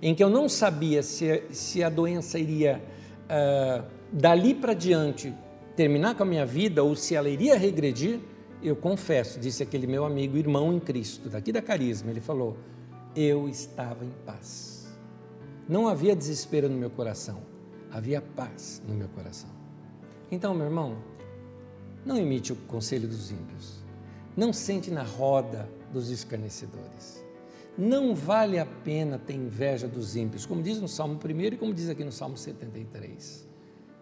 em 0.00 0.14
que 0.14 0.22
eu 0.22 0.28
não 0.28 0.48
sabia 0.48 1.02
se, 1.02 1.42
se 1.50 1.82
a 1.82 1.88
doença 1.88 2.38
iria 2.38 2.82
uh, 3.24 3.84
dali 4.12 4.54
para 4.54 4.74
diante 4.74 5.32
terminar 5.74 6.14
com 6.14 6.22
a 6.22 6.26
minha 6.26 6.46
vida 6.46 6.82
ou 6.82 6.94
se 6.94 7.14
ela 7.14 7.28
iria 7.28 7.56
regredir, 7.56 8.20
eu 8.62 8.76
confesso, 8.76 9.38
disse 9.38 9.62
aquele 9.62 9.86
meu 9.86 10.04
amigo, 10.04 10.36
irmão 10.36 10.72
em 10.72 10.80
Cristo, 10.80 11.28
daqui 11.28 11.52
da 11.52 11.62
Carisma, 11.62 12.10
ele 12.10 12.20
falou: 12.20 12.56
eu 13.14 13.48
estava 13.48 14.04
em 14.04 14.12
paz. 14.24 14.86
Não 15.68 15.88
havia 15.88 16.14
desespero 16.14 16.68
no 16.68 16.76
meu 16.76 16.90
coração, 16.90 17.42
havia 17.90 18.20
paz 18.20 18.82
no 18.86 18.94
meu 18.94 19.08
coração. 19.08 19.50
Então, 20.30 20.54
meu 20.54 20.66
irmão, 20.66 20.98
não 22.06 22.16
imite 22.16 22.52
o 22.52 22.56
conselho 22.56 23.08
dos 23.08 23.32
ímpios, 23.32 23.82
não 24.36 24.52
sente 24.52 24.92
na 24.92 25.02
roda 25.02 25.68
dos 25.92 26.08
escarnecedores. 26.08 27.24
Não 27.76 28.14
vale 28.14 28.58
a 28.58 28.64
pena 28.64 29.18
ter 29.18 29.34
inveja 29.34 29.86
dos 29.86 30.16
ímpios, 30.16 30.46
como 30.46 30.62
diz 30.62 30.80
no 30.80 30.88
Salmo 30.88 31.18
1 31.22 31.40
e 31.40 31.56
como 31.56 31.74
diz 31.74 31.90
aqui 31.90 32.04
no 32.04 32.12
Salmo 32.12 32.36
73. 32.36 33.46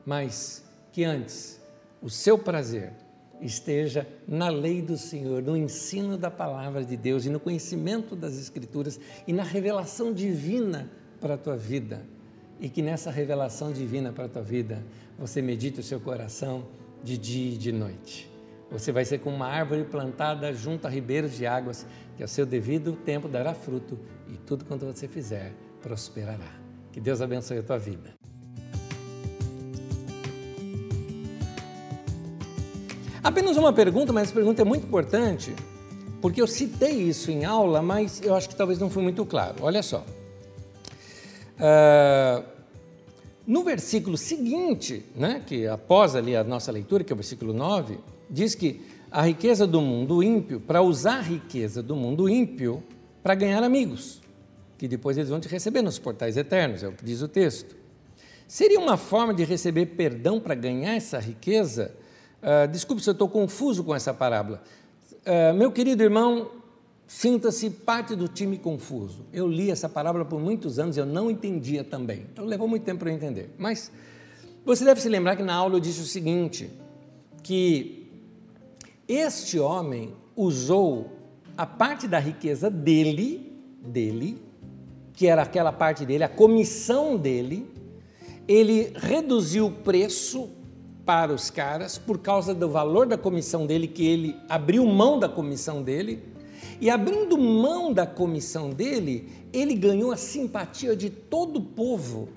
Mas 0.04 0.62
que 0.92 1.02
antes 1.02 1.60
o 2.00 2.10
seu 2.10 2.38
prazer 2.38 2.92
esteja 3.40 4.06
na 4.28 4.48
lei 4.48 4.80
do 4.80 4.96
Senhor, 4.96 5.42
no 5.42 5.56
ensino 5.56 6.16
da 6.16 6.30
palavra 6.30 6.84
de 6.84 6.96
Deus 6.96 7.24
e 7.24 7.30
no 7.30 7.40
conhecimento 7.40 8.14
das 8.14 8.38
Escrituras 8.38 9.00
e 9.26 9.32
na 9.32 9.42
revelação 9.42 10.12
divina 10.12 10.88
para 11.20 11.34
a 11.34 11.38
tua 11.38 11.56
vida. 11.56 12.02
E 12.60 12.68
que 12.68 12.80
nessa 12.80 13.10
revelação 13.10 13.72
divina 13.72 14.12
para 14.12 14.26
a 14.26 14.28
tua 14.28 14.42
vida 14.42 14.84
você 15.18 15.42
medite 15.42 15.80
o 15.80 15.82
seu 15.82 15.98
coração 15.98 16.64
de 17.04 17.18
dia 17.18 17.54
e 17.54 17.58
de 17.58 17.70
noite. 17.70 18.30
Você 18.70 18.90
vai 18.90 19.04
ser 19.04 19.18
como 19.18 19.36
uma 19.36 19.46
árvore 19.46 19.84
plantada 19.84 20.52
junto 20.52 20.86
a 20.86 20.90
ribeiros 20.90 21.36
de 21.36 21.46
águas, 21.46 21.86
que 22.16 22.22
ao 22.22 22.28
seu 22.28 22.46
devido 22.46 22.92
tempo 22.92 23.28
dará 23.28 23.54
fruto, 23.54 23.98
e 24.28 24.36
tudo 24.38 24.64
quanto 24.64 24.86
você 24.86 25.06
fizer 25.06 25.52
prosperará. 25.82 26.50
Que 26.90 27.00
Deus 27.00 27.20
abençoe 27.20 27.58
a 27.58 27.62
tua 27.62 27.78
vida. 27.78 28.14
Apenas 33.22 33.56
uma 33.56 33.72
pergunta, 33.72 34.12
mas 34.12 34.24
essa 34.24 34.34
pergunta 34.34 34.62
é 34.62 34.64
muito 34.64 34.86
importante, 34.86 35.54
porque 36.20 36.40
eu 36.40 36.46
citei 36.46 37.02
isso 37.02 37.30
em 37.30 37.44
aula, 37.44 37.82
mas 37.82 38.20
eu 38.22 38.34
acho 38.34 38.48
que 38.48 38.56
talvez 38.56 38.78
não 38.78 38.88
foi 38.88 39.02
muito 39.02 39.24
claro. 39.26 39.56
Olha 39.60 39.82
só. 39.82 40.04
Uh, 41.58 42.53
no 43.46 43.62
versículo 43.62 44.16
seguinte, 44.16 45.04
né, 45.14 45.42
que 45.46 45.66
após 45.66 46.16
ali 46.16 46.34
a 46.34 46.42
nossa 46.42 46.72
leitura, 46.72 47.04
que 47.04 47.12
é 47.12 47.14
o 47.14 47.16
versículo 47.16 47.52
9, 47.52 47.98
diz 48.30 48.54
que 48.54 48.80
a 49.10 49.22
riqueza 49.22 49.66
do 49.66 49.80
mundo 49.80 50.22
ímpio, 50.22 50.60
para 50.60 50.82
usar 50.82 51.18
a 51.18 51.22
riqueza 51.22 51.82
do 51.82 51.94
mundo 51.94 52.28
ímpio 52.28 52.82
para 53.22 53.34
ganhar 53.34 53.62
amigos, 53.62 54.20
que 54.78 54.88
depois 54.88 55.16
eles 55.16 55.30
vão 55.30 55.40
te 55.40 55.48
receber 55.48 55.82
nos 55.82 55.98
portais 55.98 56.36
eternos, 56.36 56.82
é 56.82 56.88
o 56.88 56.92
que 56.92 57.04
diz 57.04 57.22
o 57.22 57.28
texto. 57.28 57.76
Seria 58.48 58.78
uma 58.78 58.96
forma 58.96 59.32
de 59.32 59.44
receber 59.44 59.86
perdão 59.86 60.40
para 60.40 60.54
ganhar 60.54 60.94
essa 60.94 61.18
riqueza? 61.18 61.94
Uh, 62.42 62.68
desculpe 62.68 63.02
se 63.02 63.08
eu 63.08 63.12
estou 63.12 63.28
confuso 63.28 63.84
com 63.84 63.94
essa 63.94 64.12
parábola. 64.12 64.62
Uh, 65.24 65.54
meu 65.54 65.70
querido 65.70 66.02
irmão, 66.02 66.50
sinta-se 67.06 67.70
parte 67.70 68.14
do 68.16 68.28
time 68.28 68.58
confuso. 68.58 69.24
Eu 69.32 69.46
li 69.46 69.70
essa 69.70 69.88
parábola 69.88 70.24
por 70.24 70.40
muitos 70.40 70.78
anos 70.78 70.96
e 70.96 71.00
eu 71.00 71.06
não 71.06 71.30
entendia 71.30 71.84
também. 71.84 72.26
Então 72.32 72.44
levou 72.44 72.66
muito 72.66 72.84
tempo 72.84 73.00
para 73.00 73.10
eu 73.10 73.14
entender. 73.14 73.50
Mas 73.58 73.90
você 74.64 74.84
deve 74.84 75.00
se 75.00 75.08
lembrar 75.08 75.36
que 75.36 75.42
na 75.42 75.54
aula 75.54 75.76
eu 75.76 75.80
disse 75.80 76.00
o 76.00 76.06
seguinte: 76.06 76.70
que 77.42 78.08
este 79.06 79.58
homem 79.58 80.12
usou 80.34 81.12
a 81.56 81.66
parte 81.66 82.08
da 82.08 82.18
riqueza 82.18 82.70
dele, 82.70 83.52
dele, 83.80 84.42
que 85.12 85.26
era 85.26 85.42
aquela 85.42 85.72
parte 85.72 86.04
dele, 86.04 86.24
a 86.24 86.28
comissão 86.28 87.16
dele, 87.16 87.70
ele 88.48 88.92
reduziu 88.96 89.66
o 89.66 89.70
preço 89.70 90.48
para 91.04 91.32
os 91.32 91.50
caras 91.50 91.98
por 91.98 92.18
causa 92.18 92.54
do 92.54 92.68
valor 92.68 93.06
da 93.06 93.18
comissão 93.18 93.66
dele, 93.66 93.86
que 93.86 94.06
ele 94.06 94.36
abriu 94.48 94.84
mão 94.86 95.18
da 95.18 95.28
comissão 95.28 95.82
dele, 95.82 96.22
e 96.84 96.90
abrindo 96.90 97.38
mão 97.38 97.94
da 97.94 98.06
comissão 98.06 98.68
dele, 98.68 99.26
ele 99.54 99.74
ganhou 99.74 100.12
a 100.12 100.18
simpatia 100.18 100.94
de 100.94 101.08
todo 101.08 101.56
o 101.56 101.62
povo. 101.62 102.28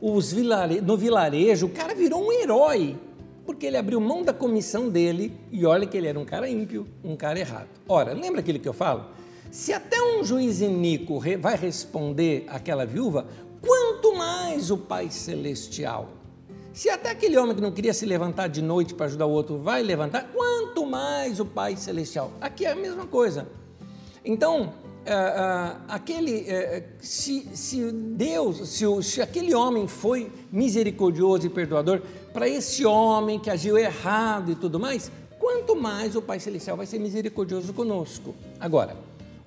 Os 0.00 0.32
vilare... 0.32 0.80
No 0.80 0.96
vilarejo, 0.96 1.66
o 1.66 1.70
cara 1.70 1.94
virou 1.94 2.20
um 2.20 2.32
herói 2.32 2.96
porque 3.46 3.64
ele 3.64 3.76
abriu 3.76 4.00
mão 4.00 4.24
da 4.24 4.32
comissão 4.32 4.88
dele 4.88 5.32
e 5.52 5.64
olha 5.64 5.86
que 5.86 5.96
ele 5.96 6.08
era 6.08 6.18
um 6.18 6.24
cara 6.24 6.48
ímpio, 6.48 6.84
um 7.04 7.14
cara 7.14 7.38
errado. 7.38 7.68
Ora, 7.88 8.12
lembra 8.12 8.40
aquilo 8.40 8.58
que 8.58 8.68
eu 8.68 8.72
falo? 8.72 9.04
Se 9.52 9.72
até 9.72 10.02
um 10.02 10.24
juiz 10.24 10.60
iníquo 10.60 11.22
vai 11.38 11.56
responder 11.56 12.44
àquela 12.48 12.84
viúva, 12.84 13.28
quanto 13.60 14.16
mais 14.16 14.72
o 14.72 14.78
Pai 14.78 15.12
Celestial. 15.12 16.08
Se 16.72 16.90
até 16.90 17.08
aquele 17.08 17.38
homem 17.38 17.54
que 17.54 17.62
não 17.62 17.70
queria 17.70 17.94
se 17.94 18.04
levantar 18.04 18.48
de 18.48 18.62
noite 18.62 18.94
para 18.94 19.06
ajudar 19.06 19.26
o 19.26 19.30
outro 19.30 19.58
vai 19.58 19.80
levantar, 19.80 20.28
quanto 20.32 20.84
mais 20.84 21.38
o 21.38 21.46
Pai 21.46 21.76
Celestial. 21.76 22.32
Aqui 22.40 22.66
é 22.66 22.72
a 22.72 22.74
mesma 22.74 23.06
coisa. 23.06 23.61
Então, 24.24 24.72
é, 25.04 25.12
é, 25.12 25.76
aquele, 25.88 26.48
é, 26.48 26.84
se, 27.00 27.48
se, 27.54 27.90
Deus, 27.90 28.68
se, 28.68 28.84
se, 29.02 29.20
aquele 29.20 29.54
homem 29.54 29.88
foi 29.88 30.30
misericordioso 30.50 31.46
e 31.46 31.50
perdoador 31.50 32.00
para 32.32 32.48
esse 32.48 32.84
homem 32.86 33.38
que 33.40 33.50
agiu 33.50 33.76
errado 33.76 34.52
e 34.52 34.54
tudo 34.54 34.78
mais, 34.78 35.10
quanto 35.40 35.74
mais 35.74 36.14
o 36.14 36.22
Pai 36.22 36.38
Celestial 36.38 36.76
vai 36.76 36.86
ser 36.86 37.00
misericordioso 37.00 37.72
conosco. 37.72 38.32
Agora, 38.60 38.96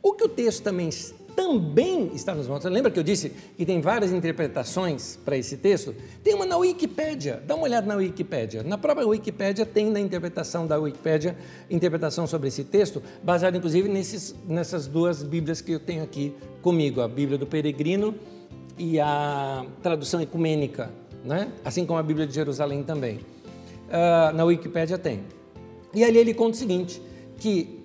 o 0.03 0.13
que 0.13 0.25
o 0.25 0.29
texto 0.29 0.61
também 0.61 0.89
também 1.35 2.11
está 2.13 2.33
nos 2.33 2.47
mostram. 2.47 2.71
Lembra 2.71 2.89
que 2.89 2.97
eu 2.97 3.03
disse 3.03 3.29
que 3.57 3.65
tem 3.65 3.81
várias 3.81 4.11
interpretações 4.11 5.19
para 5.23 5.37
esse 5.37 5.57
texto? 5.57 5.93
Tem 6.23 6.33
uma 6.33 6.45
na 6.45 6.57
Wikipédia, 6.57 7.43
dá 7.45 7.55
uma 7.55 7.65
olhada 7.65 7.85
na 7.85 7.95
Wikipédia. 7.95 8.63
Na 8.63 8.77
própria 8.77 9.07
Wikipédia 9.07 9.65
tem 9.65 9.89
na 9.89 9.99
interpretação 9.99 10.65
da 10.65 10.77
Wikipédia, 10.77 11.35
interpretação 11.69 12.25
sobre 12.25 12.47
esse 12.47 12.63
texto, 12.63 13.03
baseado 13.21 13.57
inclusive 13.57 13.89
nesses, 13.89 14.33
nessas 14.47 14.87
duas 14.87 15.21
Bíblias 15.21 15.61
que 15.61 15.73
eu 15.73 15.79
tenho 15.79 16.03
aqui 16.03 16.33
comigo, 16.61 17.01
a 17.01 17.07
Bíblia 17.07 17.37
do 17.37 17.45
Peregrino 17.45 18.15
e 18.77 18.99
a 18.99 19.65
tradução 19.83 20.21
ecumênica, 20.21 20.89
né? 21.23 21.51
assim 21.63 21.85
como 21.85 21.99
a 21.99 22.03
Bíblia 22.03 22.25
de 22.25 22.33
Jerusalém 22.33 22.83
também. 22.83 23.17
Uh, 23.87 24.33
na 24.35 24.43
Wikipédia 24.45 24.97
tem. 24.97 25.21
E 25.93 26.03
ali 26.03 26.17
ele 26.17 26.33
conta 26.33 26.51
o 26.51 26.59
seguinte, 26.59 27.01
que 27.37 27.84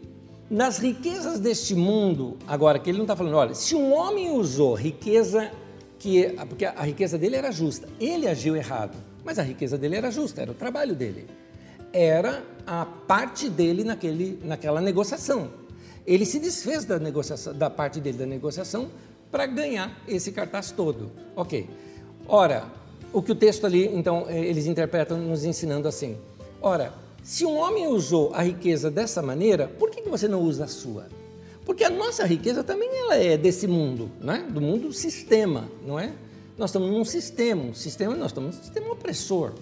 nas 0.50 0.78
riquezas 0.78 1.38
deste 1.38 1.76
mundo, 1.76 2.36
agora 2.46 2.78
que 2.78 2.90
ele 2.90 2.98
não 2.98 3.04
está 3.04 3.14
falando, 3.14 3.36
olha, 3.36 3.54
se 3.54 3.76
um 3.76 3.94
homem 3.94 4.32
usou 4.32 4.74
riqueza 4.74 5.52
que 5.96 6.34
porque 6.48 6.64
a 6.64 6.82
riqueza 6.82 7.16
dele 7.16 7.36
era 7.36 7.52
justa, 7.52 7.88
ele 8.00 8.26
agiu 8.26 8.56
errado, 8.56 8.96
mas 9.24 9.38
a 9.38 9.42
riqueza 9.42 9.78
dele 9.78 9.94
era 9.94 10.10
justa, 10.10 10.42
era 10.42 10.50
o 10.50 10.54
trabalho 10.54 10.96
dele, 10.96 11.28
era 11.92 12.42
a 12.66 12.84
parte 12.84 13.48
dele 13.48 13.84
naquele, 13.84 14.40
naquela 14.42 14.80
negociação. 14.80 15.50
Ele 16.06 16.26
se 16.26 16.40
desfez 16.40 16.84
da 16.84 16.98
negociação, 16.98 17.54
da 17.54 17.70
parte 17.70 18.00
dele 18.00 18.18
da 18.18 18.26
negociação 18.26 18.88
para 19.30 19.46
ganhar 19.46 20.02
esse 20.08 20.32
cartaz 20.32 20.72
todo. 20.72 21.12
Ok. 21.36 21.68
Ora, 22.26 22.64
o 23.12 23.22
que 23.22 23.32
o 23.32 23.34
texto 23.34 23.66
ali, 23.66 23.86
então, 23.94 24.26
eh, 24.28 24.40
eles 24.46 24.66
interpretam 24.66 25.18
nos 25.18 25.44
ensinando 25.44 25.86
assim. 25.86 26.16
Ora, 26.60 26.92
se 27.22 27.44
um 27.44 27.56
homem 27.56 27.86
usou 27.86 28.32
a 28.34 28.42
riqueza 28.42 28.90
dessa 28.90 29.22
maneira, 29.22 29.68
por 29.78 29.90
que 29.90 30.02
você 30.02 30.26
não 30.26 30.40
usa 30.40 30.64
a 30.64 30.68
sua? 30.68 31.06
Porque 31.64 31.84
a 31.84 31.90
nossa 31.90 32.24
riqueza 32.24 32.64
também 32.64 32.88
ela 32.88 33.16
é 33.16 33.36
desse 33.36 33.66
mundo, 33.66 34.10
né? 34.20 34.46
do 34.50 34.60
mundo 34.60 34.92
sistema, 34.92 35.70
não 35.86 35.98
é? 35.98 36.12
Nós 36.56 36.70
estamos 36.70 36.90
num 36.90 37.04
sistema, 37.04 37.62
um 37.62 37.74
sistema, 37.74 38.16
nós 38.16 38.30
estamos 38.30 38.56
num 38.56 38.62
sistema 38.62 38.92
opressor. 38.92 39.52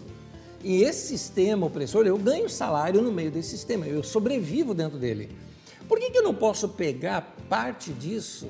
E 0.62 0.82
esse 0.82 1.08
sistema 1.08 1.66
opressor, 1.66 2.06
eu 2.06 2.16
ganho 2.16 2.48
salário 2.48 3.02
no 3.02 3.12
meio 3.12 3.30
desse 3.30 3.50
sistema, 3.50 3.86
eu 3.86 4.02
sobrevivo 4.02 4.74
dentro 4.74 4.98
dele. 4.98 5.28
Por 5.88 5.98
que, 5.98 6.10
que 6.10 6.18
eu 6.18 6.24
não 6.24 6.34
posso 6.34 6.68
pegar 6.68 7.36
parte 7.48 7.92
disso 7.92 8.48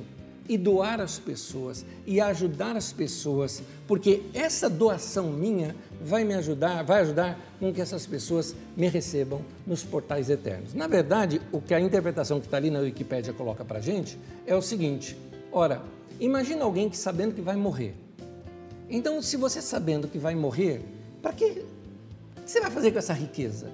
e 0.49 0.57
doar 0.57 1.01
às 1.01 1.19
pessoas 1.19 1.85
e 2.07 2.21
ajudar 2.21 2.75
as 2.77 2.93
pessoas, 2.93 3.63
porque 3.87 4.23
essa 4.33 4.69
doação 4.69 5.31
minha 5.31 5.77
vai 6.01 6.25
me 6.25 6.35
ajudar, 6.35 6.83
vai 6.83 7.03
ajudar 7.03 7.39
com 7.59 7.73
que 7.73 7.81
essas 7.81 8.07
pessoas 8.07 8.55
me 8.77 8.89
recebam 8.89 9.41
nos 9.67 9.83
portais 9.83 10.31
eternos. 10.31 10.75
Na 10.75 10.87
verdade, 10.87 11.41
o 11.53 11.61
que 11.61 11.75
a 11.75 11.81
interpretação 11.81 12.41
que 12.41 12.47
está 12.47 12.57
ali 12.57 12.71
na 12.71 12.81
Wikipédia 12.81 13.33
coloca 13.33 13.65
para 13.65 13.79
a 13.79 13.81
gente 13.81 14.19
é 14.47 14.55
o 14.55 14.63
seguinte: 14.63 15.17
ora, 15.53 15.83
imagina 16.21 16.65
alguém 16.65 16.89
que 16.89 16.97
sabendo 16.97 17.35
que 17.35 17.41
vai 17.41 17.57
morrer. 17.57 17.95
Então, 18.89 19.21
se 19.21 19.37
você 19.37 19.61
sabendo 19.61 20.09
que 20.09 20.19
vai 20.19 20.35
morrer, 20.35 20.81
para 21.21 21.33
que 21.33 21.65
você 22.45 22.61
vai 22.61 22.71
fazer 22.71 22.93
com 22.93 22.99
essa 22.99 23.13
riqueza? 23.13 23.71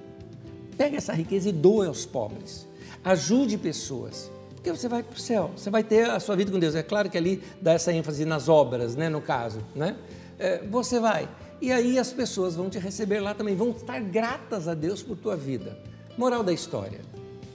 Pega 0.77 0.97
essa 0.97 1.13
riqueza 1.13 1.49
e 1.49 1.51
doe 1.53 1.87
aos 1.87 2.05
pobres. 2.05 2.67
Ajude 3.03 3.57
pessoas 3.57 4.29
porque 4.65 4.79
você 4.79 4.87
vai 4.87 5.03
para 5.03 5.15
o 5.15 5.19
céu, 5.19 5.51
você 5.55 5.69
vai 5.69 5.83
ter 5.83 6.09
a 6.09 6.19
sua 6.19 6.35
vida 6.35 6.51
com 6.51 6.57
Deus. 6.57 6.73
É 6.73 6.81
claro 6.81 7.07
que 7.07 7.15
ali 7.15 7.39
dá 7.61 7.73
essa 7.73 7.93
ênfase 7.93 8.25
nas 8.25 8.49
obras, 8.49 8.95
né, 8.95 9.09
no 9.09 9.21
caso, 9.21 9.59
né? 9.75 9.95
É, 10.39 10.63
você 10.65 10.99
vai. 10.99 11.29
E 11.65 11.71
aí 11.71 11.97
as 11.97 12.13
pessoas 12.13 12.55
vão 12.55 12.69
te 12.69 12.77
receber 12.77 13.19
lá 13.19 13.33
também, 13.33 13.55
vão 13.55 13.71
estar 13.71 13.99
gratas 13.99 14.67
a 14.67 14.75
Deus 14.75 15.01
por 15.01 15.17
tua 15.17 15.35
vida. 15.35 15.75
Moral 16.15 16.43
da 16.43 16.53
história: 16.53 17.01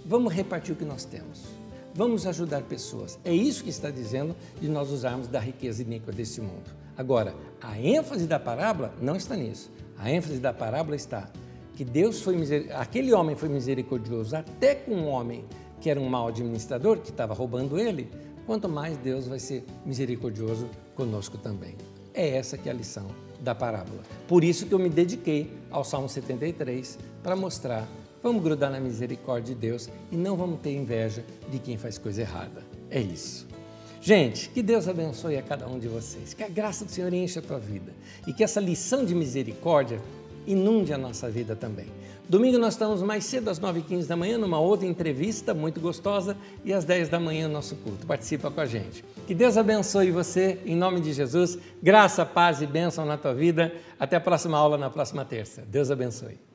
vamos 0.04 0.32
repartir 0.32 0.74
o 0.74 0.76
que 0.76 0.84
nós 0.84 1.04
temos. 1.04 1.44
Vamos 1.94 2.26
ajudar 2.26 2.62
pessoas. 2.62 3.20
É 3.24 3.32
isso 3.32 3.62
que 3.62 3.70
está 3.70 3.88
dizendo 3.88 4.34
de 4.60 4.68
nós 4.68 4.90
usarmos 4.90 5.28
da 5.28 5.38
riqueza 5.38 5.82
iníqua 5.82 6.10
desse 6.10 6.40
mundo. 6.40 6.68
Agora, 6.98 7.36
a 7.62 7.78
ênfase 7.78 8.26
da 8.26 8.40
parábola 8.40 8.92
não 9.00 9.14
está 9.14 9.36
nisso. 9.36 9.70
A 9.96 10.10
ênfase 10.10 10.40
da 10.40 10.52
parábola 10.52 10.96
está 10.96 11.30
que 11.76 11.84
Deus 11.84 12.20
foi 12.20 12.34
aquele 12.74 13.12
homem 13.12 13.36
foi 13.36 13.48
misericordioso 13.48 14.34
até 14.34 14.74
com 14.74 14.90
um 14.90 15.06
homem 15.06 15.44
que 15.80 15.88
era 15.88 16.00
um 16.00 16.08
mau 16.08 16.26
administrador, 16.26 16.98
que 16.98 17.10
estava 17.10 17.32
roubando 17.32 17.78
ele, 17.78 18.10
quanto 18.44 18.68
mais 18.68 18.96
Deus 18.96 19.28
vai 19.28 19.38
ser 19.38 19.64
misericordioso 19.86 20.68
conosco 20.96 21.38
também. 21.38 21.76
É 22.12 22.30
essa 22.36 22.58
que 22.58 22.68
é 22.68 22.72
a 22.72 22.74
lição 22.74 23.06
da 23.40 23.54
parábola. 23.54 24.02
Por 24.28 24.44
isso 24.44 24.66
que 24.66 24.72
eu 24.72 24.78
me 24.78 24.88
dediquei 24.88 25.50
ao 25.70 25.84
Salmo 25.84 26.08
73 26.08 26.98
para 27.22 27.34
mostrar, 27.34 27.88
vamos 28.22 28.42
grudar 28.42 28.70
na 28.70 28.80
misericórdia 28.80 29.54
de 29.54 29.60
Deus 29.60 29.88
e 30.10 30.16
não 30.16 30.36
vamos 30.36 30.60
ter 30.60 30.74
inveja 30.74 31.24
de 31.50 31.58
quem 31.58 31.76
faz 31.76 31.98
coisa 31.98 32.22
errada. 32.22 32.62
É 32.90 33.00
isso. 33.00 33.46
Gente, 34.00 34.48
que 34.48 34.62
Deus 34.62 34.88
abençoe 34.88 35.36
a 35.36 35.42
cada 35.42 35.68
um 35.68 35.78
de 35.78 35.86
vocês, 35.86 36.32
que 36.32 36.42
a 36.42 36.48
graça 36.48 36.84
do 36.84 36.90
Senhor 36.90 37.12
encha 37.12 37.40
a 37.40 37.42
tua 37.42 37.58
vida 37.58 37.92
e 38.26 38.32
que 38.32 38.42
essa 38.42 38.58
lição 38.58 39.04
de 39.04 39.14
misericórdia 39.14 40.00
inunde 40.46 40.92
a 40.92 40.98
nossa 40.98 41.30
vida 41.30 41.54
também. 41.54 41.86
Domingo 42.30 42.58
nós 42.58 42.74
estamos 42.74 43.02
mais 43.02 43.24
cedo, 43.24 43.50
às 43.50 43.58
9h15 43.58 44.06
da 44.06 44.14
manhã, 44.14 44.38
numa 44.38 44.60
outra 44.60 44.86
entrevista 44.86 45.52
muito 45.52 45.80
gostosa 45.80 46.36
e 46.64 46.72
às 46.72 46.84
10 46.84 47.08
da 47.08 47.18
manhã 47.18 47.48
no 47.48 47.54
nosso 47.54 47.74
culto. 47.74 48.06
Participa 48.06 48.48
com 48.52 48.60
a 48.60 48.66
gente. 48.66 49.04
Que 49.26 49.34
Deus 49.34 49.56
abençoe 49.56 50.12
você, 50.12 50.60
em 50.64 50.76
nome 50.76 51.00
de 51.00 51.12
Jesus. 51.12 51.58
Graça, 51.82 52.24
paz 52.24 52.62
e 52.62 52.68
bênção 52.68 53.04
na 53.04 53.18
tua 53.18 53.34
vida. 53.34 53.74
Até 53.98 54.14
a 54.14 54.20
próxima 54.20 54.56
aula, 54.56 54.78
na 54.78 54.88
próxima 54.88 55.24
terça. 55.24 55.64
Deus 55.68 55.90
abençoe. 55.90 56.49